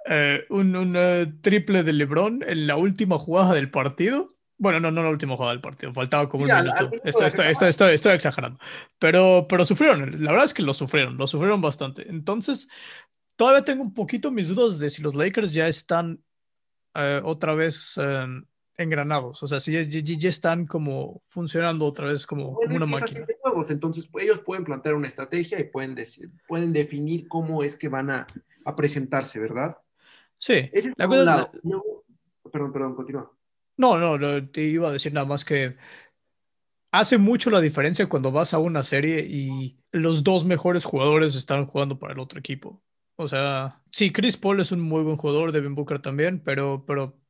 eh, 0.10 0.46
un, 0.50 0.94
eh, 0.96 1.32
triple 1.42 1.84
de 1.84 1.94
LeBron 1.94 2.44
en 2.46 2.68
la 2.68 2.76
última 2.76 3.18
jugada 3.18 3.54
del 3.54 3.70
partido. 3.70 4.32
Bueno, 4.58 4.80
no, 4.80 4.92
no 4.92 5.02
la 5.02 5.10
última 5.10 5.36
jugada 5.36 5.54
del 5.54 5.62
partido, 5.62 5.92
faltaba 5.94 6.30
como 6.30 6.44
un 6.44 6.52
minuto. 6.52 6.92
Estoy, 7.04 7.28
estoy, 7.90 8.14
exagerando. 8.14 8.60
Pero, 9.00 9.48
pero 9.50 9.66
sufrieron, 9.66 10.24
la 10.24 10.32
verdad 10.32 10.46
es 10.46 10.54
que 10.54 10.62
lo 10.62 10.74
sufrieron, 10.76 11.18
lo 11.18 11.26
sufrieron 11.26 11.62
bastante. 11.62 12.08
Entonces, 12.08 12.68
todavía 13.36 13.64
tengo 13.64 13.82
un 13.82 13.94
poquito 13.94 14.30
mis 14.30 14.50
dudas 14.50 14.78
de 14.78 14.92
si 14.92 15.02
los 15.02 15.16
Lakers 15.16 15.52
ya 15.52 15.68
están 15.68 16.24
eh, 16.94 17.22
otra 17.24 17.56
vez 17.56 17.98
engranados, 18.82 19.42
o 19.44 19.48
sea, 19.48 19.60
si 19.60 19.72
ya, 19.72 20.30
están 20.30 20.66
como 20.66 21.22
funcionando 21.30 21.86
otra 21.86 22.12
vez 22.12 22.26
como, 22.26 22.60
una 22.60 22.86
máquina. 22.86 23.26
Nuevos, 23.44 23.72
entonces 23.72 24.08
pues, 24.08 24.26
ellos 24.26 24.40
pueden 24.40 24.64
plantear 24.64 24.96
una 24.96 25.08
estrategia 25.08 25.60
y 25.60 25.66
pueden, 25.66 25.96
decir, 25.96 26.30
pueden 26.48 26.74
definir 26.74 27.28
cómo 27.28 27.64
es 27.64 27.78
que 27.78 27.90
van 27.90 28.10
a, 28.10 28.28
a 28.66 28.76
presentarse, 28.76 29.40
¿verdad? 29.40 29.78
Sí. 30.38 30.70
la 30.98 31.08
cosa, 31.08 31.52
Perdón, 32.52 32.74
perdón, 32.74 32.96
continúa. 32.96 33.32
No, 33.78 33.98
no, 33.98 34.50
te 34.50 34.62
iba 34.62 34.90
a 34.90 34.92
decir 34.92 35.14
nada 35.14 35.26
más 35.26 35.46
que 35.46 35.78
hace 36.92 37.18
mucho 37.18 37.50
la 37.50 37.62
diferencia 37.62 38.10
cuando 38.10 38.32
vas 38.32 38.54
a 38.54 38.60
una 38.60 38.84
serie 38.84 39.22
y 39.22 39.78
los 39.92 40.24
dos 40.24 40.46
mejores 40.46 40.86
jugadores 40.86 41.36
están 41.36 41.66
jugando 41.66 41.98
para 41.98 42.14
el 42.14 42.20
otro 42.20 42.40
equipo. 42.40 42.84
O 43.16 43.28
sea, 43.28 43.82
sí, 43.92 44.12
Chris 44.12 44.38
Paul 44.38 44.60
es 44.60 44.72
un 44.72 44.82
muy 44.82 45.04
buen 45.04 45.18
jugador, 45.18 45.52
Devin 45.52 45.76
Booker 45.76 46.02
también, 46.02 46.42
pero, 46.44 46.84
pero 46.86 47.21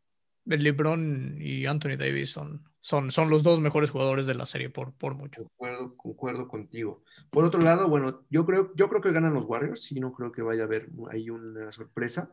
LeBron 0.46 1.38
y 1.40 1.66
Anthony 1.66 1.98
Davis 1.98 2.32
son, 2.32 2.64
son, 2.82 3.12
son 3.12 3.30
los 3.30 3.44
dos 3.44 3.60
mejores 3.60 3.92
jugadores 3.92 4.26
de 4.26 4.34
la 4.34 4.46
serie 4.46 4.70
por, 4.70 4.94
por 4.94 5.16
mucho. 5.16 5.44
Concuerdo, 5.44 5.96
concuerdo 5.98 6.48
contigo. 6.48 7.04
Por 7.30 7.46
otro 7.46 7.62
lado, 7.62 7.88
bueno, 7.88 8.26
yo 8.30 8.46
creo, 8.46 8.74
yo 8.76 8.90
creo 8.90 9.02
que 9.02 9.12
ganan 9.12 9.34
los 9.34 9.46
Warriors 9.46 9.92
y 9.92 10.00
no 10.00 10.14
creo 10.14 10.32
que 10.32 10.42
vaya 10.42 10.64
a 10.64 10.66
haber 10.66 10.90
ahí 11.12 11.30
una 11.30 11.72
sorpresa. 11.72 12.32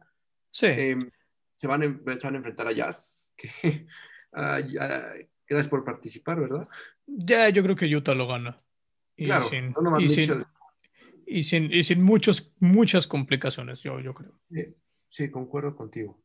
Sí. 0.50 0.66
Em, 0.66 1.10
se, 1.50 1.66
van 1.66 1.82
a, 1.82 2.18
se, 2.18 2.26
van 2.26 2.34
a, 2.34 2.38
enfrentar 2.38 2.68
a 2.68 2.72
Jazz, 2.72 3.34
que 3.36 3.86
gracias 4.32 5.68
por 5.68 5.84
participar, 5.84 6.40
¿verdad? 6.40 6.66
Ya, 7.06 7.48
yo 7.50 7.62
creo 7.62 7.76
que 7.76 7.94
Utah 7.94 8.14
lo 8.14 8.26
gana. 8.26 8.60
Y 9.16 9.24
claro, 9.24 9.48
sin, 9.48 9.74
y, 9.98 10.08
sin, 10.08 10.44
y, 11.26 11.42
sin, 11.42 11.72
y, 11.72 11.82
sin, 11.82 12.02
muchos, 12.02 12.54
muchas 12.60 13.06
complicaciones, 13.06 13.80
yo, 13.80 13.98
yo 14.00 14.14
creo. 14.14 14.38
Sí, 15.08 15.30
concuerdo 15.30 15.74
contigo. 15.74 16.22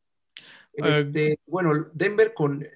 Este, 0.72 1.38
bueno, 1.46 1.86
Denver 1.92 2.34
con 2.34 2.66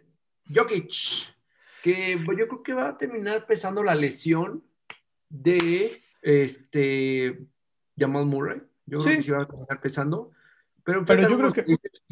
Jokic, 0.55 1.35
que 1.83 2.19
yo 2.37 2.49
creo 2.49 2.63
que 2.63 2.75
va 2.75 2.91
a 2.91 2.99
terminar 2.99 3.47
pesando 3.47 3.83
la 3.83 3.95
lesión 3.95 4.63
de 5.29 6.01
este 6.23 7.39
Jamal 7.97 8.27
Murray. 8.27 8.63
Yo 8.87 8.99
creo 8.99 9.17
que 9.17 9.23
sí 9.23 9.31
va 9.31 9.43
a 9.43 9.47
terminar 9.47 9.81
pesando. 9.81 10.31
Pero, 10.85 11.05
pero 11.05 11.29
yo 11.29 11.37
creo 11.37 11.53
que... 11.53 11.65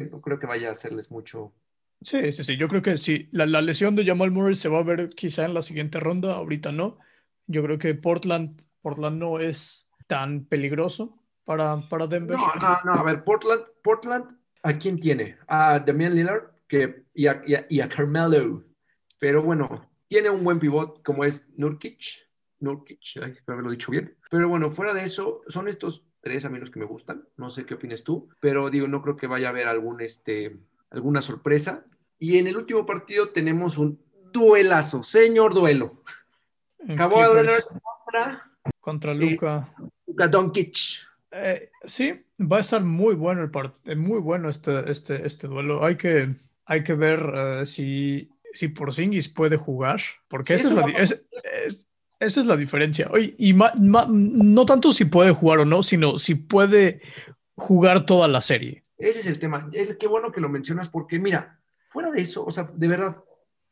No 0.09 0.21
creo 0.21 0.37
que 0.37 0.45
vaya 0.45 0.69
a 0.69 0.71
hacerles 0.71 1.09
mucho, 1.09 1.53
Sí, 2.01 2.31
sí, 2.31 2.43
sí. 2.43 2.57
Yo 2.57 2.67
creo 2.67 2.81
que 2.81 2.97
sí. 2.97 3.27
La, 3.31 3.45
la, 3.45 3.61
lesión 3.61 3.95
de 3.95 4.05
Jamal 4.05 4.31
Murray 4.31 4.55
se 4.55 4.69
va 4.69 4.79
a 4.79 4.83
ver 4.83 5.09
quizá 5.09 5.45
en 5.45 5.53
la 5.53 5.61
siguiente 5.61 5.99
ronda. 5.99 6.35
Ahorita 6.35 6.71
no. 6.71 6.99
Yo 7.47 7.63
creo 7.63 7.79
que 7.79 7.95
Portland, 7.95 8.61
Portland 8.81 9.17
no 9.17 9.39
es 9.39 9.89
tan 10.05 10.45
peligroso 10.45 11.17
para, 11.43 11.87
para 11.89 12.07
Denver. 12.07 12.37
No, 12.37 12.55
no, 12.55 12.77
no. 12.85 12.93
A 12.93 13.03
ver, 13.03 13.23
Portland, 13.23 13.63
Portland, 13.83 14.37
¿a 14.67 14.77
quién 14.77 14.99
tiene? 14.99 15.37
A 15.47 15.79
Damian 15.79 16.13
Lillard 16.13 16.51
que, 16.67 17.03
y, 17.13 17.27
a, 17.27 17.41
y, 17.69 17.79
a, 17.79 17.87
Carmelo. 17.87 18.63
Pero 19.17 19.41
bueno, 19.41 19.89
tiene 20.07 20.29
un 20.29 20.43
buen 20.43 20.59
pivot 20.59 21.01
como 21.03 21.23
es 21.23 21.49
Nurkic. 21.55 22.27
Nurkic, 22.59 22.99
espero 22.99 23.53
haberlo 23.53 23.71
dicho 23.71 23.91
bien. 23.91 24.15
Pero 24.29 24.49
bueno, 24.49 24.69
fuera 24.69 24.93
de 24.93 25.03
eso, 25.03 25.41
son 25.47 25.67
estos 25.67 26.05
tres 26.19 26.43
a 26.43 26.49
mí 26.49 26.59
los 26.59 26.69
que 26.69 26.79
me 26.79 26.85
gustan. 26.85 27.25
No 27.37 27.49
sé 27.49 27.65
qué 27.65 27.75
opinas 27.75 28.03
tú, 28.03 28.29
pero 28.41 28.69
digo, 28.69 28.87
no 28.87 29.01
creo 29.01 29.15
que 29.15 29.27
vaya 29.27 29.47
a 29.47 29.51
haber 29.51 29.67
algún 29.67 30.01
este 30.01 30.57
alguna 30.89 31.21
sorpresa. 31.21 31.85
Y 32.19 32.37
en 32.37 32.47
el 32.47 32.57
último 32.57 32.85
partido 32.85 33.29
tenemos 33.29 33.77
un 33.77 34.01
duelazo, 34.33 35.03
señor 35.03 35.53
duelo. 35.53 36.03
Acabó 36.89 37.23
contra, 37.25 38.51
contra 38.81 39.13
Luca. 39.13 39.73
Luca 40.05 40.27
Doncic. 40.27 41.07
Eh, 41.31 41.69
sí, 41.85 42.25
va 42.39 42.57
a 42.57 42.61
estar 42.61 42.83
muy 42.83 43.15
bueno 43.15 43.43
el 43.43 43.51
partido, 43.51 43.95
muy 43.97 44.19
bueno 44.19 44.49
este, 44.49 44.89
este, 44.89 45.25
este 45.25 45.47
duelo. 45.47 45.83
Hay 45.83 45.97
que, 45.97 46.29
hay 46.65 46.83
que 46.83 46.93
ver 46.93 47.19
uh, 47.23 47.65
si, 47.65 48.29
si 48.53 48.69
Porzingis 48.69 49.29
puede 49.29 49.57
jugar, 49.57 50.01
porque 50.27 50.53
esa, 50.53 50.67
es 50.69 50.73
la, 50.73 50.81
es, 50.97 51.27
esa, 52.19 52.41
es 52.41 52.47
la, 52.47 52.55
diferencia. 52.55 53.09
y 53.37 53.53
no 53.53 54.65
tanto 54.65 54.93
si 54.93 55.05
puede 55.05 55.31
jugar 55.31 55.59
o 55.59 55.65
no, 55.65 55.83
sino 55.83 56.17
si 56.17 56.35
puede 56.35 57.01
jugar 57.55 58.05
toda 58.05 58.27
la 58.27 58.41
serie. 58.41 58.85
Ese 58.97 59.19
es 59.19 59.25
el 59.27 59.39
tema. 59.39 59.69
Es, 59.73 59.95
qué 59.97 60.07
bueno 60.07 60.31
que 60.31 60.41
lo 60.41 60.49
mencionas 60.49 60.89
porque, 60.89 61.19
mira, 61.19 61.59
fuera 61.87 62.11
de 62.11 62.21
eso, 62.21 62.45
o 62.45 62.51
sea, 62.51 62.67
de 62.73 62.87
verdad, 62.87 63.23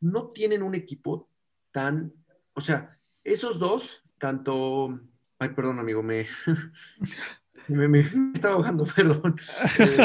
no 0.02 0.28
tienen 0.30 0.62
un 0.62 0.76
equipo 0.76 1.30
tan, 1.72 2.14
o 2.54 2.62
sea, 2.62 3.00
esos 3.24 3.58
dos, 3.60 4.04
tanto, 4.20 5.00
ay, 5.40 5.50
perdón, 5.50 5.80
amigo, 5.80 6.04
me, 6.04 6.28
me, 7.88 8.00
estaba 8.34 8.56
ahogando, 8.56 8.86
perdón. 8.96 9.36
Eh, 9.80 9.98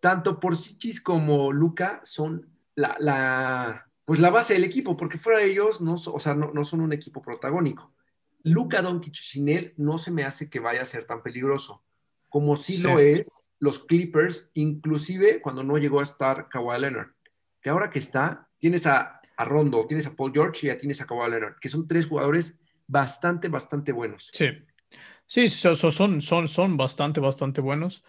tanto 0.00 0.38
por 0.40 0.56
Sichis 0.56 1.00
como 1.00 1.52
Luca 1.52 2.00
son 2.02 2.46
la, 2.74 2.96
la, 2.98 3.90
pues 4.04 4.20
la 4.20 4.30
base 4.30 4.54
del 4.54 4.64
equipo, 4.64 4.96
porque 4.96 5.18
fuera 5.18 5.38
de 5.40 5.50
ellos, 5.50 5.80
no, 5.80 5.94
o 5.94 6.18
sea, 6.18 6.34
no, 6.34 6.52
no 6.52 6.64
son 6.64 6.80
un 6.80 6.92
equipo 6.92 7.22
protagónico. 7.22 7.94
Luca 8.42 8.80
Doncic 8.80 9.14
sin 9.14 9.48
él 9.48 9.74
no 9.76 9.98
se 9.98 10.12
me 10.12 10.24
hace 10.24 10.48
que 10.48 10.60
vaya 10.60 10.82
a 10.82 10.84
ser 10.84 11.04
tan 11.04 11.22
peligroso, 11.22 11.84
como 12.28 12.54
sí. 12.54 12.78
lo 12.78 12.98
es 13.00 13.46
los 13.58 13.84
Clippers, 13.84 14.50
inclusive 14.54 15.40
cuando 15.40 15.62
no 15.62 15.78
llegó 15.78 16.00
a 16.00 16.04
estar 16.04 16.48
Kawhi 16.48 16.80
Leonard. 16.80 17.08
Que 17.60 17.70
ahora 17.70 17.90
que 17.90 17.98
está, 17.98 18.48
tienes 18.58 18.86
a, 18.86 19.20
Rondo, 19.38 19.84
tienes 19.86 20.06
a 20.06 20.14
Paul 20.14 20.32
George 20.32 20.66
y 20.66 20.68
ya 20.68 20.78
tienes 20.78 21.00
a 21.00 21.06
Kawhi 21.06 21.30
Leonard, 21.30 21.56
que 21.60 21.68
son 21.68 21.86
tres 21.88 22.06
jugadores 22.06 22.58
bastante, 22.86 23.48
bastante 23.48 23.92
buenos. 23.92 24.30
Sí, 24.32 24.46
sí, 25.26 25.48
son, 25.48 26.22
son, 26.22 26.48
son 26.48 26.76
bastante, 26.76 27.20
bastante 27.20 27.60
buenos. 27.60 28.04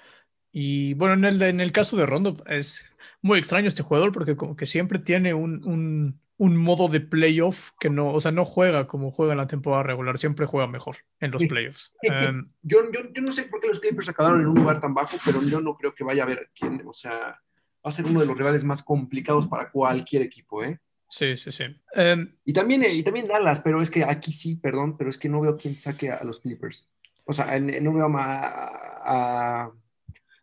Y 0.52 0.94
bueno, 0.96 1.14
en 1.16 1.26
el, 1.26 1.42
en 1.42 1.60
el 1.60 1.72
caso 1.72 1.98
de 1.98 2.06
Rondo 2.06 2.44
es 2.48 2.86
muy 3.22 3.40
extraño 3.40 3.68
este 3.68 3.84
jugador 3.84 4.12
porque 4.12 4.36
como 4.36 4.56
que 4.56 4.66
siempre 4.66 5.00
tiene 5.00 5.34
un 5.34 6.20
un 6.38 6.56
modo 6.56 6.88
de 6.88 7.02
playoff 7.02 7.72
que 7.80 7.90
no, 7.90 8.14
o 8.14 8.22
sea, 8.22 8.32
no 8.32 8.46
juega 8.46 8.88
como 8.88 9.12
juega 9.12 9.34
en 9.34 9.40
la 9.40 9.48
temporada 9.48 9.84
regular, 9.84 10.18
siempre 10.20 10.46
juega 10.46 10.68
mejor 10.68 10.98
en 11.20 11.32
los 11.32 11.44
playoffs. 11.46 11.92
Em, 12.02 12.50
yo, 12.62 12.80
yo, 12.92 13.22
no 13.22 13.32
sé 13.32 13.44
por 13.44 13.60
qué 13.60 13.68
los 13.68 13.80
Clippers 13.80 14.10
acabaron 14.10 14.42
en 14.42 14.48
un 14.48 14.56
lugar 14.56 14.80
tan 14.80 14.94
bajo, 14.94 15.18
pero 15.26 15.42
yo 15.44 15.60
no 15.62 15.76
creo 15.76 15.94
que 15.94 16.04
vaya 16.04 16.24
a 16.24 16.26
haber 16.26 16.52
quién, 16.58 16.82
o 16.86 16.94
sea, 16.94 17.18
va 17.20 17.90
a 17.90 17.92
ser 17.92 18.06
uno 18.06 18.20
de 18.20 18.28
los 18.28 18.38
rivales 18.38 18.64
más 18.64 18.84
complicados 18.84 19.48
para 19.48 19.72
cualquier 19.72 20.22
equipo, 20.22 20.64
¿eh? 20.64 20.80
Sí, 21.10 21.38
sí, 21.38 21.52
sí. 21.52 21.64
Em, 21.94 22.36
y, 22.44 22.54
también, 22.54 22.84
y 22.84 23.02
también 23.02 23.28
Dallas, 23.28 23.62
pero 23.62 23.82
es 23.82 23.90
que 23.90 24.04
aquí 24.04 24.32
sí, 24.32 24.58
perdón, 24.58 24.98
pero 24.98 25.10
es 25.10 25.18
que 25.18 25.30
no 25.30 25.42
veo 25.42 25.58
quién 25.58 25.76
saque 25.76 26.12
a 26.12 26.24
los 26.24 26.40
Clippers. 26.40 26.90
O 27.28 27.34
sea, 27.34 27.60
no 27.60 27.94
veo 27.94 28.08
a, 28.18 29.66
a 29.66 29.72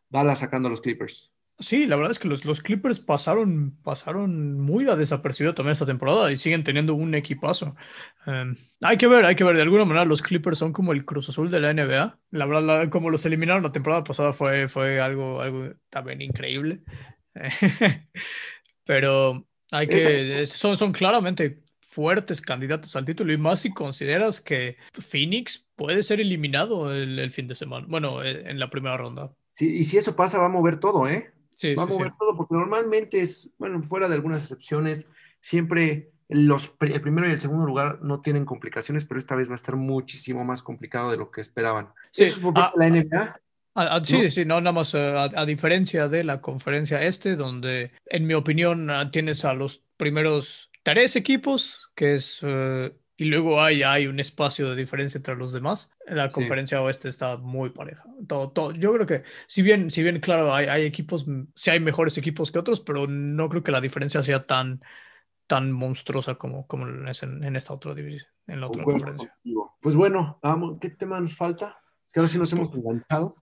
Dallas 0.08 0.38
sacando 0.38 0.68
a 0.68 0.70
los 0.70 0.80
Clippers. 0.80 1.32
Sí, 1.60 1.86
la 1.86 1.94
verdad 1.94 2.10
es 2.10 2.18
que 2.18 2.26
los, 2.26 2.44
los 2.44 2.60
Clippers 2.60 2.98
pasaron, 2.98 3.76
pasaron 3.82 4.60
muy 4.60 4.88
a 4.88 4.96
desapercibido 4.96 5.54
también 5.54 5.74
esta 5.74 5.86
temporada 5.86 6.32
y 6.32 6.36
siguen 6.36 6.64
teniendo 6.64 6.94
un 6.94 7.14
equipazo. 7.14 7.76
Em, 8.26 8.56
hay 8.80 8.96
que 8.96 9.06
ver, 9.06 9.24
hay 9.24 9.36
que 9.36 9.44
ver. 9.44 9.54
De 9.54 9.62
alguna 9.62 9.84
manera, 9.84 10.04
los 10.04 10.20
Clippers 10.20 10.58
son 10.58 10.72
como 10.72 10.92
el 10.92 11.04
Cruz 11.04 11.28
Azul 11.28 11.50
de 11.52 11.60
la 11.60 11.70
NBA. 11.70 12.18
La 12.32 12.46
verdad, 12.46 12.88
como 12.90 13.08
los 13.08 13.24
eliminaron 13.24 13.62
la 13.62 13.70
temporada 13.70 14.02
pasada 14.02 14.32
fue, 14.32 14.66
fue 14.68 15.00
algo, 15.00 15.40
algo 15.40 15.74
también 15.90 16.22
increíble. 16.22 16.82
Pero 18.84 19.46
hay 19.70 19.86
que. 19.86 20.46
Son, 20.46 20.76
son 20.76 20.92
claramente 20.92 21.62
fuertes 21.88 22.40
candidatos 22.40 22.96
al 22.96 23.04
título 23.04 23.32
y 23.32 23.38
más 23.38 23.60
si 23.60 23.72
consideras 23.72 24.40
que 24.40 24.76
Phoenix 24.92 25.63
puede 25.76 26.02
ser 26.02 26.20
eliminado 26.20 26.92
el, 26.92 27.18
el 27.18 27.30
fin 27.30 27.46
de 27.46 27.54
semana. 27.54 27.86
Bueno, 27.88 28.22
en 28.22 28.58
la 28.58 28.70
primera 28.70 28.96
ronda. 28.96 29.32
Sí, 29.50 29.78
y 29.78 29.84
si 29.84 29.96
eso 29.96 30.16
pasa, 30.16 30.38
va 30.38 30.46
a 30.46 30.50
mover 30.50 30.80
todo, 30.80 31.08
¿eh? 31.08 31.32
Vamos 31.76 31.98
a 31.98 32.02
ver 32.02 32.12
todo, 32.18 32.36
porque 32.36 32.54
normalmente 32.54 33.20
es, 33.20 33.50
bueno, 33.58 33.82
fuera 33.82 34.08
de 34.08 34.14
algunas 34.14 34.42
excepciones, 34.42 35.08
siempre 35.40 36.10
los, 36.28 36.72
el 36.80 37.00
primero 37.00 37.28
y 37.28 37.32
el 37.32 37.40
segundo 37.40 37.66
lugar 37.66 38.00
no 38.02 38.20
tienen 38.20 38.44
complicaciones, 38.44 39.04
pero 39.04 39.18
esta 39.18 39.34
vez 39.34 39.48
va 39.48 39.52
a 39.52 39.56
estar 39.56 39.76
muchísimo 39.76 40.44
más 40.44 40.62
complicado 40.62 41.10
de 41.10 41.16
lo 41.16 41.30
que 41.30 41.40
esperaban. 41.40 41.92
Sí, 42.10 42.24
Eso 42.24 42.36
es 42.36 42.42
por 42.42 42.54
ah, 42.56 42.72
la 42.76 42.88
NBA. 42.88 43.40
Ah, 43.76 43.88
ah, 43.90 44.00
sí, 44.04 44.30
sí, 44.30 44.44
no, 44.44 44.60
nada 44.60 44.72
más 44.72 44.94
eh, 44.94 45.14
a, 45.16 45.46
diferencia 45.46 46.08
de 46.08 46.24
la 46.24 46.40
conferencia 46.40 47.02
este, 47.02 47.36
donde 47.36 47.90
en 48.06 48.26
mi 48.26 48.34
opinión 48.34 48.88
tienes 49.10 49.44
a 49.44 49.52
los 49.52 49.82
primeros 49.96 50.70
tres 50.82 51.16
equipos, 51.16 51.90
que 51.94 52.14
es 52.14 52.38
eh, 52.42 52.92
y 53.16 53.26
luego 53.26 53.60
hay, 53.60 53.82
hay 53.82 54.06
un 54.06 54.18
espacio 54.18 54.70
de 54.70 54.76
diferencia 54.76 55.18
entre 55.18 55.36
los 55.36 55.52
demás. 55.52 55.90
La 56.06 56.30
conferencia 56.30 56.82
oeste 56.82 57.08
está 57.08 57.36
muy 57.36 57.70
pareja. 57.70 58.04
Todo, 58.26 58.50
todo. 58.50 58.72
Yo 58.72 58.92
creo 58.94 59.06
que, 59.06 59.22
si 59.46 59.62
bien, 59.62 59.90
si 59.90 60.02
bien 60.02 60.18
claro, 60.18 60.52
hay, 60.52 60.66
hay 60.66 60.84
equipos, 60.84 61.24
sí 61.54 61.70
hay 61.70 61.78
mejores 61.78 62.18
equipos 62.18 62.50
que 62.50 62.58
otros, 62.58 62.80
pero 62.80 63.06
no 63.06 63.48
creo 63.48 63.62
que 63.62 63.70
la 63.70 63.80
diferencia 63.80 64.22
sea 64.22 64.44
tan, 64.46 64.82
tan 65.46 65.70
monstruosa 65.70 66.34
como, 66.34 66.66
como 66.66 67.08
es 67.08 67.22
en, 67.22 67.54
esta 67.54 67.72
otra 67.72 67.94
división, 67.94 68.28
en 68.48 68.60
la 68.60 68.66
otra 68.66 68.82
conferencia. 68.82 69.36
Pues 69.80 69.94
bueno, 69.94 70.40
vamos, 70.42 70.78
¿qué 70.80 70.90
tema 70.90 71.20
nos 71.20 71.36
falta? 71.36 71.78
Es 72.04 72.12
que 72.12 72.18
ahora 72.18 72.28
sí 72.28 72.38
nos 72.38 72.52
hemos 72.52 72.74
enganchado. 72.74 73.36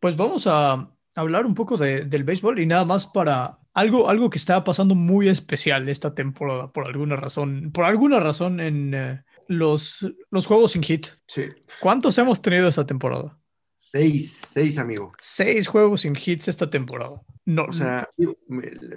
Pues 0.00 0.16
vamos 0.16 0.46
a 0.48 0.90
hablar 1.14 1.46
un 1.46 1.54
poco 1.54 1.76
de, 1.76 2.04
del 2.04 2.24
béisbol 2.24 2.58
y 2.58 2.66
nada 2.66 2.84
más 2.84 3.06
para 3.06 3.58
algo, 3.74 4.08
algo 4.08 4.30
que 4.30 4.38
estaba 4.38 4.64
pasando 4.64 4.94
muy 4.94 5.28
especial 5.28 5.88
esta 5.88 6.14
temporada, 6.14 6.72
por 6.72 6.86
alguna 6.86 7.16
razón, 7.16 7.70
por 7.72 7.84
alguna 7.84 8.20
razón 8.20 8.60
en 8.60 8.94
eh, 8.94 9.24
los, 9.48 10.06
los 10.30 10.46
juegos 10.46 10.72
sin 10.72 10.82
hit. 10.82 11.08
Sí. 11.26 11.46
¿Cuántos 11.80 12.16
hemos 12.18 12.40
tenido 12.40 12.68
esta 12.68 12.86
temporada? 12.86 13.38
Seis, 13.74 14.40
seis, 14.46 14.78
amigo. 14.78 15.12
Seis 15.18 15.66
juegos 15.66 16.02
sin 16.02 16.16
hits 16.16 16.48
esta 16.48 16.70
temporada. 16.70 17.20
No, 17.44 17.64
O 17.64 17.72
sea, 17.72 18.08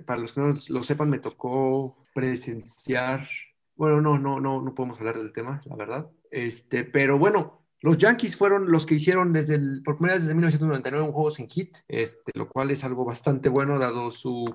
para 0.05 0.21
los 0.21 0.31
que 0.31 0.41
no 0.41 0.53
lo 0.69 0.83
sepan, 0.83 1.09
me 1.09 1.19
tocó 1.19 2.05
presenciar. 2.13 3.27
Bueno, 3.75 3.99
no, 3.99 4.17
no, 4.17 4.39
no, 4.39 4.61
no 4.61 4.75
podemos 4.75 4.99
hablar 4.99 5.17
del 5.17 5.33
tema, 5.33 5.61
la 5.65 5.75
verdad. 5.75 6.09
Este, 6.31 6.83
pero 6.83 7.17
bueno, 7.17 7.63
los 7.81 7.97
Yankees 7.97 8.35
fueron 8.35 8.71
los 8.71 8.85
que 8.85 8.95
hicieron 8.95 9.33
desde 9.33 9.55
el, 9.55 9.81
por 9.83 9.97
primera 9.97 10.15
vez 10.15 10.23
desde 10.23 10.35
1999 10.35 11.07
un 11.07 11.13
juego 11.13 11.29
sin 11.31 11.49
hit, 11.49 11.77
este, 11.87 12.31
lo 12.35 12.47
cual 12.47 12.71
es 12.71 12.83
algo 12.83 13.03
bastante 13.03 13.49
bueno 13.49 13.79
dado 13.79 14.09
su 14.11 14.45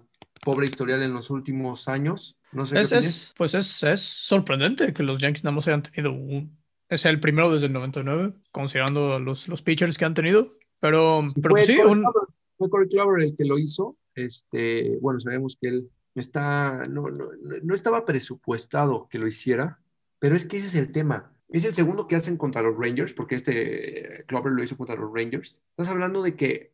pobre 0.43 0.66
historial 0.66 1.03
en 1.03 1.14
los 1.14 1.30
últimos 1.30 1.88
años. 1.88 2.36
No 2.53 2.66
sé 2.66 2.80
es, 2.80 2.90
qué 2.90 2.99
es, 2.99 3.32
pues 3.36 3.55
es, 3.55 3.82
es 3.82 4.01
sorprendente 4.01 4.93
que 4.93 5.03
los 5.03 5.20
Yankees 5.20 5.45
nada 5.45 5.57
más 5.57 5.68
hayan 5.68 5.82
tenido 5.82 6.12
un... 6.12 6.59
Es 6.88 7.07
el 7.07 7.20
primero 7.20 7.53
desde 7.53 7.66
el 7.66 7.72
99, 7.72 8.34
considerando 8.51 9.18
los, 9.18 9.49
los 9.49 9.62
pitchers 9.62 9.97
que 9.97 10.05
han 10.05 10.14
tenido. 10.14 10.59
Pero, 10.78 11.24
Sí, 11.28 11.40
pero 11.40 11.55
fue, 11.55 11.61
pues 11.61 11.66
sí, 11.68 11.76
Corey 11.76 11.90
un, 11.90 12.01
Kluber, 12.03 12.28
fue 12.59 12.70
Corey 12.70 12.88
Kluber 12.88 13.22
el 13.22 13.36
que 13.36 13.45
lo 13.45 13.59
hizo. 13.59 13.97
Este, 14.14 14.99
bueno, 15.01 15.20
sabemos 15.20 15.57
que 15.59 15.68
él 15.68 15.90
está, 16.14 16.82
no, 16.90 17.09
no, 17.09 17.30
no 17.62 17.74
estaba 17.74 18.05
presupuestado 18.05 19.09
que 19.09 19.18
lo 19.18 19.26
hiciera, 19.26 19.80
pero 20.18 20.36
es 20.36 20.45
que 20.45 20.59
ese 20.59 20.66
es 20.66 20.74
el 20.74 20.93
tema. 20.93 21.32
Es 21.49 21.64
el 21.64 21.72
segundo 21.72 22.09
que 22.09 22.16
hacen 22.16 22.36
contra 22.36 22.62
los 22.62 22.76
Rangers, 22.76 23.14
porque 23.14 23.36
este 23.36 24.24
Clover 24.26 24.53
lo 24.53 24.62
hizo 24.62 24.76
contra 24.76 24.97
los 24.97 25.12
Rangers. 25.14 25.62
Estás 25.70 25.88
hablando 25.88 26.22
de 26.22 26.34
que 26.34 26.72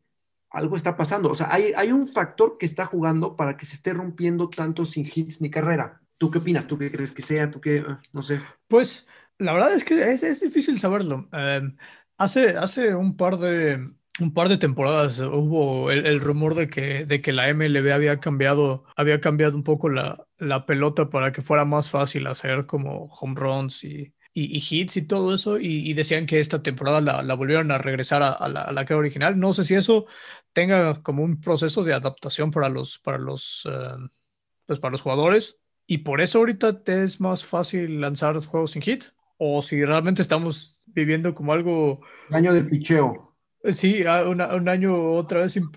algo 0.51 0.77
está 0.77 0.97
pasando. 0.97 1.31
O 1.31 1.35
sea, 1.35 1.53
hay, 1.53 1.73
hay 1.77 1.93
un 1.93 2.07
factor 2.07 2.57
que 2.59 2.67
está 2.67 2.87
jugando 2.87 3.37
para 3.37 3.57
que 3.57 3.67
se 3.67 3.75
esté 3.75 3.93
rompiendo 3.93 4.49
tanto 4.49 4.85
sin 4.85 5.07
hits 5.07 5.41
ni 5.41 5.51
carrera. 5.51 6.01
¿Tú 6.19 6.31
qué 6.31 6.39
opinas? 6.39 6.67
¿Tú 6.67 6.79
qué 6.79 6.91
crees 6.91 7.13
que 7.13 7.23
sea? 7.23 7.51
¿Tú 7.51 7.61
qué? 7.61 7.85
Ah, 7.87 8.01
No 8.13 8.23
sé. 8.23 8.41
Pues 8.67 9.07
la 9.39 9.53
verdad 9.53 9.75
es 9.75 9.85
que 9.85 10.13
es, 10.13 10.23
es 10.23 10.41
difícil 10.41 10.79
saberlo. 10.81 11.29
Eh, 11.33 11.63
hace, 12.17 12.57
hace 12.57 12.95
un 12.95 13.17
par 13.17 13.39
de, 13.39 13.91
un 14.21 14.35
par 14.35 14.49
de 14.49 14.59
temporadas 14.59 15.21
hubo 15.21 15.91
el, 15.91 16.21
rumor 16.21 16.55
de 16.55 16.69
que, 16.69 17.05
de 17.05 17.23
que 17.23 17.33
la 17.33 17.49
MLB 17.55 17.93
había 17.93 18.21
cambiado, 18.21 18.85
había 18.97 19.21
cambiado 19.21 19.57
un 19.57 19.65
poco 19.65 19.89
la, 19.89 20.27
la 20.39 20.67
pelota 20.67 21.11
para 21.11 21.33
que 21.33 21.43
fuera 21.43 21.65
más 21.65 21.91
fácil 21.91 22.27
hacer 22.27 22.67
como 22.67 23.07
home 23.21 23.35
runs 23.37 23.85
y, 23.85 24.13
y, 24.35 24.59
hits 24.59 24.97
y 24.97 25.03
todo 25.03 25.35
eso. 25.35 25.59
Y, 25.59 25.93
decían 25.95 26.27
que 26.27 26.41
esta 26.41 26.63
temporada 26.63 27.01
la, 27.01 27.23
la 27.23 27.35
volvieron 27.35 27.71
a 27.71 27.79
regresar 27.79 28.23
a, 28.23 28.31
a 28.33 28.49
la, 28.49 28.63
a 28.63 28.73
la 28.73 28.85
que 28.85 28.93
era 28.93 29.01
original. 29.01 29.39
No 29.39 29.53
sé 29.53 29.65
si 29.65 29.75
eso 29.75 30.07
tenga 30.53 31.03
como 31.03 31.23
un 31.23 31.41
proceso 31.41 31.85
de 31.85 31.95
adaptación 31.95 32.51
para 32.51 32.69
los, 32.69 32.99
para 32.99 33.19
los, 33.19 33.67
eh, 33.71 34.09
pues 34.67 34.79
para 34.81 34.93
los 34.93 35.03
jugadores. 35.03 35.57
Y 35.87 35.99
por 35.99 36.21
eso 36.21 36.39
ahorita 36.39 36.83
te 36.83 37.03
es 37.05 37.21
más 37.21 37.45
fácil 37.45 38.01
lanzar 38.01 38.39
juegos 38.45 38.73
sin 38.73 38.83
hit. 38.83 39.05
O 39.39 39.63
si 39.63 39.85
realmente 39.85 40.21
estamos 40.21 40.83
viviendo 40.87 41.35
como 41.35 41.53
algo, 41.53 42.01
Daño 42.29 42.53
de 42.53 42.65
picheo. 42.65 43.37
eh, 43.63 43.73
sí, 43.73 44.03
una- 44.03 44.55
un 44.55 44.69
año 44.69 45.11
otra 45.13 45.41
vez 45.43 45.53
sin, 45.53 45.71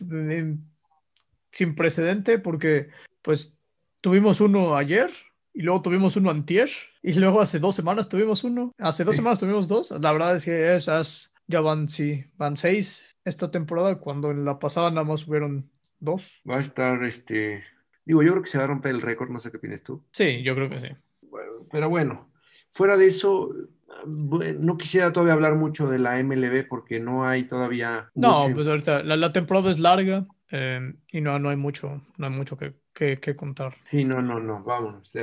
sin 1.52 1.76
precedente, 1.76 2.40
porque 2.40 2.90
pues 3.22 3.58
tuvimos 4.02 4.42
uno 4.42 4.76
ayer 4.76 5.12
y 5.54 5.62
luego 5.62 5.82
tuvimos 5.82 6.16
uno 6.16 6.32
antier 6.32 6.70
y 7.04 7.14
luego 7.14 7.42
hace 7.42 7.60
dos 7.60 7.76
semanas 7.76 8.10
tuvimos 8.10 8.44
uno. 8.44 8.72
Hace 8.78 9.04
dos 9.04 9.16
Sí. 9.16 9.18
semanas 9.18 9.40
tuvimos 9.40 9.68
dos. 9.68 9.92
La 9.92 10.12
verdad 10.12 10.36
es 10.36 10.46
que 10.46 10.76
esas 10.76 11.31
ya 11.52 11.62
van, 11.62 11.90
sí, 11.90 12.26
van 12.38 12.58
seis 12.58 13.06
esta 13.24 13.52
temporada, 13.52 14.00
cuando 14.00 14.32
en 14.32 14.46
la 14.46 14.58
pasada 14.60 14.90
nada 14.90 15.04
más 15.04 15.28
hubieron 15.28 15.70
dos. 16.00 16.42
Va 16.50 16.58
a 16.58 16.62
estar, 16.62 17.04
este, 17.04 17.64
digo, 18.06 18.24
yo 18.24 18.32
creo 18.32 18.44
que 18.44 18.50
se 18.50 18.58
va 18.58 18.64
a 18.64 18.68
romper 18.68 18.92
el 18.92 19.02
récord, 19.02 19.30
no 19.30 19.40
sé 19.40 19.52
qué 19.52 19.58
opinas 19.58 19.84
tú. 19.84 20.04
Sí, 20.12 20.42
yo 20.44 20.56
creo 20.56 20.70
que 20.70 20.80
sí. 20.80 20.88
Bueno, 21.22 21.68
Pero 21.72 21.90
bueno, 21.90 22.32
fuera 22.74 22.98
de 22.98 23.08
eso, 23.08 23.54
no 24.06 24.78
quisiera 24.78 25.12
todavía 25.14 25.34
hablar 25.34 25.56
mucho 25.56 25.90
de 25.90 26.00
la 26.00 26.20
MLB 26.20 26.64
porque 26.64 27.00
no 27.00 27.28
hay 27.28 27.44
todavía 27.48 28.10
No, 28.16 28.42
mucho- 28.42 28.56
pues 28.56 28.68
ahorita 28.68 29.04
la, 29.04 29.16
la 29.18 29.32
temporada 29.34 29.72
es 29.72 29.80
larga 29.80 30.26
eh, 30.52 30.94
y 31.12 31.22
no, 31.22 31.40
no 31.40 31.50
hay 31.50 31.56
mucho, 31.58 32.02
no 32.18 32.26
hay 32.28 32.32
mucho 32.34 32.58
que, 32.58 32.74
que, 32.94 33.20
que 33.20 33.36
contar. 33.36 33.76
Sí, 33.84 34.04
no, 34.06 34.22
no, 34.22 34.40
no, 34.40 34.64
vamos. 34.64 35.14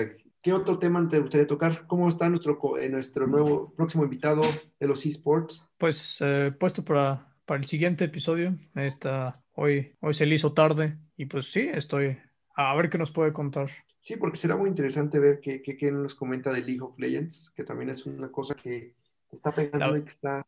¿Qué 0.42 0.52
otro 0.52 0.78
tema 0.78 1.06
te 1.08 1.18
gustaría 1.18 1.46
tocar? 1.46 1.86
¿Cómo 1.86 2.08
está 2.08 2.28
nuestro, 2.28 2.58
eh, 2.78 2.88
nuestro 2.88 3.26
nuevo 3.26 3.72
próximo 3.74 4.04
invitado 4.04 4.40
de 4.78 4.86
los 4.86 5.04
esports? 5.06 5.68
Pues 5.78 6.18
eh, 6.20 6.52
puesto 6.58 6.84
para, 6.84 7.34
para 7.44 7.60
el 7.60 7.66
siguiente 7.66 8.04
episodio. 8.04 8.56
Está, 8.74 9.42
hoy, 9.54 9.96
hoy 10.00 10.14
se 10.14 10.26
le 10.26 10.34
hizo 10.34 10.52
tarde 10.52 10.98
y 11.16 11.26
pues 11.26 11.50
sí, 11.50 11.68
estoy 11.72 12.18
a 12.54 12.74
ver 12.76 12.90
qué 12.90 12.98
nos 12.98 13.10
puede 13.10 13.32
contar. 13.32 13.70
Sí, 14.00 14.16
porque 14.16 14.36
será 14.36 14.56
muy 14.56 14.68
interesante 14.68 15.18
ver 15.18 15.40
qué, 15.40 15.60
qué, 15.60 15.76
qué 15.76 15.90
nos 15.92 16.14
comenta 16.14 16.52
de 16.52 16.62
League 16.62 16.80
of 16.80 16.98
Legends, 16.98 17.52
que 17.54 17.64
también 17.64 17.90
es 17.90 18.06
una 18.06 18.30
cosa 18.30 18.54
que 18.54 18.94
está 19.30 19.52
pegando 19.52 19.92
La- 19.92 19.98
y 19.98 20.02
que 20.02 20.08
está... 20.10 20.46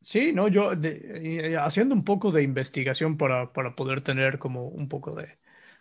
Sí, 0.00 0.32
no, 0.32 0.48
yo 0.48 0.74
de- 0.74 1.56
haciendo 1.60 1.94
un 1.94 2.04
poco 2.04 2.32
de 2.32 2.42
investigación 2.42 3.16
para, 3.16 3.52
para 3.52 3.76
poder 3.76 4.00
tener 4.00 4.38
como 4.38 4.66
un 4.66 4.88
poco 4.88 5.14
de... 5.14 5.38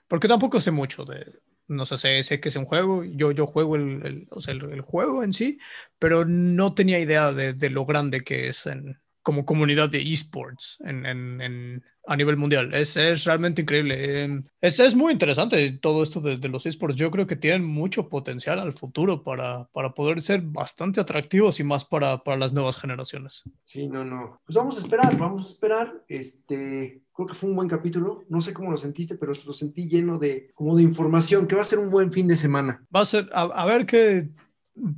Porque 0.07 0.27
tampoco 0.27 0.61
sé 0.61 0.69
mucho 0.69 1.05
de... 1.05 1.41
No 1.71 1.85
sé, 1.85 1.97
sé, 1.97 2.23
sé 2.23 2.39
que 2.39 2.49
es 2.49 2.55
un 2.55 2.65
juego, 2.65 3.03
yo, 3.03 3.31
yo 3.31 3.47
juego 3.47 3.75
el, 3.75 4.05
el- 4.05 4.27
o 4.31 4.41
sea, 4.41 4.53
el, 4.53 4.63
el 4.71 4.81
juego 4.81 5.23
en 5.23 5.33
sí, 5.33 5.57
pero 5.99 6.25
no 6.25 6.73
tenía 6.73 6.99
idea 6.99 7.31
de, 7.33 7.53
de 7.53 7.69
lo 7.69 7.85
grande 7.85 8.21
que 8.23 8.49
es 8.49 8.65
en, 8.65 8.99
como 9.23 9.45
comunidad 9.45 9.89
de 9.89 10.01
esports 10.01 10.77
en, 10.85 11.05
en- 11.05 11.41
en- 11.41 11.83
a 12.07 12.15
nivel 12.17 12.35
mundial. 12.35 12.73
Es, 12.73 12.97
es 12.97 13.23
realmente 13.25 13.61
increíble. 13.61 14.23
Eh, 14.25 14.41
Es, 14.59 14.79
es 14.79 14.95
muy 14.95 15.13
interesante 15.13 15.71
todo 15.73 16.01
esto 16.01 16.19
de, 16.19 16.37
de 16.37 16.49
los 16.49 16.65
esports. 16.65 16.95
Yo 16.95 17.11
creo 17.11 17.27
que 17.27 17.35
tienen 17.35 17.63
mucho 17.63 18.09
potencial 18.09 18.57
al 18.59 18.73
futuro 18.73 19.23
para, 19.23 19.65
para 19.71 19.93
poder 19.93 20.21
ser 20.21 20.41
bastante 20.41 20.99
atractivos 20.99 21.59
y 21.59 21.63
más 21.63 21.85
para, 21.85 22.17
para 22.23 22.37
las 22.37 22.53
nuevas 22.53 22.77
generaciones. 22.77 23.43
Sí, 23.63 23.87
no, 23.87 24.03
no. 24.03 24.41
Pues 24.45 24.55
vamos 24.55 24.77
a 24.77 24.79
esperar, 24.81 25.15
vamos 25.17 25.45
a 25.45 25.49
esperar. 25.49 26.03
Este, 26.07 27.01
creo 27.25 27.33
que 27.33 27.39
fue 27.39 27.49
un 27.49 27.55
buen 27.55 27.69
capítulo. 27.69 28.23
No 28.29 28.41
sé 28.41 28.53
cómo 28.53 28.71
lo 28.71 28.77
sentiste, 28.77 29.15
pero 29.15 29.33
lo 29.45 29.53
sentí 29.53 29.87
lleno 29.87 30.17
de, 30.17 30.51
como 30.53 30.75
de 30.75 30.83
información, 30.83 31.47
que 31.47 31.55
va 31.55 31.61
a 31.61 31.65
ser 31.65 31.79
un 31.79 31.89
buen 31.89 32.11
fin 32.11 32.27
de 32.27 32.35
semana. 32.35 32.83
Va 32.95 33.01
a 33.01 33.05
ser, 33.05 33.29
a, 33.33 33.43
a 33.43 33.65
ver 33.65 33.85
qué 33.85 34.29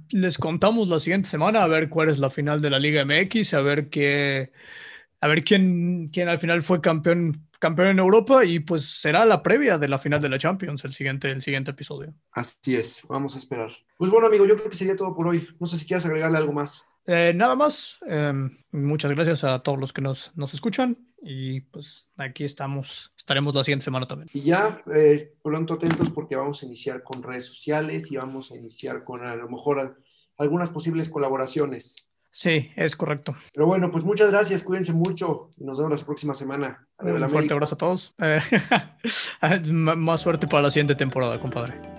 les 0.10 0.38
contamos 0.38 0.90
la 0.90 1.00
siguiente 1.00 1.30
semana, 1.30 1.64
a 1.64 1.68
ver 1.68 1.90
cuál 1.90 2.10
es 2.10 2.20
la 2.20 2.30
final 2.30 2.62
de 2.62 2.70
la 2.70 2.80
Liga 2.80 3.04
MX, 3.06 3.54
a 3.54 3.62
ver 3.62 3.90
qué, 3.90 4.52
a 5.20 5.28
ver 5.28 5.44
quién, 5.44 6.10
quién 6.12 6.30
al 6.30 6.40
final 6.40 6.62
fue 6.62 6.82
campeón, 6.82 7.34
campeón 7.60 7.90
en 7.90 8.00
Europa 8.00 8.46
y 8.46 8.60
pues 8.60 8.84
será 8.86 9.26
la 9.26 9.42
previa 9.42 9.78
de 9.78 9.88
la 9.88 10.00
final 10.00 10.22
de 10.22 10.30
la 10.30 10.38
Champions, 10.38 10.84
el 10.86 10.94
siguiente, 10.94 11.32
el 11.32 11.42
siguiente 11.42 11.72
episodio. 11.72 12.14
Así 12.32 12.76
es, 12.76 13.04
vamos 13.10 13.36
a 13.36 13.40
esperar. 13.40 13.72
Pues 13.98 14.12
bueno, 14.12 14.28
amigo, 14.28 14.46
yo 14.46 14.56
creo 14.56 14.70
que 14.70 14.76
sería 14.76 14.96
todo 14.96 15.16
por 15.16 15.28
hoy. 15.28 15.48
No 15.60 15.68
sé 15.68 15.78
si 15.78 15.86
quieres 15.86 16.06
agregarle 16.06 16.38
algo 16.38 16.54
más. 16.54 16.86
Eh, 17.06 17.34
nada 17.36 17.56
más, 17.56 17.98
eh, 18.08 18.34
muchas 18.72 19.12
gracias 19.12 19.44
a 19.44 19.60
todos 19.60 19.78
los 19.78 19.92
que 19.92 20.02
nos, 20.02 20.32
nos 20.38 20.54
escuchan 20.54 20.98
y 21.24 21.62
pues 21.62 22.10
aquí 22.18 22.44
estamos, 22.44 23.14
estaremos 23.18 23.56
la 23.56 23.64
siguiente 23.64 23.86
semana 23.86 24.06
también. 24.06 24.30
Y 24.34 24.42
ya, 24.42 24.82
eh, 24.94 25.34
pronto 25.42 25.76
atentos 25.76 26.10
porque 26.10 26.36
vamos 26.36 26.62
a 26.62 26.66
iniciar 26.66 27.02
con 27.04 27.24
redes 27.24 27.46
sociales 27.46 28.12
y 28.12 28.18
vamos 28.18 28.52
a 28.52 28.56
iniciar 28.58 29.04
con 29.04 29.26
a 29.26 29.36
lo 29.36 29.48
mejor 29.50 29.80
a- 29.80 29.96
algunas 30.38 30.70
posibles 30.70 31.10
colaboraciones. 31.10 32.10
Sí, 32.32 32.72
es 32.76 32.96
correcto. 32.96 33.36
Pero 33.54 33.68
bueno, 33.68 33.92
pues 33.92 34.04
muchas 34.04 34.32
gracias, 34.32 34.64
cuídense 34.64 34.92
mucho 34.92 35.52
y 35.56 35.64
nos 35.64 35.78
vemos 35.78 36.00
la 36.02 36.06
próxima 36.06 36.34
semana. 36.34 36.88
Un 37.00 37.30
fuerte 37.30 37.54
abrazo 37.54 37.76
a 37.76 37.78
todos. 37.78 38.14
Eh, 38.18 38.40
más 39.72 40.22
suerte 40.22 40.48
para 40.48 40.64
la 40.64 40.72
siguiente 40.72 40.96
temporada, 40.96 41.40
compadre. 41.40 41.93